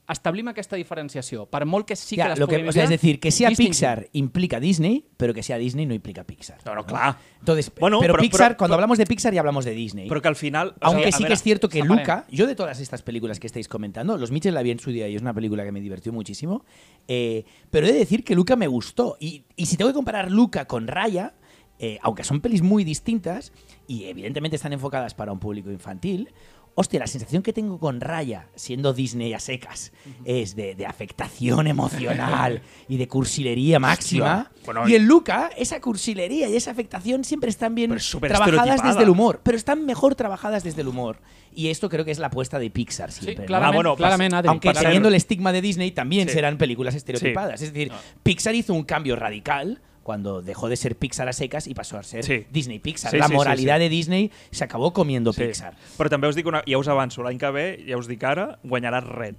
[0.07, 1.48] Establim aquesta diferenciació.
[1.49, 3.49] Per molt que sí que les que, pugui o sea, es decir, que sea.
[3.49, 6.60] Pixar implica Disney, pero que sea Disney no implica Pixar.
[6.65, 7.15] No, no, clar.
[7.40, 10.07] Entonces, Bueno, pero pero- Pixar, pero- cuando pero- hablamos de Pixar ya hablamos de Disney.
[10.07, 10.76] Però que al final...
[10.82, 11.84] o Aunque sigui, sí a que es cierto que.
[11.84, 14.91] Luca, yo de todas estas películas que estáis comentando, Los Mitchell la vi en su
[14.91, 16.65] día y es una película que me divirtió muchísimo,
[17.07, 19.18] eh, pero he de decir que Luca me gustó.
[19.19, 21.34] Y, y si tengo que comparar Luca con Raya,
[21.77, 23.52] eh, aunque son pelis muy distintas
[23.88, 26.30] y evidentemente están enfocadas para un público infantil,
[26.78, 29.94] hostia, la sensación que tengo con Raya, siendo Disney a secas,
[30.26, 34.52] es de, de afectación emocional y de cursilería máxima.
[34.66, 39.04] Bueno, y en Luca, esa cursilería y esa afectación siempre están bien es trabajadas desde
[39.04, 41.20] el humor, pero están mejor trabajadas desde el humor.
[41.54, 43.44] Y esto creo que es la apuesta de Pixar Sí, siempre.
[43.44, 43.48] ¿no?
[43.48, 44.50] clarament, Ah, bueno.
[44.52, 46.34] Aunque teniendo el estigma de Disney también Sí.
[46.34, 47.62] serán películas estereotipadas.
[47.62, 47.92] Es decir,
[48.24, 52.03] Pixar hizo un cambio radical cuando dejó de ser Pixar a secas y pasó a
[52.03, 52.45] ser Sí.
[52.52, 53.10] Disney Pixar.
[53.10, 53.80] Sí, la sí, sí, moralidad sí.
[53.84, 55.44] de Disney se acabó comiendo Sí.
[55.44, 55.73] Pixar.
[55.98, 56.61] Però també us dic una...
[56.69, 59.36] Ja us avanço, l'any que ve, ja us dic ara, guanyarà Red.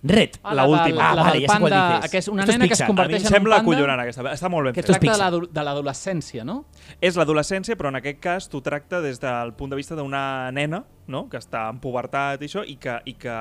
[0.00, 0.36] Red.
[0.44, 0.96] Ah, La del- última.
[1.02, 2.10] La, Ah, vale, del ja sé panda, dices.
[2.12, 2.80] que és una Esto es nena que es.
[2.80, 4.22] A mi converteix em en un sembla panda acollonant aquesta.
[4.32, 4.90] Està molt ben que fet.
[4.90, 6.66] Esto es tracta de l'adolescència, no?
[7.00, 10.84] És l'adolescència, però en aquest cas t'ho tracta des del punt de vista d'una nena
[11.08, 11.28] no?
[11.28, 13.34] que està en pubertat i això, i que, i que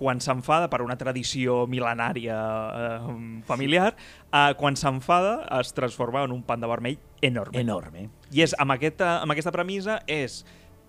[0.00, 3.92] quan s'enfada per una tradició mil·lenària eh, familiar,
[4.32, 7.60] eh, quan s'enfada es transforma en un panda vermell enorme.
[7.60, 8.06] Enorme.
[8.32, 10.40] I és, amb, aquesta, amb aquesta premissa és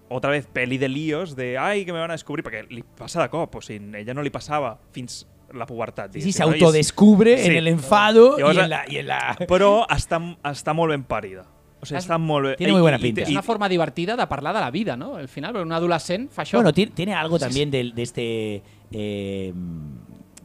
[0.07, 3.21] otra vez peli de líos de ai, que me van a descobrir, perquè li passa
[3.21, 6.13] de cop, o sigui, ella no li passava fins la pubertat.
[6.13, 6.51] Sí, sí, diguéssim, se no?
[6.51, 7.49] I és- autodescubre Sí.
[7.49, 11.03] en el enfado y Llavors, en la, y en la- Però està, està molt ben
[11.03, 11.43] parida.
[11.81, 12.55] O És- està molt bé.
[12.57, 13.21] Tiene muy buena I- i- pinta.
[13.23, 15.15] És i- una forma divertida de parlar de la vida, no?
[15.15, 16.53] Al final, perquè un adolescent fa això.
[16.61, 18.63] Bueno, tiene, algo también del- de, este.
[18.91, 19.53] Eh,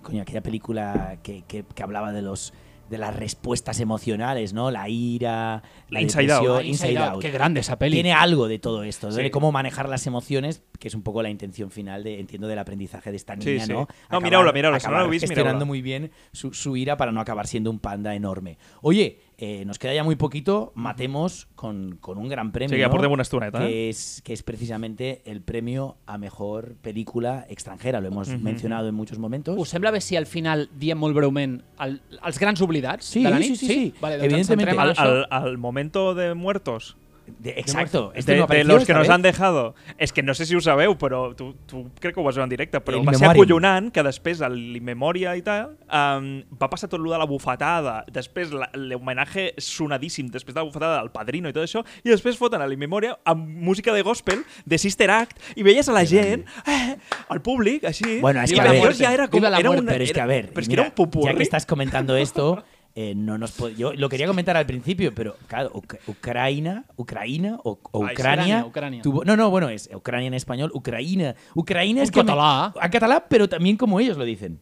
[0.02, 2.52] coño, aquella película que, que- que hablaba de los
[2.88, 4.70] de las respuestas emocionales, ¿no?
[4.70, 6.60] La ira, la Inside depresión, Out.
[6.60, 7.20] Ah, Inside, Out.
[7.20, 7.94] Qué grande esa peli.
[7.96, 9.20] Tiene algo de todo esto, Sí.
[9.20, 12.60] de cómo manejar las emociones, que es un poco la intención final, de, entiendo, del
[12.60, 13.72] aprendizaje de esta Sí, niña, sí.
[13.72, 13.88] ¿no?
[14.08, 15.66] No, miraula, miraula, si no acabar l'heu vist, gestionando miraula.
[15.66, 18.56] muy bien su, su ira para no acabar siendo un panda enorme.
[18.82, 22.76] Oye, eh, nos queda ya muy poquito, matemos con, con un gran premio.
[22.76, 23.68] Sí, portem una estoneta, eh?
[23.68, 28.00] que es, que es precisamente el premio a mejor película extranjera.
[28.00, 28.38] Lo hemos Ujú.
[28.38, 29.58] mencionado en muchos momentos.
[29.58, 33.30] Us sembla bé si al final diem molt breument el, els grans oblidats Sí, de
[33.30, 33.58] la sí, nit?
[33.60, 33.94] sí, sí.
[34.00, 36.96] Vale, doncs en al, al, al momento de muertos
[37.38, 38.10] De- exacto.
[38.12, 39.10] de, Este no de apareció los que nos vez.
[39.10, 42.24] han dejado és que no sé si ho sabeu però tu, tu crec que ho
[42.24, 45.76] vas veure en directe però In va ser acollonant que després a l'Immemòria i tal
[45.90, 51.00] um, va passar tot lo de la bufetada després l'homenatge sonadíssim després de la bufetada
[51.00, 54.78] del Padrino i tot això i després foten a l'Immemòria amb música de gospel de
[54.78, 56.96] Sister Act i veies a la gent eh,
[57.28, 59.68] al públic així Bueno, es que a ver, ja era com era muerte.
[59.80, 62.62] un, Pero es que, a ver, mira, era un popurrí ya que estás comentando esto,
[62.96, 67.78] eh, no nos yo lo quería comentar al principio, pero claro, Uc- Ucrania, Ucrania o,
[67.92, 69.02] o Ah, Ucrania, Ucrania, Ucrania.
[69.02, 71.36] tuvo- no, no, bueno, es Ucrania en español, Ucrania.
[71.54, 73.26] Ucrania es En que me- catalá.
[73.28, 74.60] pero también como ellos lo dicen.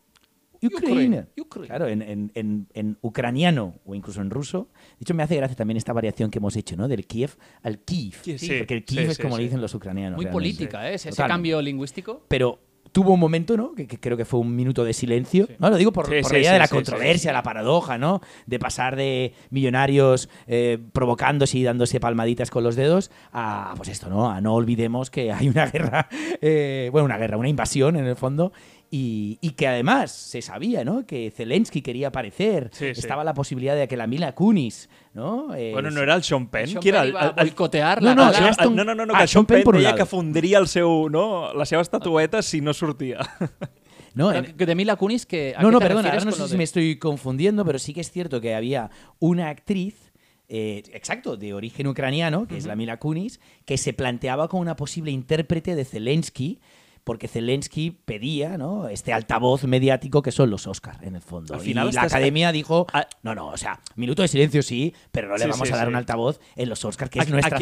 [0.63, 1.29] Ucrania.
[1.39, 1.69] Ucrania.
[1.69, 4.69] Claro, en, en- en- en ucraniano o incluso en ruso.
[4.99, 6.89] De hecho, me hace gracia también esta variación que hemos hecho, ¿no?
[6.89, 8.15] Del Kiev al Kiev.
[8.23, 9.43] Sí, sí, porque el sí, Kiev es sí, como sí.
[9.43, 10.17] le dicen los ucranianos.
[10.17, 10.33] Muy realmente.
[10.57, 10.95] política, ¿eh?
[10.95, 11.29] Ese Total.
[11.29, 12.25] cambio lingüístico.
[12.29, 12.59] Pero
[12.95, 13.75] tuvo un momento, ¿no?
[13.75, 15.49] Que, que creo que fue un minuto de silencio.
[15.59, 18.21] No, lo digo por, Sí, por sí, la idea de la controversia, la paradoja, ¿no?
[18.47, 24.09] De pasar de millonarios eh, provocándose y dándose palmaditas con los dedos a, pues esto,
[24.09, 24.31] ¿no?
[24.31, 26.09] A no olvidemos que hay una guerra,
[26.41, 28.53] eh, bueno, una guerra, una invasión en el fondo.
[28.91, 31.05] Y, y que además se sabía, ¿no?
[31.05, 32.71] Que Zelensky quería aparecer.
[32.73, 33.01] Sí, sí.
[33.01, 35.53] Estaba la posibilidad de que la Mila Kunis, ¿no?
[35.55, 36.69] Eh, Bueno, no era el Sean Penn?
[36.69, 39.19] Sean era Penn el, el, boicotear No, la no, Aston- no, no, no, no, que
[39.19, 42.73] Sean Sean Penn Penn deia que fondria el seu, no, la seva estatueta si no
[42.73, 43.19] sortia.
[44.15, 44.31] ¿no?
[44.31, 46.97] De Mila Kunis, que, ¿a No, no, perdona, ahora no sé si de- me estoy
[46.97, 50.13] confundiendo, pero sí que es cierto que había una actriz,
[50.49, 54.77] eh, exacto, de origen ucraniano, que es la Mila Kunis, que se planteaba como una
[54.77, 56.61] posible intérprete de Zelensky,
[57.05, 58.89] porque Zelensky pedía ¿no?
[58.89, 61.55] este altavoz mediático que son los Oscars, en el fondo.
[61.55, 62.87] Al final y la estás- academia dijo,
[63.23, 65.77] no, no, o sea, minuto de silencio sí, pero no le Sí, vamos sí, a
[65.77, 65.91] dar sí.
[65.91, 67.59] un altavoz en los Oscars, que es Aqu- nuestra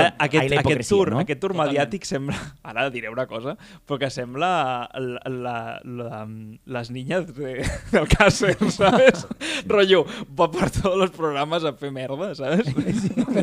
[0.00, 1.18] a- Aquest, Ahí la aquest hipocresía, tour, ¿no?
[1.18, 1.76] aquest tour Totalment.
[1.76, 2.36] mediàtic sembla...
[2.62, 3.56] Ara diré una cosa,
[3.86, 6.28] però que sembla la, la, la,
[6.64, 8.06] les niñas de, del
[8.70, 9.26] ¿sabes?
[9.66, 10.04] Rollo,
[10.38, 12.68] va per tots els programes a fer merda, ¿sabes?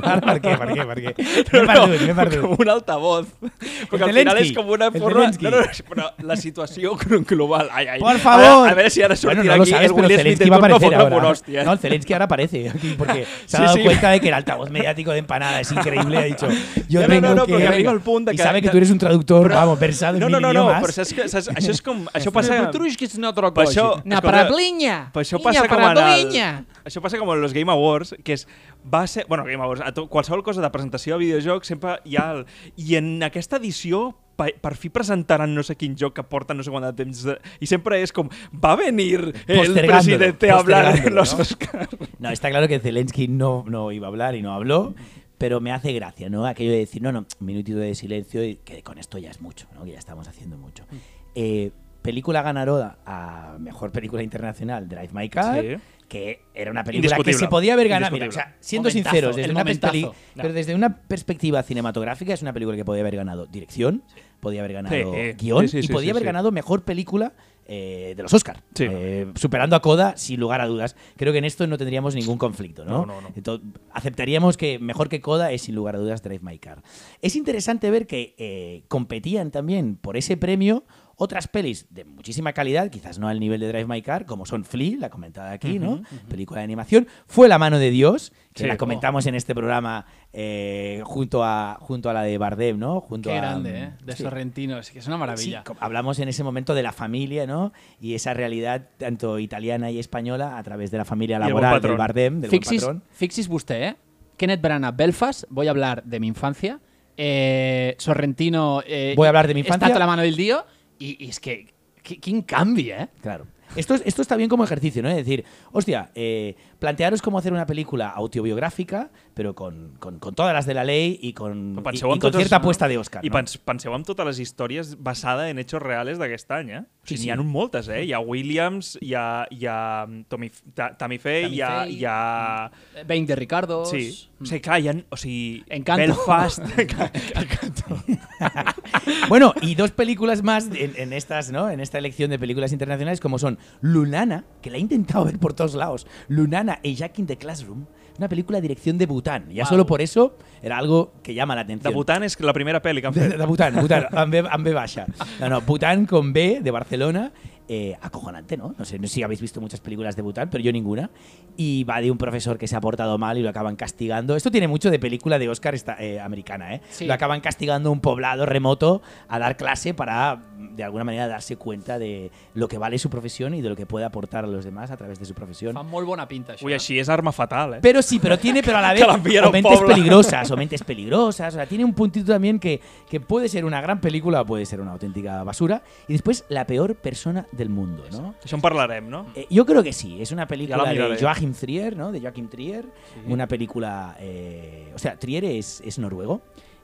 [0.02, 1.14] Ara, per què, per què, per què?
[1.52, 2.42] No, M'he perdut, m'he no, perdut.
[2.46, 3.28] com un altavoz.
[3.42, 5.26] Perquè al final Zelensky, és com una el forma...
[5.42, 5.84] Zelensky.
[5.84, 6.96] No, no, però la situació
[7.28, 7.70] global...
[7.72, 8.00] Ai, ai.
[8.00, 8.68] Por favor.
[8.68, 10.56] A, a veure si ara Bueno, sortirà no lo aquí sabes, el pero Zelensky va
[10.56, 11.10] a aparecer ahora.
[11.16, 11.64] por hòstia.
[11.66, 13.84] No, el Zelensky ahora aparece aquí porque se ha dado sí.
[13.84, 16.18] cuenta de que el altavoz mediático de empanada es increíble.
[16.18, 16.48] Ha dicho,
[16.90, 17.54] yo No, no, tengo no, no, que...
[17.54, 19.56] però que arriba al punt de y que- sabe que tú eres un traductor, Però-
[19.56, 20.84] vamos, versado en No, no, mil no, no, idiomas.
[20.84, 22.06] però saps que, saps, això és com...
[22.14, 22.58] Això passa...
[22.68, 23.72] Petrushka és una altra Per cosa.
[23.82, 25.10] això, Na parablinya.
[25.14, 26.50] Per això passa com en el, parablinya.
[26.86, 28.48] això passa com en els Game Awards, que és
[28.94, 32.16] va ser, bueno, Game Awards, a to, qualsevol cosa de presentació de videojocs sempre hi
[32.18, 32.46] ha el,
[32.78, 36.66] i en aquesta edició per, per fi presentaran no sé quin joc que porta no
[36.66, 40.96] sé quant de temps de, i sempre és com va venir el presidente a hablar
[40.98, 41.46] en los ¿no?
[41.46, 44.94] Oscars No, está claro que Zelensky no, no iba a hablar y no habló,
[45.38, 46.46] pero me hace gracia, ¿no?
[46.46, 49.42] Aquello de decir, no, no, un minutito de silencio y que con esto ya es
[49.42, 49.84] mucho, ¿no?
[49.84, 50.86] Que ya estamos haciendo mucho.
[51.34, 55.76] Eh, película ganadora a Mejor Película Internacional, Drive My Car, Sí.
[56.12, 58.12] Que era una película que se podía haber ganado.
[58.12, 60.12] Mira, o sea, siendo Momentazo, sinceros, desde una, No.
[60.36, 64.04] pero desde una perspectiva cinematográfica es una película que podía haber ganado dirección,
[64.42, 66.26] podía haber ganado Sí, guion sí, sí, y podía sí, haber sí.
[66.26, 67.32] ganado Mejor Película
[67.66, 68.88] eh, de los Oscar, Sí.
[69.36, 70.98] superando a Coda sin lugar a dudas.
[71.16, 73.06] Creo que en esto no tendríamos ningún conflicto, ¿no?
[73.06, 73.30] No, no, no.
[73.34, 76.84] Entonces, aceptaríamos que mejor que Coda es sin lugar a dudas Drive My Car.
[77.22, 80.84] Es interesante ver que eh, competían también por ese premio
[81.24, 84.66] otras pelis de muchísima calidad, quizás no al nivel de Drive My Car, como son
[84.66, 86.02] Flea, la comentada aquí, ¿no?
[86.28, 87.08] Película de animación.
[87.28, 88.68] Fue La mano de Dios, que Sí.
[88.68, 93.02] la comentamos en este programa eh, junto, a, junto a la de Bardem, ¿no?
[93.02, 93.92] Junto Qué a, grande, ¿eh?
[94.04, 94.24] De sí.
[94.24, 95.64] Sorrentino, es que es una maravilla.
[95.68, 97.72] Sí, hablamos en ese momento de la familia, ¿no?
[98.00, 101.98] Y esa realidad tanto italiana y española a través de la familia laboral del.
[101.98, 103.04] Bardem, del buen Fixis, patrón.
[103.12, 103.96] fixis vostè, ¿eh?
[104.38, 106.80] Kenneth Branagh, Belfast, voy a hablar de mi infancia.
[107.16, 109.88] Eh, Sorrentino, eh, Voy a hablar de mi infancia.
[109.88, 110.66] Está la mano del dio.
[111.02, 111.68] Y, es que,
[112.04, 113.08] qui- quin canvi, eh?
[113.22, 113.48] Claro.
[113.76, 115.10] Esto, es- esto está bien como ejercicio, ¿no?
[115.10, 120.52] Es decir, hostia, eh, plantearos cómo hacer una película autobiográfica, pero con, con- con todas
[120.52, 123.24] las de la ley y con, y- y en con totes- cierta apuesta de Oscar.
[123.24, 123.36] I ¿no?
[123.38, 126.80] pens, penseu en totes les històries basades en hechos reales d'aquest any, eh?
[126.82, 127.28] O sigui, sí.
[127.28, 128.02] N'hi ha moltes, eh?
[128.04, 131.86] Hi ha Williams, hi ha, hi ha mm, Tommy, Ta, Tammy Faye, hi ha...
[131.86, 132.72] Hi ha...
[133.06, 133.90] 20 Ricardos.
[133.92, 134.28] Sí.
[134.42, 134.96] O sigui, clar, hi ha...
[135.10, 136.02] O sigui, Encanto.
[136.02, 136.60] Belfast...
[136.80, 138.04] Encanto.
[139.30, 141.70] Bueno, y dos películas más en, en estas, ¿no?
[141.70, 145.54] En esta elección de películas internacionales, como son Lunana, que la he intentado ver por
[145.54, 146.06] todos lados.
[146.28, 147.86] Lunana y Jack in the Classroom,
[148.18, 149.50] una película de dirección de Bután.
[149.50, 149.70] Ya Wow.
[149.70, 151.92] solo por eso era algo que llama la atención.
[151.92, 154.66] De Bhutan és la primera pel·li que han De, de Bután, Bután, amb B, amb
[154.66, 155.06] B baixa.
[155.40, 157.32] No, no, Bután con B de Barcelona.
[157.74, 158.76] Eh, acojonante, ¿no?
[158.78, 161.10] No sé, no sé si habéis visto muchas películas de Bután, pero yo ninguna.
[161.56, 164.36] Y va de un profesor que se ha portado mal y lo acaban castigando.
[164.36, 166.82] Esto tiene mucho de película de Oscar esta- eh, americana, ¿eh?
[166.90, 167.06] Sí.
[167.06, 171.56] Lo acaban castigando a un poblado remoto a dar clase para, de alguna manera, darse
[171.56, 174.66] cuenta de lo que vale su profesión y de lo que puede aportar a los
[174.66, 175.74] demás a través de su profesión.
[175.74, 176.66] Fa molt bona pinta, això.
[176.68, 177.80] Ui, així és arma fatal, eh?
[177.82, 179.14] Pero sí, pero tiene, pero a la vez, la
[179.48, 179.96] o mentes pueblo.
[179.96, 181.54] peligrosas, o mentes peligrosas.
[181.54, 184.66] O sea, tiene un puntito también que, que puede ser una gran película o puede
[184.66, 185.84] ser una auténtica basura.
[186.10, 188.34] Y después, la peor persona del mundo, ¿no?
[188.44, 189.28] Això en parlarem, no?
[189.36, 191.18] Eh, yo creo que sí, es una película la de miraré.
[191.22, 192.12] Joachim Trier, ¿no?
[192.12, 192.86] De Joachim Trier,
[193.28, 196.42] una película, eh, o sea, Trier es, es noruego,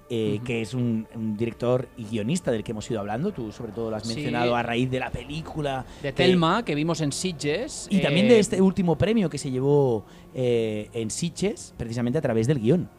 [0.10, 3.74] eh, que es un, un director y guionista del que hemos ido hablando, tú sobre
[3.74, 4.14] todo lo has Sí.
[4.16, 5.86] mencionado a raíz de la película.
[6.02, 7.88] De que- Telma, que vimos en Sitges.
[7.91, 12.48] y también de este último premio que se llevó eh, en Sitges, precisamente a través
[12.48, 12.90] del guion.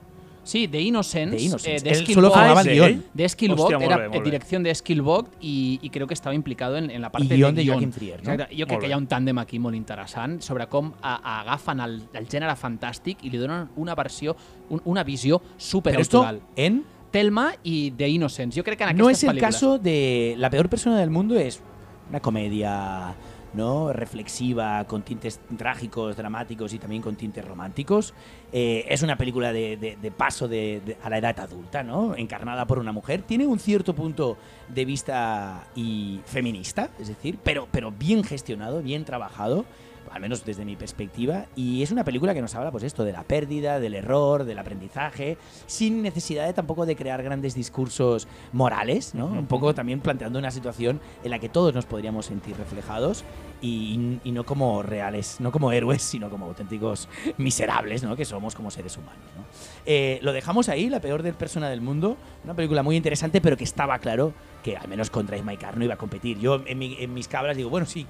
[0.48, 1.36] Sí, de Innocence.
[1.36, 1.84] De Innocence.
[1.84, 3.04] de Él Skill solo formaba el ¿es guion.
[3.12, 4.20] de molt era bé.
[4.22, 7.64] dirección de Skillbox y, y creo que estaba implicado en, en la parte guion de
[7.64, 7.90] guion.
[7.90, 8.32] Trier, no?
[8.32, 8.56] Exacte.
[8.58, 11.98] Jo crec que hi ha un tàndem aquí molt interessant sobre com a, agafen el,
[12.14, 14.34] el gènere fantàstic i li donen una versió,
[14.70, 16.40] un, una visió superautoral.
[16.56, 18.56] en Telma y The Innocence.
[18.56, 21.36] Yo creo que en no es el pel·lícules- caso de la peor persona del mundo
[21.38, 21.60] es
[22.08, 23.14] una comedia
[23.54, 28.14] no reflexiva con tintes trágicos dramáticos y también con tintes románticos.
[28.52, 32.66] Eh, es una película de, de- de paso de- a la edad adulta no encarnada
[32.66, 33.22] por una mujer.
[33.22, 34.36] Tiene un cierto punto
[34.68, 39.64] de vista y feminista es decir pero pero bien gestionado bien trabajado
[40.12, 43.12] al menos desde mi perspectiva, y es una película que nos habla, pues esto, de
[43.12, 49.14] la pérdida, del error, del aprendizaje, sin necesidad de tampoco de crear grandes discursos morales,
[49.14, 49.26] ¿no?
[49.26, 53.24] Un poco también planteando una situación en la que todos nos podríamos sentir reflejados
[53.60, 58.16] y, y no como reales, no como héroes, sino como auténticos miserables, ¿no?
[58.16, 59.44] Que somos como seres humanos, ¿no?
[59.86, 63.56] Eh, lo dejamos ahí, la peor del persona del mundo, una película muy interesante, pero
[63.56, 64.32] que estaba claro
[64.62, 66.38] que al menos con Drive My Car no iba a competir.
[66.38, 68.06] Yo en, mi- en mis cabras digo, bueno, si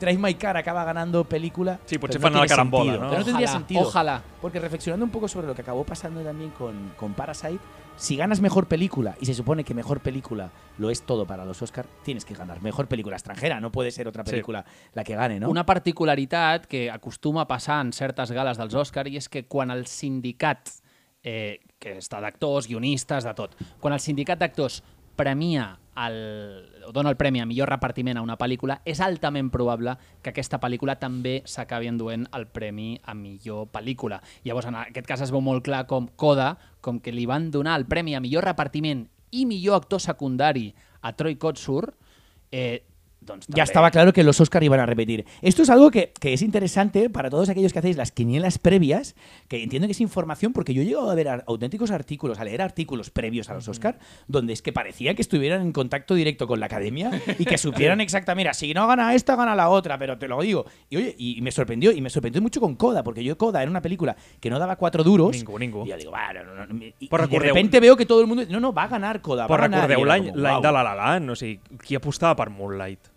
[0.00, 3.08] Drive My Car acaba ganando película, Sí, fan a la carambola, sentido, ¿no?
[3.10, 3.80] Pero no tendría Ojalá, sentido.
[3.82, 4.22] ojalá.
[4.40, 7.58] Porque reflexionando un poco sobre lo que acabó pasando también con, con Parasite,
[7.96, 11.62] si ganas mejor película, y se supone que mejor película lo es todo para los
[11.62, 14.32] Oscar, tienes que ganar mejor película extranjera, no puede ser otra Sí.
[14.32, 14.64] película
[14.94, 15.48] la que gane, ¿no?
[15.48, 19.70] Una particularitat que acostuma a passar en certes gales dels Òscar i és que quan
[19.70, 20.68] el sindicat,
[21.22, 24.82] eh, que està d'actors, guionistes, de tot, quan el sindicat d'actors
[25.14, 26.16] premia el,
[26.92, 30.96] dona el premi a millor repartiment a una pel·lícula, és altament probable que aquesta pel·lícula
[31.00, 34.20] també s'acabi enduent el premi a millor pel·lícula.
[34.44, 37.78] Llavors, en aquest cas es veu molt clar com Coda, com que li van donar
[37.80, 40.68] el premi a millor repartiment i millor actor secundari
[41.02, 41.94] a Troy Kotsur,
[42.50, 42.84] eh,
[43.26, 43.56] doncs també...
[43.56, 45.24] Ya estaba claro que los Oscar iban a repetir.
[45.42, 49.14] Esto es algo que, que es interesante para todos aquellos que hacéis las quinielas previas,
[49.48, 52.62] que entiendo que es información, porque yo he llegado a ver auténticos artículos, a leer
[52.62, 53.98] artículos previos a los Oscar,
[54.28, 58.00] donde es que parecía que estuvieran en contacto directo con la academia y que supieran
[58.00, 60.66] exactamente, mira, si no gana esta, gana la otra, pero te lo digo.
[60.90, 63.70] Y oye, y me sorprendió, y me sorprendió mucho con Coda, porque yo Coda era
[63.70, 65.36] una película que no daba cuatro duros.
[65.36, 65.84] Ningú, ningú.
[65.86, 68.26] Y yo digo, bueno, no, no, no, y, Però de repente veo que todo el
[68.26, 69.88] mundo, no, no, va a ganar Coda, Però va a ganar.
[69.88, 70.62] recordeu l'any l'any "Guau".
[70.62, 73.13] de La La Land, o sigui, qui apostava per Moonlight?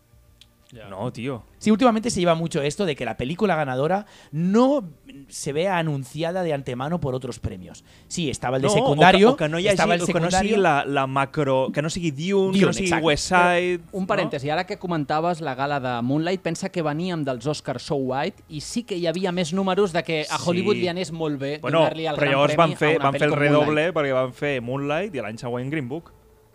[0.89, 1.44] No, tio.
[1.60, 4.84] Sí, últimamente se lleva mucho esto de que la película ganadora no
[5.30, 7.85] se vea anunciada de antemano por otros premios.
[8.10, 10.02] Sí, estaba el de no, secundario, o que, o que no hi hagi, estaba el
[10.02, 10.49] o que no secundario.
[10.49, 11.69] sigui la, la macro...
[11.73, 13.06] Que no sigui Dune, que Dune, no sigui exacte.
[13.06, 13.80] West Side...
[13.94, 17.95] Un parèntesi, ara que comentaves la gala de Moonlight, pensa que veníem dels Oscars So
[17.95, 20.44] White i sí que hi havia més números de que a Sí.
[20.49, 22.99] Hollywood li anés molt bé Bueno, donar-li el però gran llavors premi van fer, a
[22.99, 23.95] una van fer el redoble Moonlight.
[23.95, 26.11] perquè van fer Moonlight i l'any següent Green Book.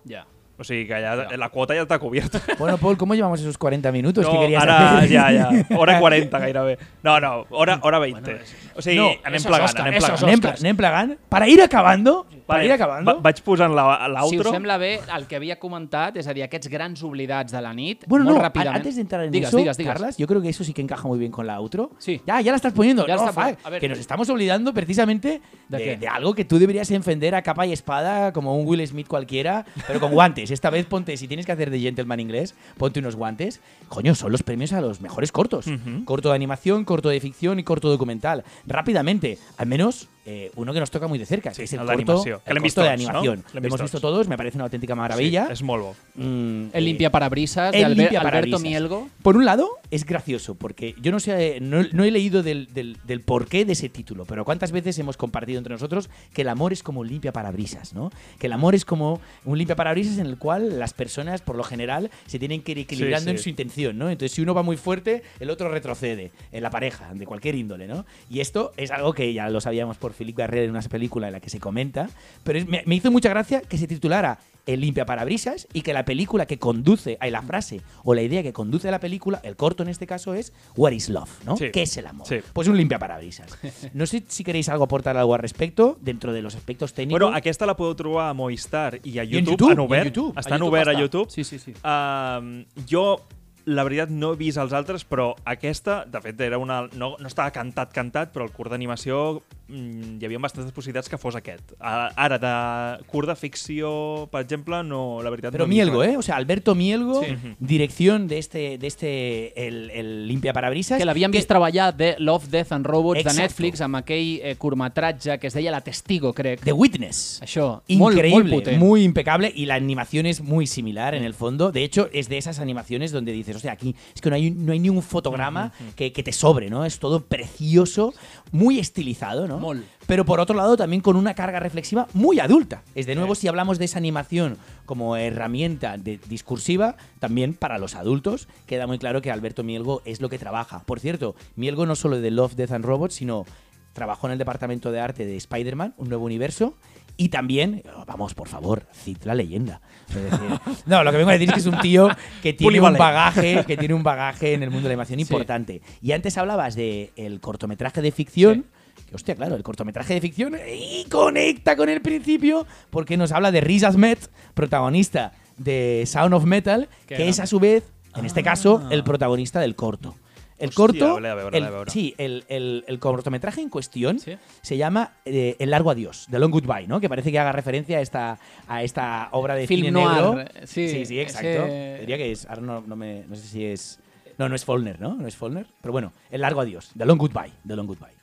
[0.06, 0.26] Ja.
[0.62, 2.39] O sigui que ja, la quota ja està cobierta.
[2.59, 5.10] Bueno, Paul, ¿cómo llevamos esos 40 minutos que No, querías ara hacer?
[5.10, 5.76] ja, ja.
[5.76, 6.78] Hora 40 gairebé.
[7.02, 8.40] No, no, hora, hora 20.
[8.76, 10.22] o sigui, No, anem plegant, Oscar, anem plegant.
[10.22, 11.16] Anem, anem plegant.
[11.28, 13.14] Para ir acabando, para Vale, ir acabando.
[13.16, 13.98] va- vaig posant la-
[14.28, 14.52] Si us l'outro.
[14.52, 18.05] sembla bé, el que havia comentat, és a dir, aquests grans oblidats de la nit,
[18.06, 18.76] Bueno, molt no, ràpidament.
[18.76, 19.93] antes de entrar en digues, eso, digues, digues.
[19.93, 21.90] Carlas, yo creo que eso sí que encaja muy bien con la outro.
[21.98, 22.20] Sí.
[22.26, 23.05] Ya, ya la estás poniendo.
[23.06, 23.80] Ya no, está a ver.
[23.80, 27.66] que nos estamos olvidando precisamente ¿De de, de algo que tú deberías defender a capa
[27.66, 30.51] y espada como un Will Smith cualquiera, pero con guantes.
[30.52, 33.60] Esta vez ponte, si tienes que hacer de gentleman inglés, ponte unos guantes.
[33.88, 35.66] Coño, son los premios a los mejores cortos.
[36.04, 38.44] Corto de animación, corto de ficción y corto documental.
[38.66, 41.81] Rápidamente, al menos eh, uno que nos toca muy de cerca, Sí, que es el
[41.81, 42.93] el corto, el corto de no?
[42.93, 43.44] animación.
[43.53, 45.55] Lo hemos visto todos, me parece una auténtica maravilla.
[45.55, 45.94] Sí, bo.
[46.15, 48.61] Mm, El eh, limpia parabrisas de el Albert- limpia Alberto parabrisas.
[48.62, 49.09] Mielgo.
[49.23, 52.99] Por un lado, es gracioso, porque yo no sé, no, no he leído del, del,
[53.05, 56.73] del porqué de ese título, pero cuántas veces hemos compartido entre nosotros que el amor
[56.73, 58.11] es como un limpia parabrisas, ¿no?
[58.39, 61.65] Que el amor es como un limpia parabrisas en el cual las personas, por lo
[61.65, 63.36] general, se tienen que ir equilibrando Sí, sí.
[63.36, 64.09] en su intención, ¿no?
[64.11, 67.86] Entonces, si uno va muy fuerte, el otro retrocede en la pareja, de cualquier índole,
[67.86, 68.05] ¿no?
[68.31, 71.32] Y esto es algo que ya lo sabíamos por Philippe Garrel en una película en
[71.34, 72.09] la que se comenta,
[72.44, 75.93] pero es- me, me hizo mucha gracia que se titulara El limpia parabrisas y que
[75.93, 79.40] la película que conduce, hay la frase o la idea que conduce a la película,
[79.43, 81.56] el corto en este caso es What is love, ¿no?
[81.56, 81.70] Sí.
[81.72, 82.28] ¿Qué es el amor?
[82.28, 82.36] Sí.
[82.52, 83.59] Pues un limpia parabrisas.
[83.93, 87.20] No sé si queréis algo aportar algo al respecto dentro de los aspectos técnicos.
[87.20, 89.82] Bueno, aquesta la podeu trobar a Movistar i a I en YouTube, YouTube, en i
[89.82, 90.06] en obert.
[90.14, 90.39] YouTube.
[90.39, 90.59] Està A
[90.94, 91.01] a.
[91.01, 91.28] YouTube.
[91.28, 91.74] Sí, sí, sí.
[91.82, 93.18] Um, jo,
[93.64, 97.28] la veritat, no he vist els altres, però aquesta, de fet, era una, no, no
[97.28, 101.72] estava cantat, cantat, però el curt d'animació mm, hi havia bastantes possibilitats que fos aquest.
[101.78, 106.02] Ara, de curt de ficció, per exemple, no, la veritat Pero no Mielgo.
[106.05, 106.16] ¿eh?
[106.16, 107.36] O sea, Alberto Mielgo, Sí.
[107.60, 110.98] dirección de este, de este el, el limpia parabrisas.
[110.98, 113.36] Que l'havíem vist treballar de Love, Death and Robots Exacto.
[113.36, 116.60] de Netflix amb aquell eh, curtmetratge que es deia La Testigo, crec.
[116.64, 117.40] The Witness.
[117.43, 118.78] Això, molt, Increíble, molt potent.
[118.78, 121.70] muy impecable y la animación es muy similar en el fondo.
[121.72, 124.50] De hecho, es de esas animaciones donde dices, o sea, aquí es que no hay,
[124.50, 126.84] no hay ni un fotograma que, que te sobre, ¿no?
[126.84, 128.14] Es todo precioso,
[128.50, 129.58] muy estilizado, ¿no?
[129.58, 129.84] Mol.
[130.06, 132.82] Pero por otro lado también con una carga reflexiva muy adulta.
[132.94, 137.94] Es de nuevo si hablamos de esa animación como herramienta de- discursiva, también para los
[137.94, 140.80] adultos, queda muy claro que Alberto Mielgo es lo que trabaja.
[140.80, 143.46] Por cierto, Mielgo no solo de Love, Death and Robots, sino
[143.92, 146.74] trabajó en el departamento de arte de Spider-Man, un nuevo universo,
[147.16, 149.80] y también, vamos, por favor, Cid la leyenda.
[150.86, 152.09] No, lo que vengo a decir es que es un tío
[152.43, 155.80] que tiene un bagaje, que tiene un bagaje en el mundo de la animación importante.
[156.01, 158.66] Y antes hablabas de el cortometraje de ficción.
[159.09, 163.51] Que, hostia, claro, el cortometraje de ficción y conecta con el principio porque nos habla
[163.51, 164.18] de Riz Ahmed,
[164.55, 167.84] protagonista de Sound of Metal, que es a su vez,
[168.16, 170.14] en este caso, el protagonista del corto.
[170.62, 171.18] El Hòstia, corto,
[171.52, 174.36] el- sí, el, el- el cortometraje en cuestión Sí.
[174.62, 177.01] se llama eh, El largo adiós, The Long Goodbye, ¿no?
[177.01, 180.40] Que parece que haga referencia a esta, a esta obra de Film cine noir, negro.
[180.40, 181.48] eh, sí, sí, sí, exacto.
[181.48, 183.98] ese- Diría que es, ahora no, no, me, no sé si es...
[184.39, 185.14] No, no es Follner, ¿no?
[185.14, 185.66] No es Follner.
[185.82, 188.14] Pero bueno, El largo adiós, The Long Goodbye, The Long Goodbye.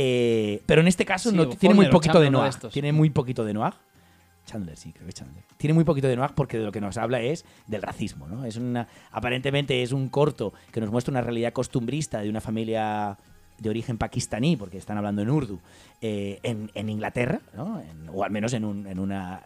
[0.00, 2.50] Eh, pero en este caso Sí, no, tiene muy Follner o poquito de Chandler, uno
[2.50, 2.72] de noir.
[2.72, 3.72] Tiene muy poquito de noir.
[4.48, 5.44] Chandler, sí, creo que Chandler.
[5.58, 8.44] Tiene muy poquito de noir porque de lo que nos habla es del racismo, ¿no?
[8.44, 13.16] Es una, aparentemente es un corto que nos muestra una realidad costumbrista de una familia
[13.58, 15.58] de origen pakistaní, porque están hablando en urdu,
[16.00, 17.82] eh, en, en Inglaterra, ¿no?
[18.12, 19.42] O al menos en, un- en una,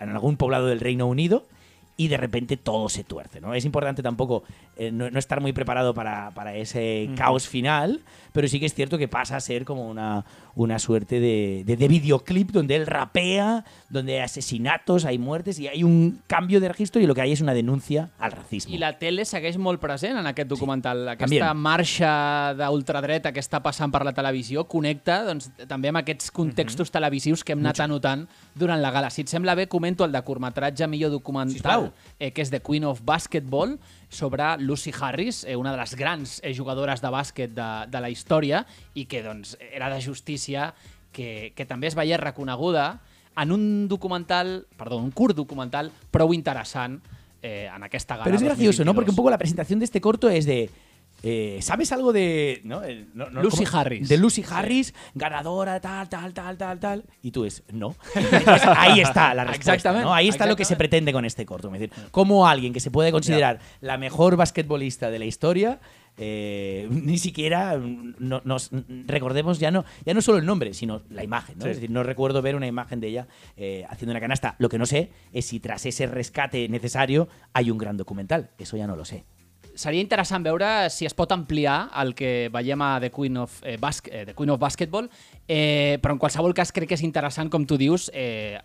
[0.00, 1.44] en algún poblado del Reino Unido,
[1.96, 3.54] y de repente todo se tuerce, ¿no?
[3.54, 4.44] Es importante tampoco
[4.76, 8.02] eh, no, no estar muy preparado para, para ese caos final,
[8.32, 10.24] pero sí que es cierto que pasa a ser como una,
[10.54, 15.68] una suerte de, de, de videoclip donde él rapea, donde hay asesinatos, hay muertes y
[15.68, 18.74] hay un cambio de registro y lo que hay es una denuncia al racismo.
[18.74, 21.06] I la tele segueix molt present en aquest documental.
[21.14, 21.62] Aquesta Canviem.
[21.64, 27.44] marxa d'ultradreta que està passant per la televisió connecta doncs, també amb aquests contextos televisius
[27.44, 29.10] que hem anat anotant durant la gala.
[29.10, 31.85] Si et sembla bé, comento el de curtmetratge millor documental, Sisplau.
[32.18, 33.76] Eh, que és The Queen of Basketball,
[34.08, 38.10] sobre Lucy Harris, eh, una de les grans eh, jugadores de bàsquet de, de la
[38.10, 38.64] història
[38.94, 40.72] i que doncs, era de justícia
[41.12, 43.00] que, que també es veia reconeguda
[43.36, 47.00] en un documental, perdó, un curt documental prou interessant
[47.42, 48.92] eh, en aquesta gala Pero es gracioso, ¿no?
[48.92, 48.94] 2022.
[48.94, 50.70] Porque un poco la presentación de este corto es de.
[51.22, 52.60] Eh, ¿Sabes algo de.
[52.64, 52.82] ¿no?
[52.82, 53.78] El- no- no- Lucy ¿cómo?
[53.78, 54.08] Harris.
[54.08, 57.04] De Lucy Harris, ganadora, tal, tal, tal, tal, tal.
[57.22, 57.96] Y tú es, no.
[58.14, 59.72] Entonces, ahí está la respuesta.
[59.74, 60.08] Exactamente.
[60.12, 61.68] Ahí está lo que se pretende con este corto.
[61.74, 65.80] Es decir, como alguien que se puede considerar la mejor basquetbolista de la historia.
[66.18, 68.70] eh, ni siquiera no- nos
[69.06, 71.64] recordemos ya no ya no solo el nombre sino la imagen ¿no?
[71.64, 71.70] Sí.
[71.70, 73.28] es decir no recuerdo ver una imagen de ella
[73.58, 77.70] eh, haciendo una canasta lo que no sé es si tras ese rescate necesario hay
[77.70, 79.26] un gran documental eso ya no lo sé
[79.76, 83.76] Seria interessant veure si es pot ampliar el que veiem a The Queen of, eh,
[83.76, 85.10] Basque, eh, The Queen of Basketball,
[85.46, 88.58] eh, però en qualsevol cas crec que és interessant, com tu dius, eh,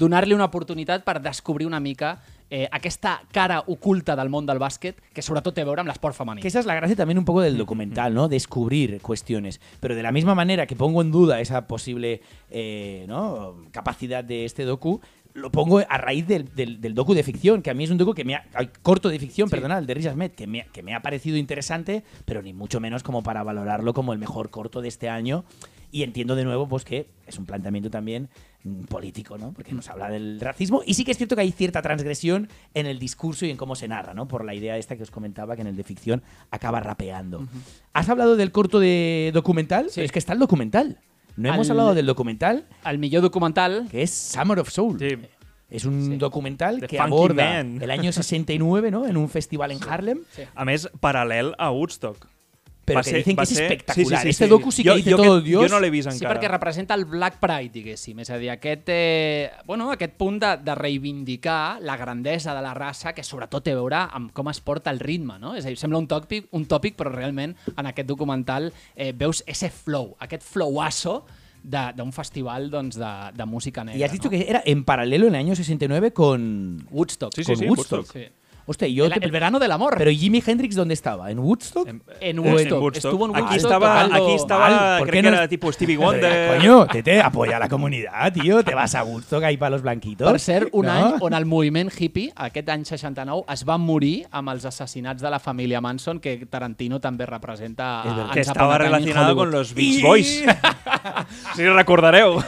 [0.00, 2.18] donar-li una oportunitat per descobrir una mica
[2.50, 6.16] eh, aquesta cara oculta del món del bàsquet que sobretot té a veure amb l'esport
[6.16, 6.42] femení.
[6.42, 8.26] Que esa es la gracia también un poco del documental, ¿no?
[8.28, 9.60] Descubrir cuestiones.
[9.78, 12.20] Pero de la misma manera que pongo en duda esa posible
[12.50, 13.54] eh, ¿no?
[13.70, 15.00] capacidad de este docu,
[15.34, 17.98] lo pongo a raíz del, del- del docu de ficción, que a mí es un
[17.98, 18.44] docu que me ha,
[18.82, 22.42] corto de ficción, el de Riz Ahmed, que me, que me ha parecido interesante, pero
[22.42, 25.44] ni mucho menos como para valorarlo como el mejor corto de este año.
[25.92, 28.28] Y entiendo de nuevo pues que es un planteamiento también
[28.62, 29.52] mm, político, ¿no?
[29.52, 32.86] Porque nos habla del racismo y sí que es cierto que hay cierta transgresión en
[32.86, 34.28] el discurso y en cómo se narra, ¿no?
[34.28, 37.44] Por la idea esta que os comentaba que en el de ficción acaba rapeando.
[37.92, 39.86] ¿Has hablado del corto de documental?
[39.86, 39.96] Sí.
[39.96, 41.00] Pero es que está el documental.
[41.40, 44.98] No hemos Al- hablado del documental, El millor documental que es Summer of Soul.
[44.98, 45.16] Sí.
[45.70, 46.16] Es un Sí.
[46.16, 47.58] documental The que Funky aborda
[47.90, 49.06] año 69, ¿no?
[49.06, 50.18] En un festival en Harlem.
[50.54, 52.26] A més, paral·lel a Woodstock.
[52.90, 54.06] Pero Va que ser- dicen que es ser- espectacular.
[54.08, 54.50] sí, sí, sí, este sí.
[54.50, 55.62] docu sí que Jo- dice jo todo aquest- Dios.
[55.62, 56.34] Jo no l'he vist Sí, encara.
[56.40, 58.18] perquè representa el Black Pride, diguéssim.
[58.20, 62.74] És a dir, aquest, eh, bueno, aquest punt de, de reivindicar la grandesa de la
[62.74, 65.54] raça que sobretot té a veure amb com es porta el ritme, no?
[65.54, 69.42] És a dir, sembla un tòpic, un tòpic però realment en aquest documental eh, veus
[69.46, 71.24] ese flow, aquest flowasso
[71.62, 73.98] de- d'un festival doncs, de, de música negra.
[73.98, 74.30] Y has dicho no?
[74.30, 77.32] que era en paralelo en el año 69 con, Woodstock.
[77.34, 77.98] Sí, sí, con sí, Woodstock.
[78.00, 78.16] Woodstock.
[78.16, 78.28] Sí.
[78.70, 79.96] Hostia, yo El, te- el verano del amor.
[79.98, 81.32] Pero ¿y Jimi Hendrix dónde estaba?
[81.32, 81.88] ¿En Woodstock?
[81.88, 82.66] En- en Woodstock.
[82.78, 83.04] en Woodstock.
[83.10, 85.50] Estuvo en Aquí Woodstock estaba, tocando- aquí estaba ¿por crec qué que no era es-
[85.50, 86.56] tipo Stevie Pero, Wonder.
[86.56, 88.62] Coño, te, te apoya la comunidad, tío.
[88.62, 90.30] Te vas a Woodstock ahí para los blanquitos.
[90.30, 90.92] Per cert, un ¿no?
[90.92, 95.30] any on el moviment hippie, aquest any 69, es va morir amb els assassinats de
[95.30, 98.92] la família Manson, que Tarantino també representa a que Once estaba Upon a Time in
[99.04, 100.44] relacionado con los Beach Boys.
[101.56, 102.42] Sí, recordareu.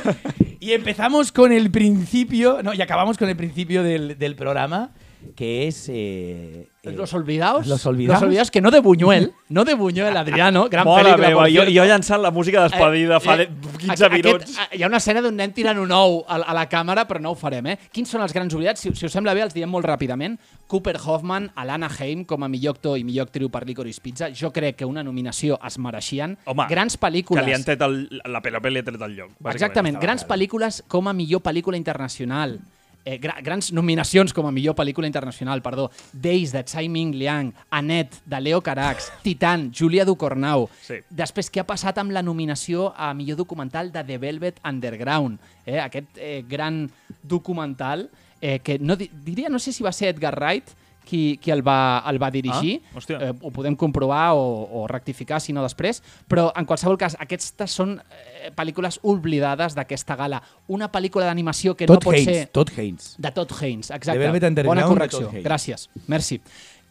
[0.61, 4.91] Y empezamos con el principio, no, y acabamos con el principio del, del programa,
[5.37, 5.89] que es...
[5.89, 7.67] eh, eh, Los Olvidados.
[7.67, 8.21] Los Olvidados.
[8.21, 11.29] Los Olvidados, que no de Buñuel, no de Buñuel, Adriano, gran Mola pel·lícula.
[11.29, 14.57] meva, jo, jo llançant la música despedida Eh, fa eh, de 15 minuts.
[14.59, 17.21] Aquest, hi ha una escena d'un nen tirant un ou a, a la càmera, però
[17.23, 17.79] no ho farem, eh?
[17.93, 18.81] Quins són els grans oblidats?
[18.83, 20.37] Si, si us sembla bé, els diem molt ràpidament.
[20.67, 24.31] Cooper Hoffman, Alana Haim com a millor actor i millor actriu per Licorice Pizza.
[24.35, 26.37] Jo crec que una nominació es mereixien.
[26.47, 27.43] Home, grans pel·lícules.
[27.43, 29.33] Que li han tret el, la Penelope li ha tret el lloc.
[29.53, 32.59] Exactament, grans pel·lícules com a millor pel·lícula internacional.
[33.05, 35.89] Eh, gra grans nominacions com a millor pel·lícula internacional, perdó.
[36.13, 40.69] Days, de Tsai Ming Liang, Annette, de Leo Carax, Titan, Julia Ducornau.
[40.87, 41.01] Sí.
[41.11, 45.41] Després, què ha passat amb la nominació a millor documental de The Velvet Underground?
[45.67, 45.81] Eh?
[45.83, 46.85] Aquest eh, gran
[47.23, 48.09] documental
[48.41, 50.71] eh, que no di diria, no sé si va ser Edgar Wright,
[51.13, 52.79] qui, qui el, va, el va dirigir.
[52.81, 53.19] Ah, hòstia.
[53.21, 54.47] eh, ho podem comprovar o,
[54.81, 56.01] o rectificar, si no després.
[56.31, 60.41] Però, en qualsevol cas, aquestes són eh, pel·lícules oblidades d'aquesta gala.
[60.73, 62.53] Una pel·lícula d'animació que Todd no pot Haynes, ser...
[62.57, 63.11] Todd Haynes.
[63.21, 64.65] De Todd Haynes, exacte.
[64.65, 65.91] Bona correcció, gràcies.
[66.09, 66.41] Merci.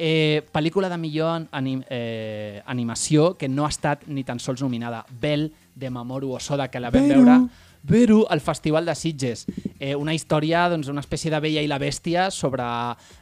[0.01, 5.03] Eh, pel·lícula de millor anim, eh, animació que no ha estat ni tan sols nominada.
[5.09, 7.25] Bell, de Mamoru Osoda, que la vam Beru.
[7.25, 9.45] veure Beru, al Festival de Sitges.
[9.79, 12.63] Eh, una història, doncs, una espècie de Bella i la Bèstia sobre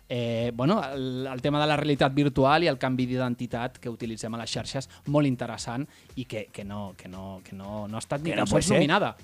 [0.10, 4.34] eh, bueno, el, el tema de la realitat virtual i el canvi d'identitat que utilitzem
[4.36, 5.88] a les xarxes, molt interessant
[6.20, 8.70] i que, que, no, que, no, que no, no ha estat ni tan no sols
[8.72, 9.16] nominada.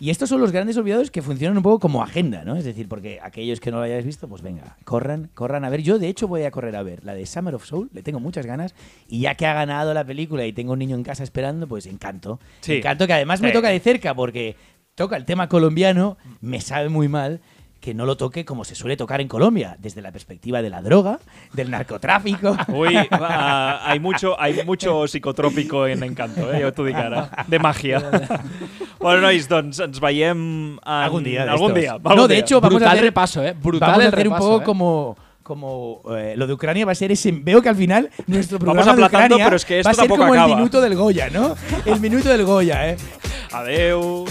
[0.00, 2.54] Y estos son los grandes olvidados que funcionan un poco como agenda, ¿no?
[2.54, 5.82] Es decir, porque aquellos que no lo hayáis visto, pues venga, corran, corran a ver.
[5.82, 8.20] Yo, de hecho, voy a correr a ver la de Summer of Soul, le tengo
[8.20, 8.76] muchas ganas.
[9.08, 11.84] Y ya que ha ganado la película y tengo un niño en casa esperando, pues
[11.86, 12.38] encanto.
[12.60, 12.74] Sí.
[12.74, 13.54] Encanto que además me Sí.
[13.54, 14.54] toca de cerca porque
[14.98, 17.40] toca el tema colombiano, me sabe muy mal
[17.80, 20.82] que no lo toque como se suele tocar en Colombia, desde la perspectiva de la
[20.82, 21.20] droga,
[21.52, 22.56] del narcotráfico.
[22.68, 26.64] Uy, va, hay mucho, hay mucho psicotrópico en Encanto, eh?
[26.64, 27.30] jo t'ho dic ara.
[27.46, 28.02] De màgia.
[29.00, 30.80] bueno, nois, doncs ens veiem en...
[30.82, 31.94] Algún día de Algún dia.
[32.02, 32.42] No, de dia.
[32.42, 33.54] hecho, vamos a Brutal hacer- repaso, eh?
[33.54, 34.64] Brutal Vamos a hacer un repaso, poco eh?
[34.66, 35.16] como
[35.48, 37.30] como eh, lo de Ucrania va a ser ese.
[37.32, 40.02] Veo que al final nuestro Vamos programa de aplazando, Ucrania pero es que va esto
[40.02, 40.50] a ser como acaba.
[40.50, 41.54] el minuto del Goya, ¿no?
[41.86, 42.96] El minuto del Goya, ¿eh?
[43.52, 44.26] Adeu.